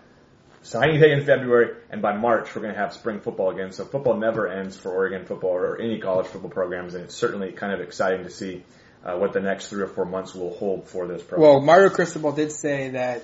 signing 0.63 1.01
day 1.01 1.13
in 1.13 1.25
February, 1.25 1.77
and 1.91 2.01
by 2.01 2.17
March 2.17 2.55
we're 2.55 2.63
going 2.63 2.75
to 2.75 2.81
have 2.81 2.93
spring 2.93 3.21
football 3.21 3.51
again. 3.51 3.73
So 3.73 3.85
football 3.85 4.17
never 4.17 4.49
ends 4.49 4.77
for 4.77 4.91
Oregon 4.91 5.25
football 5.27 5.51
or 5.51 5.81
any 5.81 5.99
college 6.01 6.27
football 6.27 6.51
programs, 6.51 6.95
and 6.95 7.05
it's 7.05 7.15
certainly 7.15 7.53
kind 7.53 7.73
of 7.73 7.81
exciting 7.81 8.25
to 8.25 8.31
see 8.31 8.63
uh, 9.05 9.17
what 9.17 9.33
the 9.33 9.41
next 9.41 9.69
three 9.69 9.83
or 9.83 9.89
four 9.89 10.05
months 10.05 10.35
will 10.35 10.55
hold 10.55 10.89
for 10.89 11.07
this 11.07 11.23
program. 11.23 11.49
Well, 11.49 11.61
Mario 11.61 11.91
Cristobal 11.91 12.33
did 12.33 12.53
say 12.53 12.91
that 12.91 13.23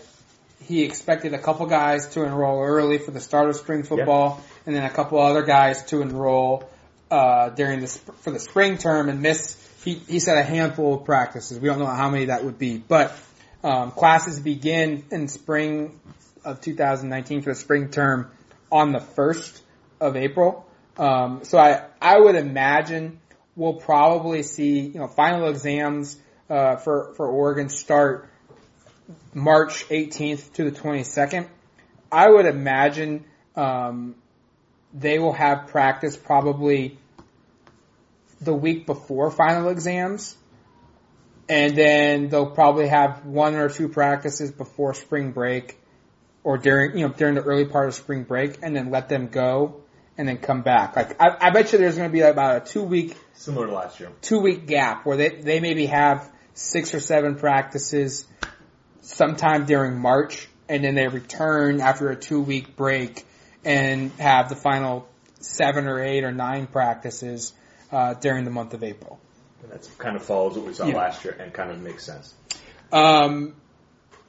he 0.61 0.83
expected 0.83 1.35
a 1.35 1.39
couple 1.39 1.67
guys 1.67 2.09
to 2.09 2.25
enroll 2.25 2.63
early 2.63 2.99
for 2.99 3.13
the 3.13 3.21
start 3.21 3.49
of 3.49 3.57
spring 3.57 3.85
football, 3.85 4.43
and 4.67 4.75
then 4.75 4.85
a 4.85 4.91
couple 4.91 5.19
other 5.21 5.43
guys 5.43 5.85
to 5.87 6.03
enroll 6.03 6.69
uh, 7.11 7.51
during 7.51 7.81
the 7.81 7.87
sp- 7.87 8.15
for 8.21 8.31
the 8.33 8.41
spring 8.41 8.77
term 8.77 9.09
and 9.09 9.23
miss. 9.23 9.57
He 9.85 9.95
he 9.95 10.19
said 10.19 10.37
a 10.37 10.43
handful 10.43 10.95
of 10.95 11.05
practices. 11.05 11.61
We 11.61 11.69
don't 11.69 11.79
know 11.79 11.87
how 11.87 12.11
many 12.11 12.27
that 12.27 12.45
would 12.45 12.59
be, 12.59 12.79
but 12.79 13.17
um, 13.63 13.93
classes 13.93 14.41
begin 14.41 15.05
in 15.13 15.29
spring 15.29 16.01
of 16.49 16.61
2019 16.63 17.43
for 17.43 17.51
the 17.51 17.59
spring 17.59 17.91
term 17.91 18.31
on 18.73 18.93
the 18.93 19.01
first 19.01 19.63
of 20.01 20.17
April. 20.17 20.67
Um, 20.97 21.45
so 21.45 21.59
I 21.59 21.85
I 22.01 22.19
would 22.19 22.35
imagine 22.35 23.21
we'll 23.55 23.75
probably 23.75 24.43
see 24.43 24.81
you 24.81 24.99
know 24.99 25.09
final 25.09 25.49
exams 25.49 26.19
uh, 26.49 26.77
for 26.77 27.13
for 27.17 27.29
Oregon 27.29 27.69
start 27.69 28.29
March 29.35 29.89
18th 29.89 30.55
to 30.55 30.71
the 30.71 30.73
22nd. 30.73 31.47
I 32.11 32.29
would 32.29 32.47
imagine 32.47 33.25
um, 33.55 34.15
they 34.95 35.19
will 35.19 35.35
have 35.35 35.69
practice 35.69 36.17
probably 36.17 36.99
the 38.41 38.55
week 38.55 38.87
before 38.87 39.31
final 39.31 39.69
exams, 39.69 40.37
and 41.49 41.77
then 41.77 42.29
they'll 42.29 42.51
probably 42.51 42.89
have 42.89 43.27
one 43.27 43.55
or 43.55 43.69
two 43.69 43.89
practices 43.89 44.51
before 44.51 44.95
spring 44.95 45.33
break, 45.33 45.79
or 46.45 46.59
during 46.59 46.97
you 46.99 47.07
know 47.07 47.13
during 47.15 47.35
the 47.35 47.43
early 47.43 47.65
part 47.65 47.89
of 47.89 47.95
spring 47.95 48.25
break, 48.25 48.59
and 48.63 48.75
then 48.75 48.91
let 48.91 49.09
them 49.09 49.29
go, 49.29 49.83
and 50.17 50.29
then 50.29 50.39
come 50.39 50.63
back. 50.63 50.97
Like 50.97 51.21
I, 51.21 51.49
I 51.49 51.51
bet 51.51 51.73
you 51.73 51.79
there's 51.79 51.97
going 51.97 52.09
to 52.09 52.13
be 52.13 52.21
about 52.21 52.63
a 52.69 52.73
two 52.73 52.83
week 52.83 53.17
Similar 53.35 53.67
to 53.69 53.73
last 53.73 54.01
year. 54.01 54.11
two 54.21 54.41
week 54.41 54.67
gap 54.67 55.07
where 55.07 55.17
they, 55.17 55.29
they 55.41 55.61
maybe 55.61 55.87
have 55.87 56.29
six 56.55 56.93
or 56.95 57.01
seven 57.01 57.37
practices 57.37 58.27
sometime 59.01 59.65
during 59.65 59.99
March 59.99 60.49
and 60.69 60.85
then 60.85 60.95
they 60.95 61.09
return 61.09 61.81
after 61.81 62.11
a 62.11 62.17
two 62.17 62.41
week 62.41 62.77
break 62.77 63.25
and 63.65 64.11
have 64.19 64.49
the 64.49 64.57
final 64.57 65.09
seven 65.41 65.87
or 65.87 66.01
eight 66.03 66.25
or 66.25 66.33
nine 66.33 66.67
practices 66.67 67.53
uh, 67.93 68.15
during 68.15 68.45
the 68.45 68.51
month 68.51 68.75
of 68.75 68.83
April. 68.83 69.19
And 69.63 69.71
that's 69.73 69.87
kind 69.99 70.17
of 70.17 70.23
follows 70.25 70.57
what 70.57 70.67
we 70.67 70.75
saw 70.75 70.87
Yeah. 70.87 70.97
last 70.97 71.25
year 71.25 71.37
and 71.39 71.53
kind 71.53 71.71
of 71.71 71.81
makes 71.81 72.05
sense. 72.05 72.35
Um, 72.93 73.55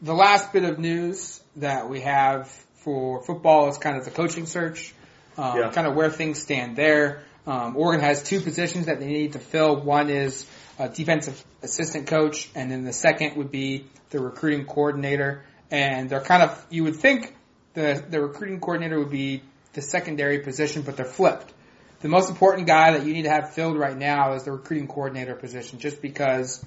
the 0.01 0.13
last 0.13 0.53
bit 0.53 0.63
of 0.63 0.79
news 0.79 1.41
that 1.57 1.89
we 1.89 2.01
have 2.01 2.47
for 2.75 3.21
football 3.23 3.69
is 3.69 3.77
kind 3.77 3.97
of 3.97 4.05
the 4.05 4.11
coaching 4.11 4.45
search, 4.45 4.93
um, 5.37 5.57
Yeah. 5.57 5.71
kind 5.71 5.87
of 5.87 5.95
where 5.95 6.09
things 6.09 6.41
stand 6.41 6.75
there. 6.75 7.23
Um, 7.45 7.75
Oregon 7.75 8.01
has 8.03 8.23
two 8.23 8.39
positions 8.41 8.85
that 8.85 8.99
they 8.99 9.07
need 9.07 9.33
to 9.33 9.39
fill. 9.39 9.81
One 9.81 10.09
is 10.09 10.45
a 10.77 10.87
defensive 10.87 11.43
assistant 11.61 12.07
coach, 12.07 12.49
and 12.55 12.71
then 12.71 12.85
the 12.85 12.93
second 12.93 13.35
would 13.37 13.51
be 13.51 13.85
the 14.11 14.19
recruiting 14.19 14.65
coordinator. 14.65 15.43
And 15.71 16.09
they're 16.09 16.21
kind 16.21 16.43
of, 16.43 16.65
you 16.69 16.83
would 16.83 16.95
think 16.95 17.35
the, 17.73 18.03
the 18.09 18.21
recruiting 18.21 18.59
coordinator 18.59 18.99
would 18.99 19.11
be 19.11 19.43
the 19.73 19.81
secondary 19.81 20.39
position, 20.39 20.81
but 20.81 20.95
they're 20.97 21.05
flipped. 21.05 21.53
The 22.01 22.07
most 22.07 22.29
important 22.29 22.65
guy 22.67 22.93
that 22.93 23.05
you 23.05 23.13
need 23.13 23.23
to 23.23 23.29
have 23.29 23.53
filled 23.53 23.77
right 23.77 23.97
now 23.97 24.33
is 24.33 24.43
the 24.43 24.51
recruiting 24.51 24.87
coordinator 24.87 25.35
position, 25.35 25.79
just 25.79 26.01
because 26.01 26.63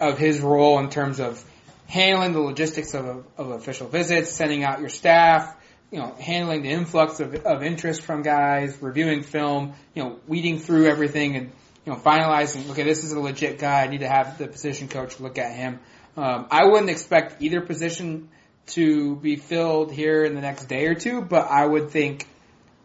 of 0.00 0.18
his 0.18 0.40
role 0.40 0.78
in 0.80 0.90
terms 0.90 1.20
of 1.20 1.44
handling 1.90 2.32
the 2.32 2.40
logistics 2.40 2.94
of, 2.94 3.24
of 3.36 3.50
official 3.50 3.88
visits, 3.88 4.30
sending 4.30 4.62
out 4.62 4.78
your 4.78 4.88
staff, 4.88 5.56
you 5.90 5.98
know, 5.98 6.14
handling 6.20 6.62
the 6.62 6.70
influx 6.70 7.18
of, 7.18 7.34
of 7.44 7.64
interest 7.64 8.02
from 8.02 8.22
guys, 8.22 8.80
reviewing 8.80 9.24
film, 9.24 9.74
you 9.92 10.04
know, 10.04 10.20
weeding 10.28 10.60
through 10.60 10.86
everything 10.86 11.34
and, 11.34 11.50
you 11.84 11.92
know, 11.92 11.98
finalizing, 11.98 12.70
okay, 12.70 12.84
this 12.84 13.02
is 13.02 13.10
a 13.12 13.18
legit 13.18 13.58
guy. 13.58 13.82
I 13.82 13.88
need 13.88 14.00
to 14.00 14.08
have 14.08 14.38
the 14.38 14.46
position 14.46 14.86
coach 14.86 15.18
look 15.18 15.36
at 15.36 15.52
him. 15.52 15.80
Um, 16.16 16.46
I 16.48 16.66
wouldn't 16.66 16.90
expect 16.90 17.42
either 17.42 17.60
position 17.60 18.28
to 18.68 19.16
be 19.16 19.34
filled 19.34 19.90
here 19.90 20.24
in 20.24 20.36
the 20.36 20.40
next 20.40 20.66
day 20.66 20.86
or 20.86 20.94
two, 20.94 21.22
but 21.22 21.50
I 21.50 21.66
would 21.66 21.90
think 21.90 22.28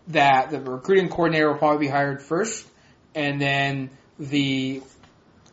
that 0.08 0.50
the 0.50 0.60
recruiting 0.60 1.10
coordinator 1.10 1.52
will 1.52 1.60
probably 1.60 1.86
be 1.86 1.92
hired 1.92 2.24
first, 2.24 2.66
and 3.14 3.40
then 3.40 3.92
the 4.18 4.82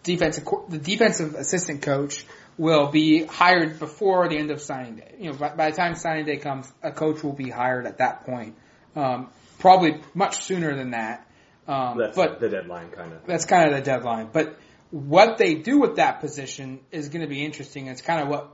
defensive 0.03 0.45
the 0.69 0.79
defensive 0.79 1.35
assistant 1.35 1.83
coach 1.83 2.25
will 2.59 2.89
be 2.91 3.25
hired 3.25 3.79
before 3.79 4.29
the 4.29 4.37
end 4.37 4.51
of 4.51 4.61
signing 4.61 4.97
day. 4.97 5.15
You 5.19 5.31
know, 5.33 5.37
by, 5.37 5.55
by 5.55 5.71
the 5.71 5.77
time 5.77 5.95
signing 5.95 6.27
day 6.27 6.37
comes, 6.37 6.71
a 6.83 6.93
coach 6.93 7.23
will 7.23 7.33
be 7.33 7.51
hired 7.51 7.87
at 7.87 7.99
that 7.99 8.25
point. 8.25 8.57
Um, 8.95 9.31
probably 9.59 10.01
much 10.15 10.43
sooner 10.45 10.77
than 10.77 10.91
that. 10.91 11.27
Um, 11.67 11.97
That's 11.99 12.17
but 12.17 12.41
the 12.41 12.49
deadline 12.49 12.91
kind 12.91 13.13
of. 13.13 13.25
that's 13.25 13.45
kind 13.45 13.71
of 13.71 13.77
the 13.77 13.83
deadline. 13.83 14.29
But 14.33 14.59
what 14.91 15.39
they 15.39 15.55
do 15.55 15.79
with 15.79 15.97
that 15.97 16.21
position 16.21 16.81
is 16.91 17.09
going 17.09 17.23
to 17.23 17.29
be 17.29 17.45
interesting. 17.45 17.87
It's 17.87 18.03
kind 18.03 18.21
of 18.21 18.29
what 18.29 18.49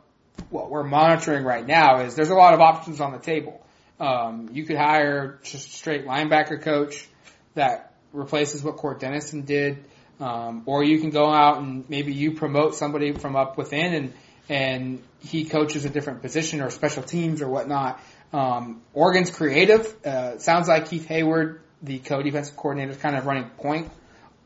what 0.51 0.71
we're 0.71 0.85
monitoring 0.85 1.45
right 1.45 1.67
now. 1.67 2.03
Is 2.03 2.15
there's 2.15 2.29
a 2.29 2.35
lot 2.35 2.55
of 2.55 2.61
options 2.61 3.01
on 3.01 3.13
the 3.13 3.19
table. 3.19 3.65
Um, 3.99 4.51
you 4.53 4.65
could 4.65 4.77
hire 4.77 5.41
just 5.43 5.67
a 5.67 5.71
straight 5.71 6.07
linebacker 6.07 6.63
coach 6.63 7.09
that 7.55 7.95
replaces 8.13 8.63
what 8.63 8.77
Cort 8.77 9.01
Dennison 9.01 9.43
did, 9.43 9.85
um, 10.21 10.63
or 10.67 10.83
you 10.83 10.99
can 11.01 11.11
go 11.11 11.31
out 11.31 11.59
and 11.59 11.89
maybe 11.89 12.13
you 12.13 12.33
promote 12.33 12.75
somebody 12.75 13.13
from 13.13 13.37
up 13.37 13.57
within 13.57 13.95
and 13.95 14.13
and 14.49 15.03
he 15.21 15.45
coaches 15.45 15.85
a 15.85 15.91
different 15.91 16.23
position 16.23 16.61
or 16.63 16.71
special 16.71 17.03
teams 17.03 17.43
or 17.43 17.49
whatnot. 17.49 18.01
Um, 18.33 18.81
Oregon's 18.95 19.31
creative. 19.31 19.95
Uh, 20.05 20.39
sounds 20.39 20.69
like 20.69 20.89
Keith 20.89 21.07
Heyward, 21.07 21.59
the 21.83 21.99
co-defensive 21.99 22.57
coordinator, 22.57 22.93
is 22.93 22.97
kind 22.97 23.17
of 23.17 23.27
running 23.27 23.51
point 23.51 23.91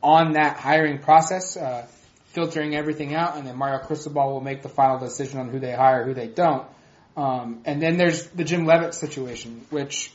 on 0.01 0.33
that 0.33 0.57
hiring 0.57 0.99
process, 0.99 1.55
uh, 1.55 1.87
filtering 2.27 2.75
everything 2.75 3.15
out, 3.15 3.37
and 3.37 3.47
then 3.47 3.55
Mario 3.55 3.79
Cristobal 3.79 4.33
will 4.33 4.41
make 4.41 4.61
the 4.61 4.69
final 4.69 4.99
decision 4.99 5.39
on 5.39 5.49
who 5.49 5.59
they 5.59 5.73
hire, 5.73 6.03
who 6.03 6.13
they 6.13 6.27
don't. 6.27 6.67
Um, 7.15 7.61
and 7.65 7.81
then 7.81 7.97
there's 7.97 8.27
the 8.27 8.43
Jim 8.43 8.65
Leavitt 8.65 8.93
situation, 8.93 9.65
which 9.69 10.11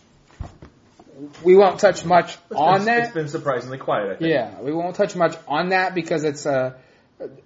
we 1.43 1.57
won't 1.57 1.81
touch 1.81 2.05
much 2.05 2.37
It's 2.51 2.59
on 2.59 2.79
been, 2.79 2.85
that. 2.87 3.05
It's 3.05 3.15
been 3.15 3.29
surprisingly 3.29 3.79
quiet. 3.79 4.13
I 4.13 4.17
think. 4.17 4.31
Yeah, 4.31 4.61
we 4.61 4.73
won't 4.73 4.97
touch 4.97 5.17
much 5.17 5.37
on 5.47 5.71
that 5.71 5.95
because 5.95 6.25
it's 6.25 6.47
a, 6.47 6.77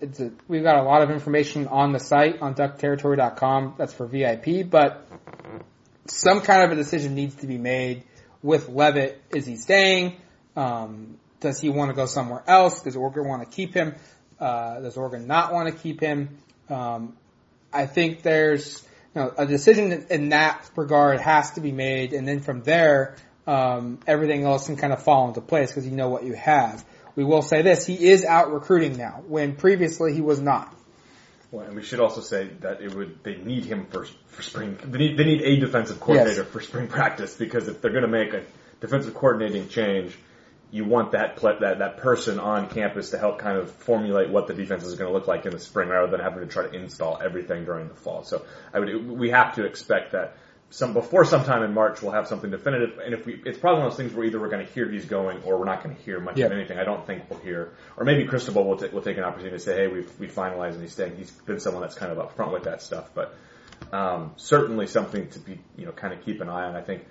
it's 0.01 0.21
a, 0.21 0.33
we've 0.49 0.63
got 0.63 0.77
a 0.77 0.83
lot 0.83 1.03
of 1.03 1.11
information 1.11 1.69
on 1.69 1.93
the 1.93 1.99
site 1.99 2.41
on 2.43 2.55
duckterritory.com. 2.55 3.75
That's 3.79 3.93
for 3.93 4.07
VIP, 4.07 4.69
but 4.69 5.07
some 6.07 6.41
kind 6.41 6.65
of 6.65 6.73
a 6.73 6.75
decision 6.75 7.15
needs 7.15 7.35
to 7.37 7.47
be 7.47 7.59
made 7.59 8.05
with 8.43 8.69
Leavitt. 8.69 9.21
Is 9.31 9.47
he 9.47 9.57
staying? 9.57 10.17
Um, 10.57 11.19
does 11.41 11.61
he 11.61 11.71
want 11.71 11.91
to 11.91 11.95
go 11.95 12.07
somewhere 12.07 12.43
else? 12.47 12.83
Does 12.83 12.97
Oregon 12.97 13.27
want 13.27 13.43
to 13.43 13.55
keep 13.55 13.75
him? 13.75 13.95
Uh, 14.39 14.81
does 14.81 14.97
Oregon 14.97 15.27
not 15.27 15.53
want 15.53 15.69
to 15.69 15.75
keep 15.75 16.01
him? 16.01 16.39
Um, 16.69 17.17
I 17.73 17.87
think 17.87 18.23
there's 18.23 18.83
you 19.15 19.23
know, 19.23 19.33
a 19.37 19.47
decision 19.47 20.07
in 20.11 20.31
that 20.31 20.71
regard 20.77 21.21
has 21.21 21.53
to 21.53 21.61
be 21.61 21.73
made, 21.73 22.13
and 22.13 22.27
then 22.27 22.41
from 22.41 22.63
there, 22.63 23.17
um, 23.47 23.99
everything 24.07 24.45
else 24.45 24.67
can 24.67 24.77
kind 24.77 24.93
of 24.93 25.03
fall 25.03 25.29
into 25.29 25.41
place 25.41 25.71
because 25.71 25.87
you 25.87 25.93
know 25.93 26.09
what 26.09 26.25
you 26.25 26.35
have. 26.35 26.85
We 27.17 27.25
will 27.25 27.43
say 27.43 27.63
this: 27.63 27.87
he 27.87 28.11
is 28.11 28.25
out 28.25 28.53
recruiting 28.53 28.97
now, 28.97 29.23
when 29.27 29.57
previously 29.57 30.15
he 30.15 30.21
was 30.21 30.41
not. 30.41 30.75
Well, 31.51 31.67
and 31.67 31.77
we 31.77 31.83
should 31.83 32.01
also 32.01 32.23
say 32.23 32.49
that 32.61 32.81
it 32.81 32.95
would 32.95 33.23
they 33.25 33.37
need 33.37 33.67
him 33.67 33.87
for 33.87 34.07
for 34.29 34.43
spring. 34.43 34.79
They 34.83 34.99
need 34.99 35.17
they 35.19 35.25
need 35.25 35.43
a 35.43 35.61
defensive 35.61 36.01
coordinator 36.01 36.45
for 36.45 36.61
spring 36.61 36.89
practice 36.89 37.37
because 37.37 37.69
if 37.69 37.83
they're 37.83 37.91
going 37.91 38.03
to 38.03 38.09
make 38.09 38.33
a 38.33 38.45
defensive 38.81 39.15
coordinating 39.15 39.69
change, 39.69 40.17
you 40.71 40.87
want 40.87 41.13
that 41.13 41.37
pla 41.37 41.59
that 41.59 41.81
that 41.81 41.99
person 41.99 42.41
on 42.41 42.71
campus 42.71 43.11
to 43.11 43.19
help 43.19 43.39
kind 43.39 43.59
of 43.59 43.71
formulate 43.71 44.31
what 44.31 44.47
the 44.47 44.55
defense 44.55 44.85
is 44.85 44.95
going 44.95 45.09
to 45.09 45.13
look 45.13 45.27
like 45.27 45.45
in 45.45 45.53
the 45.53 45.61
spring, 45.61 45.91
rather 45.91 46.11
than 46.11 46.21
having 46.21 46.41
to 46.41 46.47
try 46.47 46.67
to 46.67 46.73
install 46.73 47.21
everything 47.23 47.67
during 47.67 47.89
the 47.89 47.95
fall. 47.95 48.25
So 48.25 48.47
I 48.73 48.79
would 48.79 49.11
we 49.11 49.29
have 49.31 49.57
to 49.57 49.67
expect 49.67 50.13
that 50.13 50.37
some 50.73 50.95
before 50.95 51.27
sometime 51.27 51.63
in 51.63 51.75
March 51.75 52.01
we'll 52.01 52.13
have 52.13 52.27
something 52.27 52.51
definitive. 52.51 52.99
And 52.99 53.13
if 53.13 53.27
we, 53.27 53.41
it's 53.45 53.59
probably 53.59 53.81
one 53.81 53.89
of 53.89 53.93
those 53.93 53.99
things 53.99 54.15
where 54.15 54.25
either 54.25 54.41
we're 54.41 54.49
going 54.49 54.67
to 54.67 54.73
hear 54.73 54.91
he's 54.91 55.05
going 55.05 55.43
or 55.43 55.59
we're 55.59 55.67
not 55.67 55.85
going 55.85 55.95
to 55.95 56.03
hear 56.03 56.19
much 56.19 56.39
of 56.41 56.51
anything. 56.51 56.79
I 56.79 56.85
don't 56.85 57.07
think 57.07 57.29
we'll 57.29 57.41
hear, 57.41 57.75
or 57.97 58.05
maybe 58.05 58.25
Cristobal 58.25 58.65
will, 58.65 58.79
ta- 58.79 58.89
will 58.91 59.03
take 59.03 59.19
an 59.19 59.25
opportunity 59.25 59.57
to 59.57 59.63
say, 59.63 59.77
"Hey, 59.77 59.89
we've 59.89 60.11
we 60.19 60.29
finalized 60.29 60.73
and 60.73 60.83
he's 60.83 60.93
staying." 60.93 61.17
He's 61.17 61.31
been 61.31 61.61
someone 61.61 61.83
that's 61.83 61.95
kind 61.95 62.11
of 62.11 62.19
upfront 62.19 62.53
with 62.53 62.65
that 62.65 62.81
stuff, 62.81 63.11
but 63.15 63.35
um, 63.93 64.33
certainly 64.37 64.87
something 64.87 65.29
to 65.29 65.39
be 65.39 65.61
you 65.77 65.85
know 65.85 65.93
kind 65.93 66.15
of 66.15 66.25
keep 66.25 66.41
an 66.41 66.49
eye 66.49 66.65
on. 66.65 66.75
I 66.77 66.83
think. 66.83 67.05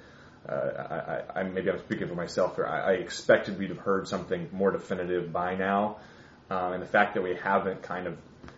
Uh, 0.49 0.53
I, 0.55 0.95
I, 0.95 1.41
I 1.41 1.43
maybe 1.43 1.69
I'm 1.69 1.77
speaking 1.77 2.07
for 2.07 2.15
myself 2.15 2.55
here. 2.55 2.65
I, 2.65 2.79
I 2.79 2.91
expected 2.93 3.59
we'd 3.59 3.69
have 3.69 3.77
heard 3.77 4.07
something 4.07 4.49
more 4.51 4.71
definitive 4.71 5.31
by 5.31 5.53
now, 5.53 5.97
um, 6.49 6.73
and 6.73 6.81
the 6.81 6.87
fact 6.87 7.13
that 7.13 7.21
we 7.21 7.35
haven't 7.35 7.83
kind 7.83 8.07
of, 8.07 8.17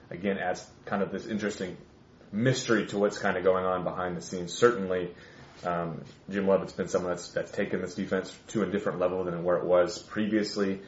again, 0.10 0.38
adds 0.38 0.66
kind 0.86 1.04
of 1.04 1.12
this 1.12 1.28
interesting 1.28 1.76
mystery 2.34 2.88
to 2.88 2.98
what's 2.98 3.18
kind 3.18 3.38
of 3.38 3.44
going 3.44 3.66
on 3.66 3.84
behind 3.84 4.18
the 4.18 4.22
scenes. 4.22 4.52
Certainly, 4.52 5.12
um, 5.64 6.04
Jim 6.30 6.48
Leavitt's 6.48 6.74
been 6.74 6.90
someone 6.90 7.12
that's 7.12 7.30
that's 7.30 7.52
taken 7.52 7.82
this 7.82 7.96
defense 7.96 8.36
to 8.50 8.64
a 8.64 8.66
different 8.66 9.00
level 9.00 9.24
than 9.24 9.44
where 9.44 9.58
it 9.58 9.64
was 9.64 10.00
previously. 10.00 10.82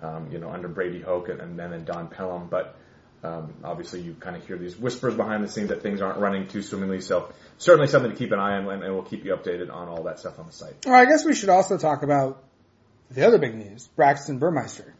Um, 0.00 0.32
you 0.32 0.38
know, 0.38 0.50
under 0.50 0.66
Brady 0.66 1.00
Hoke 1.00 1.28
and, 1.28 1.40
and 1.40 1.56
then 1.56 1.72
in 1.72 1.84
Don 1.84 2.08
Pellum, 2.08 2.48
but 2.48 2.74
um, 3.22 3.54
obviously 3.62 4.00
you 4.00 4.14
kind 4.18 4.34
of 4.34 4.44
hear 4.44 4.58
these 4.58 4.76
whispers 4.76 5.14
behind 5.14 5.44
the 5.44 5.48
scenes 5.48 5.68
that 5.68 5.80
things 5.80 6.00
aren't 6.00 6.18
running 6.18 6.48
too 6.48 6.60
swimmingly. 6.60 7.00
So 7.00 7.32
certainly 7.58 7.86
something 7.86 8.10
to 8.10 8.16
keep 8.16 8.32
an 8.32 8.40
eye 8.40 8.56
on, 8.56 8.68
and, 8.68 8.82
and 8.82 8.94
we'll 8.94 9.04
keep 9.04 9.24
you 9.24 9.32
updated 9.36 9.72
on 9.72 9.88
all 9.88 10.04
that 10.04 10.18
stuff 10.18 10.40
on 10.40 10.46
the 10.46 10.52
site. 10.52 10.74
Well, 10.84 10.94
I 10.94 11.04
guess 11.04 11.24
we 11.24 11.34
should 11.34 11.50
also 11.50 11.78
talk 11.78 12.02
about 12.02 12.42
the 13.12 13.24
other 13.24 13.38
big 13.38 13.54
news: 13.54 13.88
Braxton 13.94 14.38
Burmeister. 14.38 14.92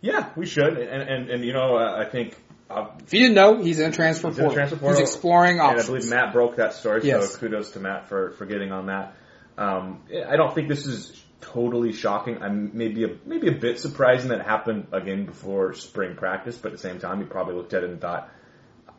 Yeah, 0.00 0.30
we 0.36 0.46
should, 0.46 0.78
and 0.78 1.02
and, 1.02 1.30
and 1.30 1.44
you 1.44 1.52
know, 1.52 1.76
uh, 1.76 1.96
I 1.98 2.08
think. 2.08 2.36
Uh, 2.68 2.88
If 3.04 3.12
you 3.14 3.20
didn't 3.20 3.34
know, 3.36 3.62
he's 3.62 3.78
in 3.78 3.90
a 3.90 3.92
transfer 3.92 4.28
He's 4.28 4.38
in 4.38 4.44
portal. 4.44 4.54
transfer 4.56 4.76
portal. 4.76 5.00
He's 5.00 5.08
exploring 5.08 5.60
options. 5.60 5.88
And 5.88 5.96
I 5.96 5.98
believe 5.98 6.10
Matt 6.10 6.32
broke 6.32 6.56
that 6.56 6.74
story, 6.74 7.00
Yes. 7.04 7.32
so 7.32 7.38
kudos 7.38 7.70
to 7.72 7.80
Matt 7.80 8.08
for, 8.08 8.32
for 8.32 8.46
getting 8.46 8.72
on 8.72 8.86
that. 8.86 9.14
Um, 9.56 10.02
I 10.28 10.36
don't 10.36 10.54
think 10.54 10.68
this 10.68 10.86
is 10.86 11.22
totally 11.40 11.92
shocking. 11.92 12.42
I'm 12.42 12.76
maybe 12.76 13.04
a, 13.04 13.16
maybe 13.24 13.48
a 13.48 13.52
bit 13.52 13.78
surprising 13.78 14.28
that 14.30 14.40
it 14.40 14.46
happened 14.46 14.88
again 14.92 15.26
before 15.26 15.74
spring 15.74 16.16
practice, 16.16 16.56
but 16.56 16.68
at 16.68 16.72
the 16.72 16.82
same 16.82 16.98
time, 16.98 17.20
he 17.20 17.24
probably 17.24 17.54
looked 17.54 17.72
at 17.72 17.84
it 17.84 17.90
and 17.90 18.00
thought, 18.00 18.28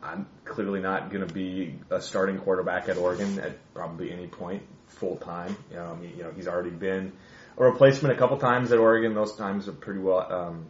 I'm 0.02 0.26
clearly 0.44 0.80
not 0.80 1.10
going 1.10 1.26
to 1.26 1.32
be 1.32 1.78
a 1.90 2.00
starting 2.00 2.38
quarterback 2.38 2.88
at 2.88 2.96
Oregon 2.96 3.38
at 3.40 3.56
probably 3.74 4.10
any 4.12 4.28
point 4.28 4.62
full 4.86 5.16
time. 5.16 5.56
You 5.70 5.76
know, 5.76 5.92
I 5.92 5.94
mean, 5.96 6.12
you 6.16 6.22
know, 6.22 6.30
he's 6.34 6.48
already 6.48 6.70
been 6.70 7.12
a 7.56 7.64
replacement 7.64 8.14
a 8.14 8.18
couple 8.18 8.38
times 8.38 8.70
at 8.72 8.78
Oregon. 8.78 9.14
Those 9.14 9.34
times 9.36 9.68
are 9.68 9.72
pretty 9.72 10.00
well 10.00 10.32
um, 10.32 10.66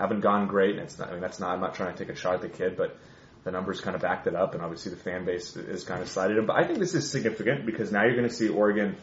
haven't 0.00 0.20
gone 0.20 0.48
great. 0.48 0.70
And 0.76 0.80
it's 0.80 0.98
not. 0.98 1.08
I 1.10 1.12
mean, 1.12 1.20
that's 1.20 1.38
not. 1.38 1.50
I'm 1.50 1.60
not 1.60 1.74
trying 1.74 1.94
to 1.94 1.98
take 2.04 2.12
a 2.12 2.16
shot 2.18 2.34
at 2.34 2.40
the 2.40 2.48
kid, 2.48 2.76
but 2.76 2.96
the 3.44 3.50
numbers 3.50 3.80
kind 3.80 3.94
of 3.94 4.02
backed 4.02 4.26
it 4.26 4.34
up, 4.34 4.54
and 4.54 4.62
obviously 4.62 4.90
the 4.90 4.98
fan 4.98 5.24
base 5.24 5.56
is 5.56 5.84
kind 5.84 6.02
of 6.02 6.08
sided 6.08 6.36
him. 6.36 6.46
But 6.46 6.56
I 6.56 6.66
think 6.66 6.78
this 6.78 6.94
is 6.94 7.10
significant 7.10 7.66
because 7.66 7.92
now 7.92 8.04
you're 8.04 8.16
going 8.16 8.28
to 8.28 8.34
see 8.34 8.48
Oregon 8.48 8.96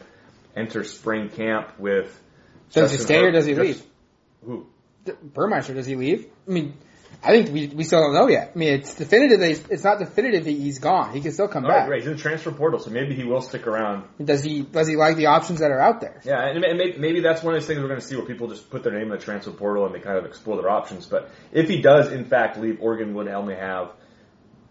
enter 0.54 0.84
spring 0.84 1.28
camp 1.30 1.78
with. 1.78 2.06
Does 2.72 2.90
he 2.92 2.98
Justin 2.98 3.00
stay 3.06 3.24
or 3.24 3.32
does 3.32 3.46
he 3.46 3.54
Just- 3.54 3.62
leave? 3.64 3.82
Who? 4.44 4.66
Burmeister, 5.22 5.72
does 5.72 5.86
he 5.86 5.96
leave? 5.96 6.26
I 6.46 6.50
mean, 6.50 6.74
I 7.22 7.30
think 7.32 7.52
we 7.52 7.66
we 7.66 7.82
still 7.82 8.00
don't 8.00 8.14
know 8.14 8.28
yet. 8.28 8.52
I 8.54 8.58
mean, 8.58 8.74
it's 8.74 8.94
definitive. 8.94 9.66
It's 9.70 9.82
not 9.82 9.98
definitive 9.98 10.44
that 10.44 10.50
he's 10.50 10.78
gone. 10.78 11.12
He 11.12 11.20
can 11.20 11.32
still 11.32 11.48
come 11.48 11.64
All 11.64 11.70
right, 11.70 11.80
back. 11.80 11.88
great. 11.88 12.00
He's 12.02 12.10
in 12.10 12.16
the 12.16 12.22
transfer 12.22 12.52
portal, 12.52 12.78
so 12.78 12.90
maybe 12.90 13.14
he 13.16 13.24
will 13.24 13.40
stick 13.40 13.66
around 13.66 14.04
Does 14.24 14.42
he 14.42 14.62
does 14.62 14.86
he 14.86 14.94
like 14.94 15.16
the 15.16 15.26
options 15.26 15.58
that 15.58 15.72
are 15.72 15.80
out 15.80 16.00
there? 16.00 16.20
Yeah, 16.24 16.46
and 16.46 16.62
and 16.64 16.78
maybe, 16.78 16.98
maybe 16.98 17.20
that's 17.20 17.42
one 17.42 17.54
of 17.54 17.60
those 17.60 17.66
things 17.66 17.80
we're 17.80 17.88
going 17.88 18.00
to 18.00 18.06
see 18.06 18.14
where 18.14 18.24
people 18.24 18.46
just 18.46 18.70
put 18.70 18.84
their 18.84 18.92
name 18.92 19.10
in 19.10 19.18
the 19.18 19.18
transfer 19.18 19.50
portal 19.50 19.84
and 19.84 19.94
they 19.94 19.98
kind 19.98 20.16
of 20.16 20.26
explore 20.26 20.56
their 20.62 20.70
options. 20.70 21.06
But 21.06 21.30
if 21.52 21.68
he 21.68 21.82
does, 21.82 22.12
in 22.12 22.24
fact, 22.24 22.56
leave, 22.56 22.78
Oregon 22.80 23.14
would 23.14 23.26
only 23.26 23.56
have 23.56 23.90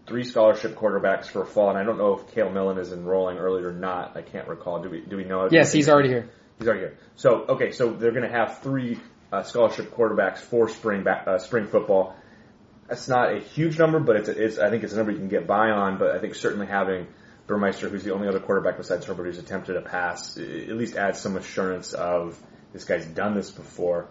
three 0.06 0.24
scholarship 0.24 0.74
quarterbacks 0.74 1.26
for 1.26 1.44
fall. 1.44 1.68
And 1.68 1.78
I 1.78 1.84
don't 1.84 1.98
know 1.98 2.18
if 2.18 2.34
Cale 2.34 2.50
Millen 2.50 2.78
is 2.78 2.92
enrolling 2.92 3.36
early 3.36 3.62
or 3.62 3.72
not. 3.72 4.16
I 4.16 4.22
can't 4.22 4.48
recall. 4.48 4.82
Do 4.82 4.88
we 4.88 5.00
do 5.00 5.18
we 5.18 5.24
know? 5.24 5.48
Yes, 5.50 5.70
he's 5.70 5.88
already 5.88 6.08
here. 6.08 6.30
He's 6.58 6.66
already 6.66 6.84
here. 6.84 6.98
So 7.16 7.44
okay, 7.50 7.72
so 7.72 7.92
they're 7.92 8.12
going 8.12 8.28
to 8.28 8.34
have 8.34 8.62
three 8.62 8.98
uh, 9.30 9.42
scholarship 9.42 9.94
quarterbacks 9.94 10.38
for 10.38 10.68
spring 10.70 11.04
back, 11.04 11.28
uh, 11.28 11.38
spring 11.38 11.66
football. 11.66 12.16
That's 12.88 13.06
not 13.06 13.34
a 13.34 13.38
huge 13.38 13.78
number, 13.78 14.00
but 14.00 14.16
it's, 14.16 14.28
it's 14.28 14.58
I 14.58 14.70
think 14.70 14.82
it's 14.82 14.94
a 14.94 14.96
number 14.96 15.12
you 15.12 15.18
can 15.18 15.28
get 15.28 15.46
by 15.46 15.70
on. 15.70 15.98
But 15.98 16.12
I 16.12 16.18
think 16.18 16.34
certainly 16.34 16.66
having 16.66 17.06
Burmeister, 17.46 17.88
who's 17.88 18.02
the 18.02 18.14
only 18.14 18.28
other 18.28 18.40
quarterback 18.40 18.76
besides 18.78 19.04
Herbert 19.06 19.24
who's 19.24 19.38
attempted 19.38 19.76
a 19.76 19.82
pass, 19.82 20.36
at 20.38 20.76
least 20.76 20.96
adds 20.96 21.20
some 21.20 21.36
assurance 21.36 21.92
of 21.92 22.38
this 22.72 22.84
guy's 22.84 23.06
done 23.06 23.34
this 23.34 23.50
before, 23.50 24.08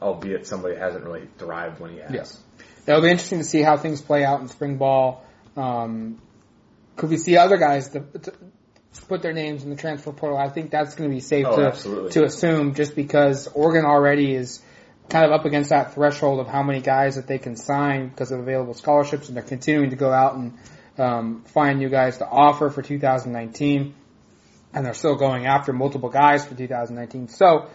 albeit 0.00 0.46
somebody 0.46 0.76
hasn't 0.76 1.04
really 1.04 1.28
thrived 1.38 1.80
when 1.80 1.92
he 1.92 1.98
has. 1.98 2.10
Yes. 2.12 2.40
It'll 2.86 3.00
be 3.00 3.10
interesting 3.10 3.38
to 3.38 3.44
see 3.44 3.62
how 3.62 3.76
things 3.76 4.02
play 4.02 4.24
out 4.24 4.40
in 4.40 4.48
spring 4.48 4.76
ball. 4.76 5.24
Um, 5.56 6.20
could 6.96 7.10
we 7.10 7.16
see 7.16 7.36
other 7.36 7.56
guys 7.56 7.88
to, 7.90 8.00
to 8.00 8.32
put 9.08 9.22
their 9.22 9.32
names 9.32 9.64
in 9.64 9.70
the 9.70 9.76
transfer 9.76 10.12
portal? 10.12 10.38
I 10.38 10.48
think 10.48 10.70
that's 10.70 10.94
going 10.94 11.08
to 11.08 11.14
be 11.14 11.20
safe 11.20 11.46
Oh, 11.48 11.56
to, 11.56 11.66
absolutely. 11.66 12.10
to 12.12 12.24
assume 12.24 12.74
just 12.74 12.94
because 12.94 13.48
Oregon 13.48 13.84
already 13.84 14.34
is 14.34 14.60
kind 15.08 15.24
of 15.24 15.32
up 15.32 15.44
against 15.44 15.70
that 15.70 15.94
threshold 15.94 16.40
of 16.40 16.46
how 16.46 16.62
many 16.62 16.80
guys 16.80 17.16
that 17.16 17.26
they 17.26 17.38
can 17.38 17.56
sign 17.56 18.08
because 18.08 18.32
of 18.32 18.40
available 18.40 18.74
scholarships 18.74 19.28
and 19.28 19.36
they're 19.36 19.44
continuing 19.44 19.90
to 19.90 19.96
go 19.96 20.10
out 20.10 20.34
and 20.34 20.58
um, 20.98 21.44
find 21.46 21.78
new 21.78 21.88
guys 21.88 22.18
to 22.18 22.26
offer 22.26 22.70
for 22.70 22.82
2019 22.82 23.94
and 24.72 24.84
they're 24.84 24.94
still 24.94 25.16
going 25.16 25.46
after 25.46 25.72
multiple 25.72 26.08
guys 26.08 26.44
for 26.44 26.54
2019. 26.54 27.28
So 27.28 27.68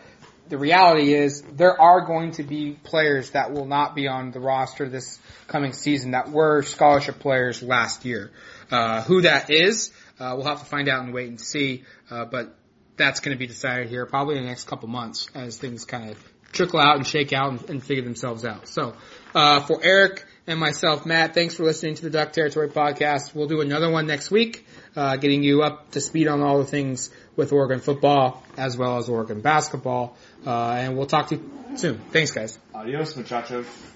the 0.49 0.57
reality 0.57 1.13
is 1.13 1.41
there 1.41 1.79
are 1.79 2.05
going 2.05 2.31
to 2.31 2.43
be 2.43 2.71
players 2.71 3.31
that 3.31 3.53
will 3.53 3.65
not 3.65 3.95
be 3.95 4.07
on 4.07 4.31
the 4.31 4.39
roster 4.39 4.89
this 4.89 5.19
coming 5.47 5.73
season 5.73 6.11
that 6.11 6.29
were 6.29 6.63
scholarship 6.63 7.19
players 7.19 7.63
last 7.63 8.03
year. 8.03 8.31
Uh, 8.69 9.01
who 9.03 9.21
that 9.21 9.49
is, 9.49 9.91
uh, 10.19 10.33
we'll 10.35 10.45
have 10.45 10.59
to 10.59 10.65
find 10.65 10.89
out 10.89 11.03
and 11.03 11.13
wait 11.13 11.29
and 11.29 11.39
see. 11.39 11.83
Uh, 12.09 12.25
but 12.25 12.55
that's 12.97 13.21
going 13.21 13.35
to 13.35 13.39
be 13.39 13.47
decided 13.47 13.87
here 13.87 14.05
probably 14.05 14.35
in 14.37 14.43
the 14.43 14.49
next 14.49 14.65
couple 14.65 14.89
months 14.89 15.27
as 15.33 15.57
things 15.57 15.85
kind 15.85 16.09
of 16.09 16.17
trickle 16.51 16.79
out 16.79 16.97
and 16.97 17.05
shake 17.05 17.33
out 17.33 17.51
and, 17.51 17.69
and 17.69 17.83
figure 17.83 18.03
themselves 18.03 18.45
out. 18.45 18.67
So, 18.67 18.95
uh, 19.35 19.61
for 19.61 19.83
Erik 19.83 20.25
and 20.47 20.59
myself, 20.59 21.05
Matt, 21.05 21.33
thanks 21.33 21.55
for 21.55 21.63
listening 21.63 21.95
to 21.95 22.01
the 22.01 22.09
Duck 22.09 22.33
Territory 22.33 22.69
podcast. 22.69 23.35
We'll 23.35 23.47
do 23.47 23.61
another 23.61 23.89
one 23.89 24.07
next 24.07 24.31
week, 24.31 24.65
uh, 24.95 25.17
getting 25.17 25.43
you 25.43 25.61
up 25.61 25.91
to 25.91 26.01
speed 26.01 26.27
on 26.27 26.41
all 26.41 26.57
the 26.57 26.65
things 26.65 27.11
with 27.35 27.53
Oregon 27.53 27.79
football 27.79 28.43
as 28.57 28.77
well 28.77 28.97
as 28.97 29.09
Oregon 29.09 29.41
basketball. 29.41 30.17
Uh, 30.45 30.71
and 30.71 30.97
we'll 30.97 31.07
talk 31.07 31.27
to 31.29 31.35
you 31.35 31.77
soon. 31.77 31.99
Thanks, 32.11 32.31
guys. 32.31 32.57
Adios, 32.73 33.15
muchachos. 33.15 33.89